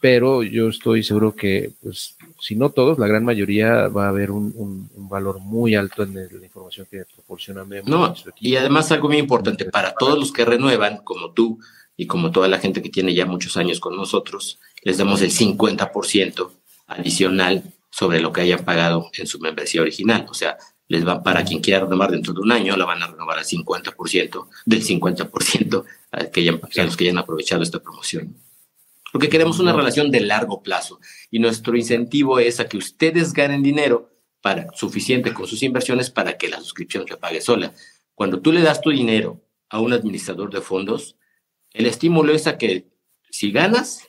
pero 0.00 0.42
yo 0.42 0.68
estoy 0.68 1.02
seguro 1.02 1.34
que, 1.34 1.72
pues, 1.82 2.16
si 2.40 2.54
no 2.54 2.70
todos, 2.70 2.98
la 2.98 3.06
gran 3.06 3.24
mayoría 3.24 3.88
va 3.88 4.06
a 4.06 4.10
haber 4.10 4.30
un, 4.30 4.90
valor 5.10 5.40
muy 5.40 5.74
alto 5.74 6.02
en 6.02 6.14
la 6.14 6.44
información 6.44 6.86
que 6.90 7.04
proporciona 7.14 7.64
Memo. 7.64 7.88
No, 7.88 8.14
y 8.40 8.56
además 8.56 8.92
algo 8.92 9.08
muy 9.08 9.18
importante, 9.18 9.64
para 9.64 9.94
todos 9.94 10.18
los 10.18 10.32
que 10.32 10.44
renuevan, 10.44 10.98
como 10.98 11.32
tú 11.32 11.58
y 11.96 12.06
como 12.06 12.30
toda 12.30 12.46
la 12.46 12.58
gente 12.58 12.82
que 12.82 12.90
tiene 12.90 13.14
ya 13.14 13.26
muchos 13.26 13.56
años 13.56 13.80
con 13.80 13.96
nosotros, 13.96 14.60
les 14.82 14.98
damos 14.98 15.20
el 15.22 15.30
50% 15.30 16.50
adicional 16.86 17.64
sobre 17.90 18.20
lo 18.20 18.32
que 18.32 18.42
hayan 18.42 18.64
pagado 18.64 19.10
en 19.16 19.26
su 19.26 19.40
membresía 19.40 19.82
original. 19.82 20.26
O 20.28 20.34
sea, 20.34 20.56
les 20.88 21.06
va, 21.06 21.22
para 21.22 21.44
quien 21.44 21.60
quiera 21.60 21.80
renovar 21.80 22.10
dentro 22.10 22.32
de 22.32 22.40
un 22.40 22.52
año, 22.52 22.76
la 22.76 22.84
van 22.84 23.02
a 23.02 23.08
renovar 23.08 23.38
al 23.38 23.44
50%, 23.44 24.48
del 24.64 24.82
50% 24.82 25.84
a, 26.12 26.24
que 26.26 26.40
hayan, 26.40 26.56
a 26.56 26.82
los 26.84 26.96
que 26.96 27.04
hayan 27.04 27.18
aprovechado 27.18 27.62
esta 27.62 27.80
promoción. 27.80 28.34
Porque 29.12 29.28
queremos 29.28 29.58
una 29.58 29.72
relación 29.72 30.10
de 30.10 30.20
largo 30.20 30.62
plazo 30.62 31.00
y 31.30 31.38
nuestro 31.38 31.76
incentivo 31.76 32.38
es 32.38 32.60
a 32.60 32.68
que 32.68 32.76
ustedes 32.76 33.32
ganen 33.32 33.62
dinero 33.62 34.12
para, 34.40 34.68
suficiente 34.74 35.32
con 35.32 35.46
sus 35.46 35.62
inversiones 35.62 36.10
para 36.10 36.36
que 36.36 36.48
la 36.48 36.60
suscripción 36.60 37.06
se 37.08 37.16
pague 37.16 37.40
sola. 37.40 37.72
Cuando 38.14 38.40
tú 38.40 38.52
le 38.52 38.62
das 38.62 38.80
tu 38.80 38.90
dinero 38.90 39.42
a 39.70 39.80
un 39.80 39.92
administrador 39.92 40.52
de 40.52 40.60
fondos, 40.60 41.16
el 41.72 41.86
estímulo 41.86 42.32
es 42.32 42.46
a 42.46 42.58
que 42.58 42.88
si 43.30 43.50
ganas, 43.50 44.08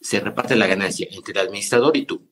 se 0.00 0.20
reparte 0.20 0.56
la 0.56 0.66
ganancia 0.66 1.06
entre 1.10 1.32
el 1.32 1.46
administrador 1.46 1.96
y 1.96 2.04
tú. 2.04 2.28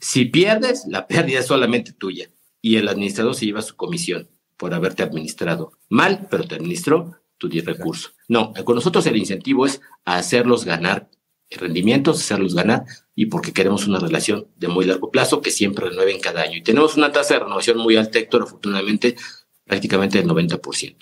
Si 0.00 0.26
pierdes, 0.26 0.84
la 0.86 1.06
pérdida 1.08 1.40
es 1.40 1.46
solamente 1.46 1.92
tuya 1.92 2.30
y 2.62 2.76
el 2.76 2.88
administrador 2.88 3.34
se 3.34 3.46
lleva 3.46 3.62
su 3.62 3.76
comisión 3.76 4.30
por 4.56 4.74
haberte 4.74 5.02
administrado 5.02 5.72
mal, 5.88 6.28
pero 6.30 6.46
te 6.46 6.54
administró 6.54 7.19
tu 7.40 7.48
recurso. 7.48 8.10
No, 8.28 8.52
con 8.64 8.76
nosotros 8.76 9.04
el 9.06 9.16
incentivo 9.16 9.66
es 9.66 9.80
hacerlos 10.04 10.64
ganar 10.64 11.08
rendimientos, 11.50 12.20
hacerlos 12.20 12.54
ganar 12.54 12.84
y 13.16 13.26
porque 13.26 13.52
queremos 13.52 13.88
una 13.88 13.98
relación 13.98 14.46
de 14.56 14.68
muy 14.68 14.84
largo 14.84 15.10
plazo 15.10 15.40
que 15.40 15.50
siempre 15.50 15.88
renueven 15.88 16.20
cada 16.20 16.42
año. 16.42 16.58
Y 16.58 16.62
tenemos 16.62 16.96
una 16.96 17.10
tasa 17.10 17.34
de 17.34 17.40
renovación 17.40 17.78
muy 17.78 17.96
alta, 17.96 18.18
Héctor, 18.18 18.42
afortunadamente 18.42 19.16
prácticamente 19.64 20.18
del 20.18 20.28
90%. 20.28 20.96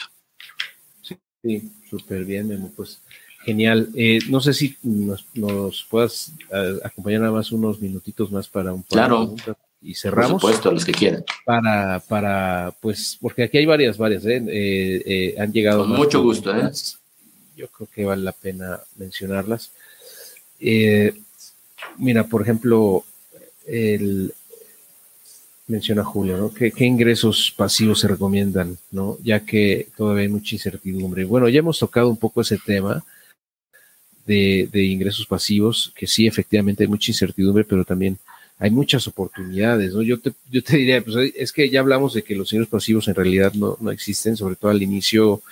Sí, 1.43 1.73
súper 1.91 2.25
bien, 2.25 2.49
Memo. 2.49 2.73
Pues 2.75 3.03
genial. 3.45 3.91
Eh, 3.95 4.21
no 4.29 4.41
sé 4.41 4.55
si 4.55 4.77
nos, 4.83 5.27
nos 5.35 5.85
puedas 5.89 6.33
eh, 6.53 6.79
acompañar 6.85 7.21
nada 7.23 7.33
más 7.33 7.53
unos 7.53 7.81
minutitos 7.81 8.31
más 8.31 8.49
para 8.49 8.73
un 8.73 8.83
par 8.83 8.91
claro. 8.91 9.27
de 9.27 9.55
y 9.81 9.95
cerramos. 9.95 10.33
Por 10.33 10.41
supuesto, 10.41 10.73
los 10.73 10.85
que 10.85 10.93
quieran. 10.93 11.25
Para, 11.45 12.01
para, 12.01 12.75
pues, 12.81 13.17
porque 13.21 13.45
aquí 13.45 13.59
hay 13.59 13.67
varias, 13.67 13.97
varias, 13.97 14.25
¿eh? 14.27 14.43
eh, 14.49 15.03
eh 15.07 15.35
han 15.39 15.53
llegado. 15.53 15.81
Con 15.81 15.97
mucho 15.97 16.23
gusto, 16.23 16.55
¿eh? 16.55 16.71
Yo 17.57 17.69
creo 17.69 17.89
que 17.93 18.05
vale 18.05 18.23
la 18.23 18.33
pena 18.33 18.81
mencionarlas. 18.97 19.71
Eh, 20.61 21.15
mira, 21.97 22.25
por 22.25 22.43
ejemplo, 22.43 23.05
el, 23.67 24.33
menciona 25.67 26.05
Julio, 26.05 26.37
¿no? 26.37 26.53
¿Qué, 26.53 26.71
¿Qué, 26.71 26.85
ingresos 26.85 27.53
pasivos 27.57 28.01
se 28.01 28.09
recomiendan, 28.09 28.79
¿no? 28.91 29.19
Ya 29.23 29.41
que 29.41 29.89
todavía 29.97 30.23
hay 30.23 30.29
mucha 30.29 30.55
incertidumbre. 30.55 31.25
Bueno, 31.25 31.49
ya 31.49 31.61
hemos 31.61 31.79
tocado 31.79 32.09
un 32.09 32.17
poco 32.17 32.41
ese 32.41 32.59
tema 32.59 33.05
de, 34.27 34.69
de 34.71 34.85
ingresos 34.85 35.27
pasivos, 35.27 35.93
que 35.95 36.07
sí, 36.07 36.27
efectivamente 36.27 36.85
hay 36.85 36.89
mucha 36.89 37.11
incertidumbre, 37.11 37.65
pero 37.65 37.85
también 37.85 38.19
hay 38.59 38.71
muchas 38.71 39.07
oportunidades, 39.07 39.95
¿no? 39.95 40.03
Yo 40.03 40.19
te, 40.21 40.33
yo 40.51 40.63
te 40.63 40.77
diría, 40.77 41.03
pues 41.03 41.33
es 41.37 41.53
que 41.53 41.71
ya 41.71 41.81
hablamos 41.81 42.15
de 42.15 42.23
que 42.23 42.35
los 42.35 42.53
ingresos 42.53 42.71
pasivos 42.71 43.09
en 43.09 43.15
realidad 43.15 43.53
no, 43.55 43.77
no 43.81 43.91
existen, 43.91 44.37
sobre 44.37 44.57
todo 44.57 44.71
al 44.71 44.83
inicio 44.83 45.43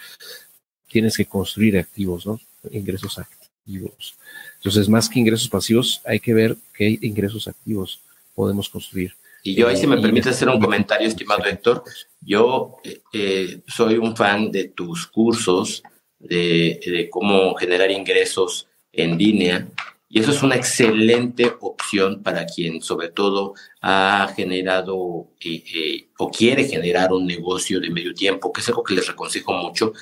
tienes 0.88 1.16
que 1.16 1.26
construir 1.26 1.78
activos, 1.78 2.26
¿no? 2.26 2.40
Ingresos 2.70 3.18
activos. 3.18 4.16
Entonces, 4.56 4.88
más 4.88 5.08
que 5.08 5.20
ingresos 5.20 5.48
pasivos, 5.48 6.00
hay 6.04 6.18
que 6.18 6.34
ver 6.34 6.56
qué 6.74 6.98
ingresos 7.00 7.46
activos 7.46 8.00
podemos 8.34 8.68
construir. 8.68 9.12
Y 9.42 9.54
yo 9.54 9.68
ahí, 9.68 9.76
si 9.76 9.86
me 9.86 10.00
permite 10.00 10.30
hacer 10.30 10.48
un 10.48 10.60
comentario, 10.60 11.06
estimado 11.06 11.44
Héctor, 11.44 11.84
yo 12.20 12.78
eh, 12.82 13.00
eh, 13.12 13.60
soy 13.68 13.96
un 13.96 14.16
fan 14.16 14.50
de 14.50 14.68
tus 14.68 15.06
cursos 15.06 15.84
de, 16.18 16.80
de 16.84 17.08
cómo 17.08 17.54
generar 17.54 17.90
ingresos 17.92 18.66
en 18.92 19.16
línea 19.16 19.68
y 20.16 20.20
eso 20.20 20.30
es 20.30 20.42
una 20.42 20.56
excelente 20.56 21.56
opción 21.60 22.22
para 22.22 22.46
quien 22.46 22.80
sobre 22.80 23.10
todo 23.10 23.52
ha 23.82 24.32
generado 24.34 25.28
eh, 25.38 25.62
eh, 25.74 26.08
o 26.16 26.30
quiere 26.30 26.64
generar 26.64 27.12
un 27.12 27.26
negocio 27.26 27.80
de 27.80 27.90
medio 27.90 28.14
tiempo, 28.14 28.50
que 28.50 28.62
es 28.62 28.68
algo 28.70 28.82
que 28.82 28.94
les 28.94 29.10
aconsejo 29.10 29.52
mucho. 29.52 29.92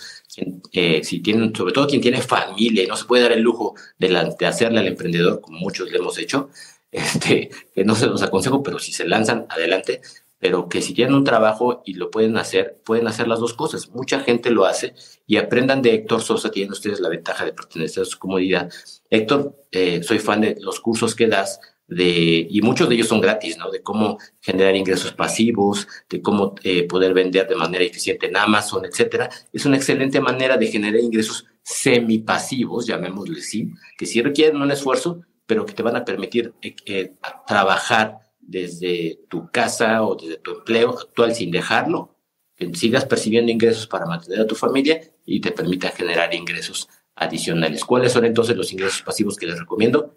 Eh, 0.71 1.03
si 1.03 1.19
tienen, 1.19 1.53
sobre 1.53 1.73
todo 1.73 1.89
quien 1.89 2.01
tiene 2.01 2.23
familia 2.23 2.85
y 2.85 2.87
no 2.87 2.97
se 2.97 3.07
puede 3.07 3.25
dar 3.25 3.33
el 3.33 3.41
lujo 3.41 3.75
de, 3.99 4.33
de 4.39 4.47
hacerle 4.47 4.79
al 4.79 4.87
emprendedor, 4.87 5.41
como 5.41 5.59
muchos 5.59 5.91
le 5.91 5.99
hemos 5.99 6.17
hecho, 6.17 6.49
este, 6.93 7.51
que 7.75 7.85
no 7.85 7.97
se 7.97 8.07
los 8.07 8.23
aconsejo, 8.23 8.63
pero 8.63 8.79
si 8.79 8.93
se 8.93 9.09
lanzan 9.09 9.47
adelante, 9.49 10.01
pero 10.45 10.69
que 10.69 10.83
si 10.83 10.93
tienen 10.93 11.15
un 11.15 11.25
trabajo 11.25 11.81
y 11.87 11.95
lo 11.95 12.11
pueden 12.11 12.37
hacer, 12.37 12.79
pueden 12.85 13.09
hacer 13.09 13.29
las 13.29 13.41
dos 13.41 13.55
cosas. 13.55 13.89
Mucha 13.89 14.21
gente 14.21 14.51
lo 14.51 14.67
hace 14.67 14.93
y 15.27 15.39
aprendan 15.39 15.81
de 15.81 15.95
Héctor 15.95 16.21
Sosa, 16.21 16.51
tienen 16.51 16.71
ustedes 16.71 17.01
la 17.01 17.09
ventaja 17.09 17.47
de 17.47 17.55
pertenecer 17.55 18.03
a 18.03 18.05
su 18.05 18.19
comodidad. 18.19 18.71
Héctor, 19.09 19.57
eh, 19.73 20.03
soy 20.03 20.19
fan 20.19 20.43
de 20.43 20.59
los 20.61 20.81
cursos 20.81 21.15
que 21.15 21.29
das, 21.29 21.61
de, 21.89 22.47
y 22.51 22.61
muchos 22.61 22.91
de 22.91 22.95
ellos 22.95 23.09
son 23.09 23.23
gratis, 23.23 23.57
¿no? 23.57 23.71
De 23.71 23.81
cómo 23.81 24.19
generar 24.43 24.77
ingresos 24.77 25.13
pasivos, 25.13 25.89
de 26.11 26.21
cómo 26.21 26.55
eh, 26.63 26.87
poder 26.87 27.15
vender 27.15 27.49
de 27.49 27.57
manera 27.57 27.83
eficiente 27.83 28.27
en 28.27 28.37
Amazon, 28.37 28.85
etcétera. 28.85 29.31
Es 29.51 29.65
una 29.65 29.77
excelente 29.77 30.21
manera 30.21 30.59
de 30.59 30.67
generar 30.67 31.01
ingresos 31.01 31.47
semipasivos, 31.63 32.87
llamémosle 32.87 33.39
así, 33.39 33.71
que 33.97 34.05
sí 34.05 34.21
requieren 34.21 34.61
un 34.61 34.71
esfuerzo, 34.71 35.23
pero 35.47 35.65
que 35.65 35.73
te 35.73 35.83
van 35.83 35.97
a 35.97 36.05
permitir 36.05 36.53
eh, 36.61 37.15
trabajar 37.47 38.24
desde 38.47 39.21
tu 39.29 39.51
casa 39.51 40.03
o 40.03 40.17
desde 40.17 40.39
tu 40.39 40.53
empleo 40.53 40.91
actual 40.91 41.35
sin 41.35 41.51
dejarlo, 41.51 42.17
que 42.57 42.73
sigas 42.75 43.05
percibiendo 43.05 43.51
ingresos 43.51 43.87
para 43.87 44.07
mantener 44.07 44.41
a 44.41 44.47
tu 44.47 44.55
familia 44.55 45.01
y 45.27 45.41
te 45.41 45.51
permita 45.51 45.91
generar 45.91 46.35
ingresos 46.35 46.89
adicionales. 47.17 47.85
¿Cuáles 47.85 48.13
son 48.13 48.25
entonces 48.25 48.57
los 48.57 48.73
ingresos 48.73 49.03
pasivos 49.03 49.37
que 49.37 49.47
les 49.47 49.59
recomiendo? 49.59 50.15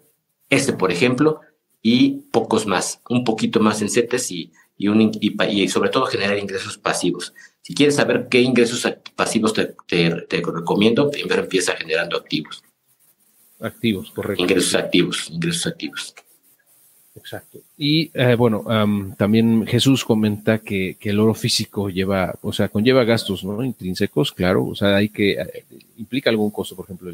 Este, 0.48 0.72
por 0.72 0.92
ejemplo, 0.92 1.40
y 1.82 2.22
pocos 2.30 2.66
más, 2.66 3.00
un 3.08 3.24
poquito 3.24 3.60
más 3.60 3.82
en 3.82 3.90
CETES 3.90 4.30
y, 4.30 4.52
y, 4.76 4.88
un, 4.88 5.10
y, 5.20 5.68
sobre 5.68 5.90
todo 5.90 6.06
generar 6.06 6.38
ingresos 6.38 6.78
pasivos. 6.78 7.34
Si 7.62 7.74
quieres 7.74 7.96
saber 7.96 8.28
qué 8.30 8.40
ingresos 8.40 8.86
pasivos 9.14 9.52
te, 9.52 9.74
te, 9.86 10.10
te 10.28 10.42
recomiendo, 10.42 11.10
primero 11.10 11.42
empieza 11.42 11.76
generando 11.76 12.16
activos. 12.16 12.62
Activos, 13.60 14.10
correcto. 14.12 14.42
Ingresos 14.42 14.74
activos, 14.74 15.30
ingresos 15.30 15.66
activos. 15.66 16.14
Exacto. 17.18 17.58
Y 17.76 18.10
eh, 18.14 18.34
bueno, 18.34 18.64
también 19.16 19.66
Jesús 19.66 20.04
comenta 20.04 20.58
que, 20.58 20.96
el 21.00 21.20
oro 21.20 21.34
físico 21.34 21.88
lleva, 21.88 22.34
o 22.42 22.52
sea, 22.52 22.68
conlleva 22.68 23.04
gastos 23.04 23.44
¿no? 23.44 23.62
intrínsecos, 23.64 24.32
claro, 24.32 24.64
o 24.66 24.74
sea, 24.74 24.96
hay 24.96 25.08
que, 25.08 25.32
eh, 25.32 25.64
implica 25.96 26.30
algún 26.30 26.50
costo, 26.50 26.76
por 26.76 26.84
ejemplo, 26.84 27.10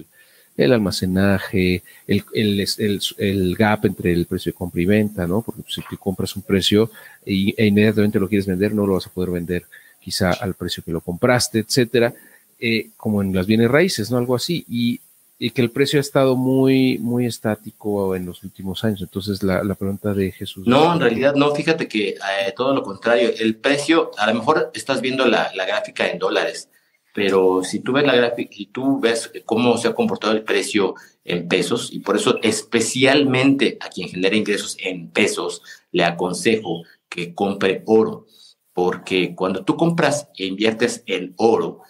el, 0.57 0.73
almacenaje, 0.73 1.83
el, 2.07 3.57
gap 3.57 3.87
entre 3.87 4.13
el 4.13 4.27
precio 4.27 4.53
de 4.53 4.57
compra 4.57 4.83
y 4.83 4.87
venta, 4.87 5.27
¿no? 5.27 5.43
Porque 5.43 5.63
si 5.69 5.81
tú 5.89 5.97
compras 5.97 6.37
un 6.37 6.43
precio 6.43 6.91
y, 7.25 7.55
e 7.57 7.67
inmediatamente 7.67 8.21
lo 8.21 8.29
quieres 8.29 8.47
vender, 8.47 8.75
no 8.75 8.87
lo 8.87 8.95
vas 8.95 9.07
a 9.07 9.11
poder 9.11 9.31
vender 9.31 9.65
quizá 10.01 10.33
al 10.33 10.55
precio 10.55 10.83
que 10.85 10.93
lo 10.93 11.01
compraste, 11.01 11.61
etcétera, 11.61 12.15
eh, 12.61 12.91
como 12.97 13.23
en 13.23 13.35
las 13.35 13.47
bienes 13.47 13.71
raíces, 13.71 14.11
¿no? 14.11 14.19
Algo 14.19 14.35
así. 14.35 14.65
Y 14.69 15.01
y 15.39 15.51
que 15.51 15.63
el 15.63 15.71
precio 15.71 15.99
ha 15.99 16.01
estado 16.01 16.37
muy, 16.37 16.99
muy 16.99 17.27
estático 17.27 18.15
en 18.15 18.27
los 18.27 18.45
últimos 18.45 18.85
años. 18.85 19.03
Entonces, 19.03 19.43
la, 19.43 19.75
pregunta 19.75 20.15
de 20.15 20.31
Jesús. 20.31 20.67
No, 20.67 20.93
en 20.93 21.01
realidad 21.01 21.35
no, 21.35 21.55
fíjate 21.55 21.89
que 21.89 22.11
eh, 22.11 22.53
todo 22.57 22.75
lo 22.75 22.83
contrario, 22.83 23.31
el 23.39 23.57
precio, 23.57 24.13
a 24.17 24.29
lo 24.29 24.35
mejor 24.35 24.71
estás 24.75 25.01
viendo 25.01 25.27
la, 25.27 25.51
gráfica 25.55 26.09
en 26.09 26.19
dólares, 26.19 26.69
pero 27.13 27.63
si 27.65 27.81
tú 27.81 27.93
ves 27.93 28.05
la 28.05 28.15
gráfica 28.15 28.51
y 28.57 28.67
tú 28.67 29.01
ves 29.01 29.31
cómo 29.45 29.77
se 29.77 29.89
ha 29.89 29.95
comportado 29.95 30.33
el 30.33 30.45
precio 30.45 30.95
en 31.25 31.49
pesos, 31.49 31.93
y 31.93 32.01
por 32.01 32.17
eso 32.17 32.39
especialmente 32.43 33.77
a 33.81 33.89
quien 33.89 34.09
genera 34.09 34.37
ingresos 34.37 34.77
en 34.81 35.11
pesos, 35.11 35.63
le 35.91 36.05
aconsejo 36.05 36.83
que 37.09 37.35
compre 37.35 37.83
oro, 37.87 38.27
porque 38.73 39.35
cuando 39.35 39.65
tú 39.65 39.77
compras 39.77 40.29
e 40.37 40.47
inviertes 40.47 41.03
en 41.07 41.35
oro, 41.37 41.83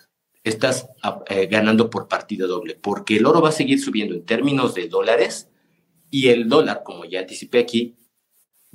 estás 0.45 0.89
ah, 1.03 1.25
eh, 1.29 1.47
ganando 1.47 1.91
por 1.91 2.07
partida 2.07 2.47
doble, 2.47 2.79
porque 2.81 3.17
el 3.17 3.27
oro 3.27 3.41
va 3.41 3.49
a 3.49 3.53
seguir 3.53 3.81
subiendo 3.81 4.15
en 4.15 4.25
términos 4.25 4.75
de 4.75 4.89
dólares 4.89 5.49
y 6.11 6.29
el 6.29 6.49
dólar, 6.49 6.83
como 6.85 7.05
ya 7.07 7.21
anticipé 7.21 7.59
aquí, 7.59 7.97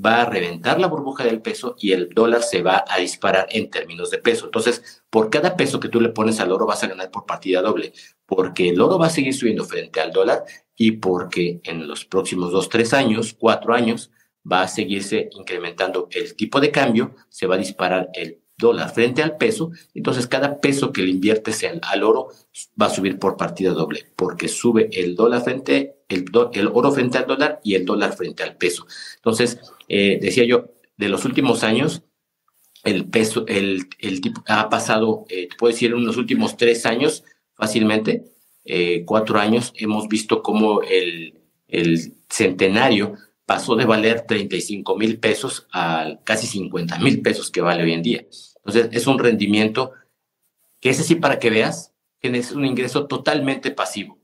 va 0.04 0.22
a 0.22 0.26
reventar 0.26 0.80
la 0.80 0.88
burbuja 0.88 1.26
del 1.26 1.42
peso 1.42 1.76
y 1.78 1.92
el 1.92 2.10
dólar 2.10 2.42
se 2.42 2.62
va 2.62 2.86
a 2.88 3.00
disparar 3.00 3.48
en 3.52 3.70
términos 3.70 4.10
de 4.10 4.18
peso. 4.18 4.46
Entonces, 4.46 5.04
por 5.10 5.30
cada 5.30 5.56
peso 5.56 5.80
que 5.80 5.90
tú 5.90 6.02
le 6.02 6.10
pones 6.10 6.40
al 6.40 6.52
oro 6.52 6.66
vas 6.66 6.84
a 6.84 6.88
ganar 6.88 7.12
por 7.12 7.26
partida 7.26 7.62
doble, 7.62 7.94
porque 8.26 8.70
el 8.70 8.82
oro 8.82 8.98
va 8.98 9.08
a 9.08 9.12
seguir 9.12 9.34
subiendo 9.34 9.66
frente 9.66 10.00
al 10.00 10.12
dólar 10.12 10.44
y 10.76 10.92
porque 10.94 11.60
en 11.64 11.88
los 11.88 12.06
próximos 12.06 12.52
dos, 12.52 12.70
tres 12.70 12.94
años, 12.94 13.36
cuatro 13.38 13.74
años, 13.74 14.12
va 14.50 14.62
a 14.62 14.68
seguirse 14.68 15.30
incrementando 15.34 16.08
el 16.12 16.36
tipo 16.36 16.60
de 16.60 16.72
cambio, 16.72 17.16
se 17.28 17.46
va 17.46 17.56
a 17.56 17.60
disparar 17.60 18.10
el 18.14 18.39
dólar 18.60 18.94
frente 18.94 19.24
al 19.24 19.38
peso, 19.38 19.72
entonces 19.94 20.28
cada 20.28 20.60
peso 20.60 20.92
que 20.92 21.02
le 21.02 21.10
inviertes 21.10 21.66
al 21.82 22.04
oro 22.04 22.28
va 22.80 22.88
a 22.88 22.90
subir 22.90 23.18
por 23.18 23.38
partida 23.38 23.72
doble, 23.72 24.12
porque 24.16 24.48
sube 24.48 24.90
el 24.92 25.16
dólar 25.16 25.44
frente, 25.44 25.96
el, 26.10 26.26
el 26.54 26.68
oro 26.68 26.92
frente 26.92 27.18
al 27.18 27.26
dólar 27.26 27.62
y 27.64 27.76
el 27.76 27.86
dólar 27.86 28.16
frente 28.16 28.44
al 28.44 28.58
peso. 28.58 28.86
Entonces, 29.16 29.60
eh, 29.88 30.20
decía 30.22 30.44
yo, 30.44 30.72
de 30.98 31.10
los 31.10 31.26
últimos 31.26 31.64
años, 31.64 32.04
el 32.84 33.06
peso, 33.10 33.46
el, 33.48 33.88
el 34.00 34.22
tipo 34.22 34.44
ha 34.48 34.70
pasado, 34.70 35.26
eh, 35.30 35.48
te 35.48 35.56
puedo 35.56 35.72
decir, 35.72 35.92
en 35.92 36.06
los 36.06 36.18
últimos 36.18 36.58
tres 36.58 36.86
años, 36.86 37.24
fácilmente, 37.54 38.26
eh, 38.66 39.04
cuatro 39.06 39.40
años, 39.40 39.74
hemos 39.78 40.08
visto 40.08 40.44
cómo 40.44 40.82
el, 40.82 41.40
el 41.68 42.14
centenario 42.30 43.14
pasó 43.46 43.76
de 43.76 43.86
valer 43.86 44.26
35 44.28 44.96
mil 44.96 45.18
pesos 45.20 45.68
a 45.72 46.20
casi 46.24 46.46
50 46.46 47.00
mil 47.00 47.22
pesos 47.22 47.50
que 47.50 47.62
vale 47.62 47.82
hoy 47.82 47.94
en 47.94 48.04
día. 48.04 48.26
Entonces, 48.70 48.96
es 48.96 49.08
un 49.08 49.18
rendimiento 49.18 49.94
que 50.80 50.92
ese 50.92 51.04
sí 51.04 51.16
para 51.16 51.40
que 51.40 51.50
veas 51.50 51.92
que 52.22 52.28
es 52.38 52.52
un 52.52 52.66
ingreso 52.66 53.08
totalmente 53.08 53.72
pasivo, 53.72 54.20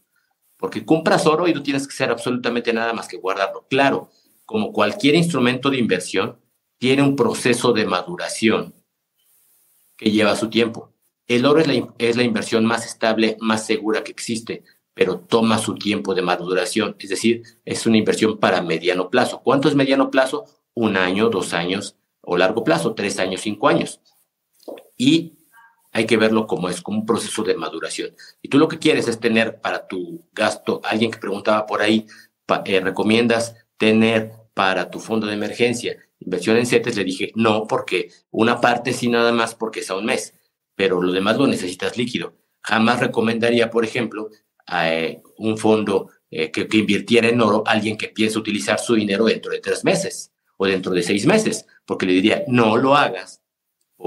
porque 0.57 0.85
compras 0.85 1.25
oro 1.25 1.47
y 1.47 1.53
no 1.53 1.63
tienes 1.63 1.87
que 1.87 1.93
hacer 1.93 2.11
absolutamente 2.11 2.71
nada 2.71 2.93
más 2.93 3.07
que 3.07 3.17
guardarlo. 3.17 3.65
Claro, 3.69 4.11
como 4.45 4.71
cualquier 4.71 5.15
instrumento 5.15 5.69
de 5.71 5.77
inversión, 5.77 6.37
tiene 6.77 7.01
un 7.01 7.15
proceso 7.15 7.73
de 7.73 7.85
maduración 7.85 8.75
que 9.97 10.11
lleva 10.11 10.35
su 10.35 10.49
tiempo. 10.49 10.93
El 11.25 11.45
oro 11.45 11.59
es 11.59 11.67
la, 11.67 11.87
es 11.97 12.15
la 12.15 12.23
inversión 12.23 12.65
más 12.65 12.85
estable, 12.85 13.37
más 13.39 13.65
segura 13.65 14.03
que 14.03 14.11
existe, 14.11 14.63
pero 14.93 15.19
toma 15.19 15.57
su 15.57 15.73
tiempo 15.75 16.13
de 16.13 16.21
maduración, 16.21 16.95
es 16.99 17.09
decir, 17.09 17.41
es 17.65 17.85
una 17.87 17.97
inversión 17.97 18.37
para 18.37 18.61
mediano 18.61 19.09
plazo. 19.09 19.41
¿Cuánto 19.41 19.69
es 19.69 19.75
mediano 19.75 20.11
plazo? 20.11 20.45
Un 20.75 20.97
año, 20.97 21.29
dos 21.29 21.53
años, 21.53 21.95
o 22.21 22.37
largo 22.37 22.63
plazo, 22.63 22.93
tres 22.93 23.17
años, 23.17 23.41
cinco 23.41 23.69
años 23.69 24.01
y 24.97 25.39
hay 25.91 26.05
que 26.05 26.17
verlo 26.17 26.45
como 26.45 26.69
es, 26.69 26.81
como 26.81 26.99
un 26.99 27.05
proceso 27.05 27.43
de 27.43 27.55
maduración. 27.55 28.15
Y 28.41 28.49
tú 28.49 28.57
lo 28.57 28.67
que 28.67 28.79
quieres 28.79 29.07
es 29.07 29.19
tener 29.19 29.61
para 29.61 29.87
tu 29.87 30.27
gasto, 30.33 30.81
alguien 30.83 31.11
que 31.11 31.19
preguntaba 31.19 31.65
por 31.65 31.81
ahí, 31.81 32.05
eh, 32.65 32.79
recomiendas 32.81 33.55
tener 33.77 34.33
para 34.53 34.89
tu 34.89 34.99
fondo 34.99 35.27
de 35.27 35.33
emergencia 35.33 35.97
inversión 36.19 36.57
en 36.57 36.65
CETES, 36.65 36.97
le 36.97 37.03
dije, 37.03 37.31
no, 37.35 37.67
porque 37.67 38.09
una 38.31 38.59
parte 38.59 38.93
sí 38.93 39.07
nada 39.07 39.31
más 39.31 39.55
porque 39.55 39.81
es 39.81 39.89
a 39.89 39.95
un 39.95 40.05
mes, 40.05 40.33
pero 40.75 41.01
lo 41.01 41.11
demás 41.11 41.37
lo 41.37 41.47
necesitas 41.47 41.97
líquido. 41.97 42.33
Jamás 42.61 42.99
recomendaría, 42.99 43.69
por 43.69 43.85
ejemplo, 43.85 44.29
a, 44.65 44.91
eh, 44.91 45.21
un 45.37 45.57
fondo 45.57 46.09
eh, 46.31 46.51
que, 46.51 46.67
que, 46.67 46.77
invirtiera 46.77 47.27
en 47.27 47.41
oro 47.41 47.63
alguien 47.65 47.97
que 47.97 48.09
piensa 48.09 48.39
utilizar 48.39 48.79
su 48.79 48.95
dinero 48.95 49.25
dentro 49.25 49.51
de 49.51 49.59
tres 49.59 49.83
meses 49.83 50.31
o 50.57 50.65
dentro 50.65 50.91
de 50.93 51.03
seis 51.03 51.25
meses, 51.25 51.65
porque 51.85 52.05
le 52.05 52.13
diría, 52.13 52.43
no 52.47 52.77
lo 52.77 52.95
hagas, 52.95 53.43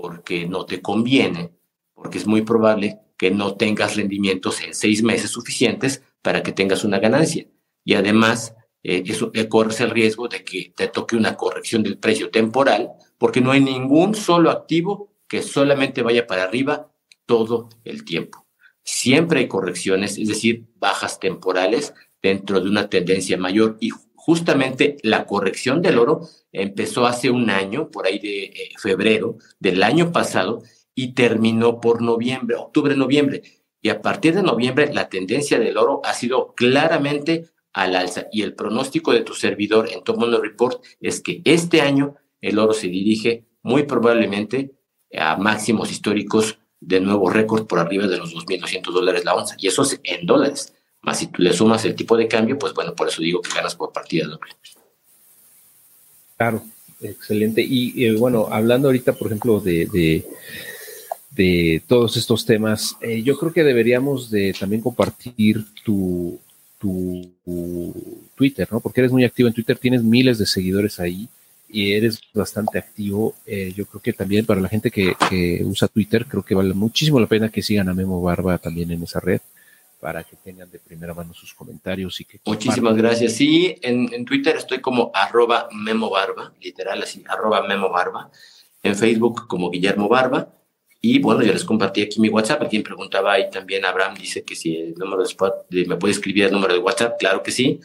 porque 0.01 0.47
no 0.47 0.65
te 0.65 0.81
conviene, 0.81 1.51
porque 1.93 2.19
es 2.19 2.27
muy 2.27 2.43
probable 2.43 3.01
que 3.17 3.33
no 3.33 3.57
tengas 3.57 3.97
rendimientos 3.97 4.63
en 4.63 4.73
seis 4.73 5.03
meses 5.03 5.31
suficientes 5.31 6.03
para 6.23 6.43
que 6.43 6.53
tengas 6.53 6.85
una 6.85 7.01
ganancia. 7.01 7.49
Y 7.85 7.95
además, 7.95 8.55
eh, 8.85 9.03
eso, 9.07 9.33
eh, 9.35 9.49
corres 9.49 9.81
el 9.81 9.91
riesgo 9.91 10.29
de 10.29 10.45
que 10.45 10.73
te 10.77 10.87
toque 10.87 11.17
una 11.17 11.37
corrección 11.37 11.83
del 11.83 11.99
precio 11.99 12.31
temporal, 12.31 12.93
porque 13.19 13.41
no 13.41 13.51
hay 13.51 13.61
ningún 13.61 14.15
solo 14.15 14.51
activo 14.51 15.13
que 15.27 15.43
solamente 15.43 16.03
vaya 16.03 16.29
para 16.29 16.45
arriba 16.45 16.93
todo 17.27 17.69
el 17.85 18.05
tiempo. 18.05 18.47
Siempre 18.85 19.41
hay 19.41 19.49
correcciones, 19.49 20.17
es 20.17 20.29
decir, 20.29 20.67
bajas 20.77 21.19
temporales 21.19 21.93
dentro 22.23 22.61
de 22.61 22.69
una 22.71 22.89
tendencia 22.89 23.37
mayor 23.37 23.77
y 23.81 23.91
justamente 24.29 24.99
la 25.03 25.24
corrección 25.24 25.81
del 25.81 25.99
oro 25.99 26.29
empezó 26.53 27.07
hace 27.07 27.31
un 27.31 27.49
año, 27.49 27.91
por 27.91 28.07
ahí 28.07 28.18
de 28.18 28.45
eh, 28.45 28.70
febrero 28.76 29.39
del 29.59 29.83
año 29.83 30.12
pasado, 30.12 30.62
y 30.95 31.14
terminó 31.14 31.81
por 31.81 32.03
noviembre, 32.03 32.55
octubre, 32.57 32.95
noviembre. 32.95 33.43
Y 33.81 33.89
a 33.89 34.03
partir 34.03 34.35
de 34.35 34.43
noviembre, 34.43 34.93
la 34.93 35.09
tendencia 35.09 35.59
del 35.59 35.79
oro 35.79 36.03
ha 36.05 36.12
sido 36.12 36.53
claramente 36.55 37.47
al 37.72 37.97
alza. 37.97 38.26
Y 38.31 38.43
el 38.43 38.53
pronóstico 38.55 39.14
de 39.14 39.22
tu 39.22 39.33
servidor 39.33 39.89
en 39.91 40.05
Top 40.05 40.22
Report 40.22 40.85
es 41.01 41.22
que 41.22 41.41
este 41.47 41.81
año 41.81 42.16
el 42.43 42.59
oro 42.59 42.74
se 42.74 42.89
dirige 42.89 43.47
muy 43.62 43.85
probablemente 43.85 44.74
a 45.11 45.39
máximos 45.39 45.91
históricos 45.91 46.59
de 46.81 47.01
nuevo 47.01 47.31
récord 47.31 47.66
por 47.66 47.79
arriba 47.79 48.07
de 48.07 48.18
los 48.18 48.35
2.200 48.35 48.93
dólares 48.93 49.24
la 49.24 49.35
onza. 49.35 49.55
Y 49.57 49.68
eso 49.68 49.85
es 49.85 49.99
en 50.05 50.26
dólares. 50.26 50.74
Más 51.03 51.19
si 51.19 51.29
tú 51.29 51.43
le 51.43 51.53
sumas 51.53 51.85
el 51.85 51.95
tipo 51.95 52.17
de 52.17 52.29
cambio, 52.29 52.59
pues 52.59 52.75
bueno, 52.75 52.95
por 52.95 53.09
eso 53.09 53.23
digo 53.23 53.41
que 53.41 53.55
ganas 53.55 53.75
por 53.75 53.93
partida 53.93 54.27
doble. 54.27 54.53
Claro, 56.37 56.63
excelente. 57.01 57.65
Y, 57.69 58.15
bueno, 58.17 58.49
hablando 58.51 58.89
ahorita, 58.89 59.13
por 59.13 59.29
ejemplo, 59.29 59.61
de, 59.61 60.25
de, 61.31 61.83
todos 61.87 62.17
estos 62.17 62.45
temas, 62.45 62.97
eh, 63.01 63.23
yo 63.23 63.39
creo 63.39 63.53
que 63.53 63.65
deberíamos 63.65 64.31
de 64.31 64.55
también 64.59 64.83
compartir 64.83 65.65
tu, 65.85 66.41
tu, 66.79 67.31
Twitter, 68.35 68.69
¿no? 68.71 68.81
Porque 68.81 69.01
eres 69.01 69.13
muy 69.13 69.25
activo 69.25 69.49
en 69.49 69.55
Twitter, 69.55 69.79
tienes 69.79 70.03
miles 70.03 70.39
de 70.39 70.47
seguidores 70.47 71.01
ahí 71.01 71.29
y 71.69 71.93
eres 71.93 72.21
bastante 72.33 72.79
activo. 72.79 73.35
Eh, 73.47 73.73
yo 73.77 73.87
creo 73.87 74.01
que 74.01 74.13
también 74.13 74.47
para 74.47 74.61
la 74.61 74.69
gente 74.69 74.91
que, 74.91 75.63
usa 75.65 75.89
Twitter, 75.89 76.27
creo 76.27 76.45
que 76.45 76.55
vale 76.55 76.75
muchísimo 76.75 77.19
la 77.19 77.27
pena 77.27 77.51
que 77.51 77.63
sigan 77.63 77.89
a 77.89 77.95
Memo 77.95 78.23
Barba 78.23 78.59
también 78.59 78.91
en 78.93 79.03
esa 79.03 79.21
red 79.21 79.41
para 80.01 80.23
que 80.25 80.37
tengan 80.37 80.71
de 80.71 80.79
primera 80.79 81.13
mano 81.13 81.35
sus 81.35 81.53
comentarios 81.53 82.21
y 82.21 82.25
que... 82.25 82.41
Muchísimas 82.45 82.97
gracias. 82.97 83.35
Sí, 83.35 83.77
en, 83.83 84.25
Twitter 84.25 84.57
estoy 84.57 84.81
como 84.81 85.11
arroba 85.13 85.69
Memo 85.73 86.11
Barba, 86.11 86.53
literal 86.61 87.03
así, 87.03 87.25
arroba 87.29 87.67
Memo 87.67 87.91
Barba. 87.91 88.31
En 88.83 88.95
Facebook 88.95 89.47
como 89.49 89.71
Guillermo 89.71 90.09
Barba. 90.09 90.55
Y 91.01 91.19
bueno, 91.21 91.43
yo 91.43 91.53
les 91.53 91.65
compartí 91.65 92.03
aquí 92.03 92.21
mi 92.21 92.29
WhatsApp. 92.29 92.63
Alguien 92.63 92.83
preguntaba 92.83 93.33
ahí 93.33 93.51
también, 93.51 93.85
Abraham 93.85 94.17
dice 94.17 94.45
que 94.45 94.55
si 94.55 94.77
el 94.77 94.95
número 94.95 95.23
de 95.23 95.29
spot, 95.29 95.67
me 95.71 95.97
puede 95.97 96.13
escribir 96.13 96.45
el 96.45 96.53
número 96.53 96.75
de 96.75 96.81
WhatsApp. 96.81 97.19
Claro 97.19 97.43
que 97.43 97.51
sí. 97.51 97.81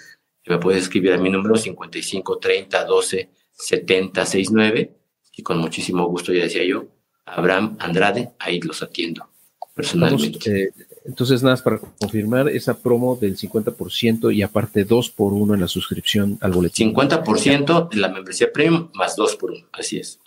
Me 0.45 0.57
puede 0.57 0.79
escribir 0.79 1.13
a 1.13 1.17
mi 1.17 1.29
número 1.29 1.55
55 1.55 2.37
30 2.37 2.85
12 2.85 3.29
70 3.51 4.25
69. 4.25 4.91
Y 5.35 5.41
con 5.41 5.57
muchísimo 5.57 6.05
gusto, 6.05 6.31
ya 6.31 6.43
decía 6.43 6.63
yo, 6.63 6.85
Abraham 7.25 7.75
Andrade, 7.79 8.33
ahí 8.39 8.59
los 8.61 8.83
atiendo 8.83 9.33
personalmente. 9.73 10.63
Eh, 10.63 10.71
entonces, 11.05 11.43
nada, 11.43 11.57
para 11.57 11.79
confirmar 11.79 12.47
esa 12.47 12.77
promo 12.77 13.17
del 13.17 13.37
50% 13.37 14.33
y 14.33 14.41
aparte 14.41 14.85
2 14.85 15.09
por 15.09 15.33
1 15.33 15.53
en 15.53 15.59
la 15.59 15.67
suscripción 15.67 16.37
al 16.39 16.53
boletín. 16.53 16.93
50% 16.93 17.89
en 17.91 18.01
la 18.01 18.07
membresía 18.07 18.51
premium 18.51 18.89
más 18.93 19.15
2 19.17 19.35
por 19.35 19.51
1, 19.51 19.67
así 19.73 19.97
es. 19.97 20.19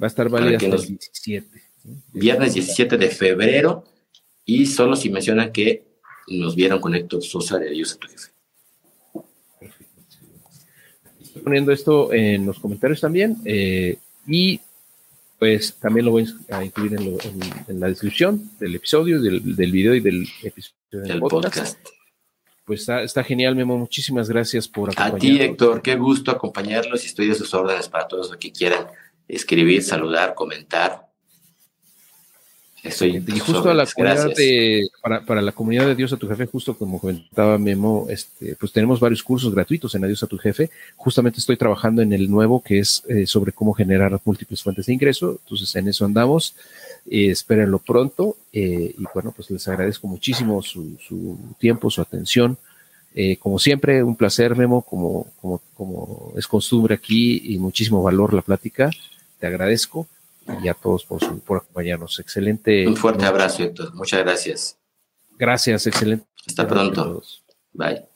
Va 0.00 0.06
a 0.06 0.08
estar 0.08 0.28
válida 0.28 0.56
hasta 0.56 0.76
el 0.76 0.86
17. 0.86 1.62
Viernes 2.12 2.54
17 2.54 2.96
de 2.96 3.08
febrero 3.08 3.84
y 4.44 4.66
solo 4.66 4.96
si 4.96 5.10
mencionan 5.10 5.52
que 5.52 5.84
nos 6.28 6.56
vieron 6.56 6.80
con 6.80 6.94
Héctor 6.94 7.22
Sosa 7.22 7.58
de 7.58 7.70
Dios 7.70 7.92
a 7.92 7.96
tu 7.98 8.08
jefe. 8.08 8.30
Estoy 11.20 11.42
poniendo 11.42 11.72
esto 11.72 12.12
en 12.12 12.46
los 12.46 12.58
comentarios 12.58 13.00
también 13.00 13.36
eh, 13.44 13.98
y 14.26 14.60
pues 15.38 15.74
también 15.74 16.06
lo 16.06 16.12
voy 16.12 16.26
a 16.50 16.64
incluir 16.64 16.94
en, 16.94 17.80
la 17.80 17.88
descripción 17.88 18.50
del 18.58 18.74
episodio, 18.74 19.20
del, 19.20 19.54
del 19.54 19.72
video 19.72 19.94
y 19.94 20.00
del 20.00 20.26
episodio 20.42 20.76
del 20.90 21.20
podcast. 21.20 21.78
Pues 22.64 22.88
está, 22.88 23.22
genial, 23.22 23.54
Memo. 23.54 23.78
Muchísimas 23.78 24.28
gracias 24.28 24.66
por 24.66 24.90
acompañarnos. 24.90 25.18
A 25.18 25.20
ti, 25.20 25.40
Héctor, 25.40 25.82
qué 25.82 25.94
gusto 25.94 26.32
acompañarlos 26.32 27.04
y 27.04 27.06
estoy 27.06 27.30
a 27.30 27.34
sus 27.34 27.54
órdenes 27.54 27.88
para 27.88 28.08
todos 28.08 28.30
los 28.30 28.38
que 28.38 28.50
quieran 28.50 28.86
escribir, 29.28 29.82
saludar, 29.82 30.34
comentar 30.34 31.05
y 33.00 33.38
justo 33.38 33.70
a 33.70 33.74
la 33.74 33.86
comunidad 33.86 34.34
de, 34.34 34.88
para, 35.26 35.42
la 35.42 35.52
comunidad 35.52 35.86
de 35.86 35.94
Dios 35.94 36.12
a 36.12 36.16
tu 36.16 36.28
jefe, 36.28 36.46
justo 36.46 36.76
como 36.76 37.00
comentaba 37.00 37.58
Memo, 37.58 38.06
este, 38.08 38.56
pues 38.56 38.72
tenemos 38.72 39.00
varios 39.00 39.22
cursos 39.22 39.54
gratuitos 39.54 39.94
en 39.94 40.04
Adiós 40.04 40.22
a 40.22 40.26
tu 40.26 40.38
jefe. 40.38 40.70
Justamente 40.96 41.40
estoy 41.40 41.56
trabajando 41.56 42.02
en 42.02 42.12
el 42.12 42.30
nuevo 42.30 42.62
que 42.62 42.78
es 42.78 43.02
eh, 43.08 43.26
sobre 43.26 43.52
cómo 43.52 43.72
generar 43.72 44.20
múltiples 44.24 44.62
fuentes 44.62 44.86
de 44.86 44.92
ingreso. 44.92 45.38
Entonces 45.42 45.74
en 45.76 45.88
eso 45.88 46.04
andamos. 46.04 46.54
Eh, 47.08 47.30
espérenlo 47.30 47.78
pronto. 47.78 48.36
Eh, 48.52 48.94
y 48.96 49.04
bueno, 49.14 49.32
pues 49.34 49.50
les 49.50 49.66
agradezco 49.68 50.08
muchísimo 50.08 50.62
su, 50.62 50.96
su 51.00 51.38
tiempo, 51.58 51.90
su 51.90 52.00
atención. 52.00 52.58
Eh, 53.14 53.38
como 53.38 53.58
siempre, 53.58 54.02
un 54.02 54.16
placer, 54.16 54.56
Memo, 54.56 54.82
como, 54.82 55.26
como, 55.40 55.62
como 55.74 56.34
es 56.36 56.46
costumbre 56.46 56.94
aquí 56.94 57.40
y 57.54 57.58
muchísimo 57.58 58.02
valor 58.02 58.34
la 58.34 58.42
plática. 58.42 58.90
Te 59.38 59.46
agradezco 59.46 60.06
y 60.62 60.68
a 60.68 60.74
todos 60.74 61.04
por, 61.04 61.20
su, 61.20 61.40
por 61.40 61.58
acompañarnos. 61.58 62.18
Excelente. 62.18 62.86
Un 62.86 62.96
fuerte 62.96 63.24
abrazo, 63.26 63.62
Héctor. 63.62 63.94
Muchas 63.94 64.20
gracias. 64.20 64.78
Gracias, 65.38 65.86
excelente. 65.86 66.26
Hasta 66.46 66.66
pronto. 66.66 67.22
Bye. 67.72 68.15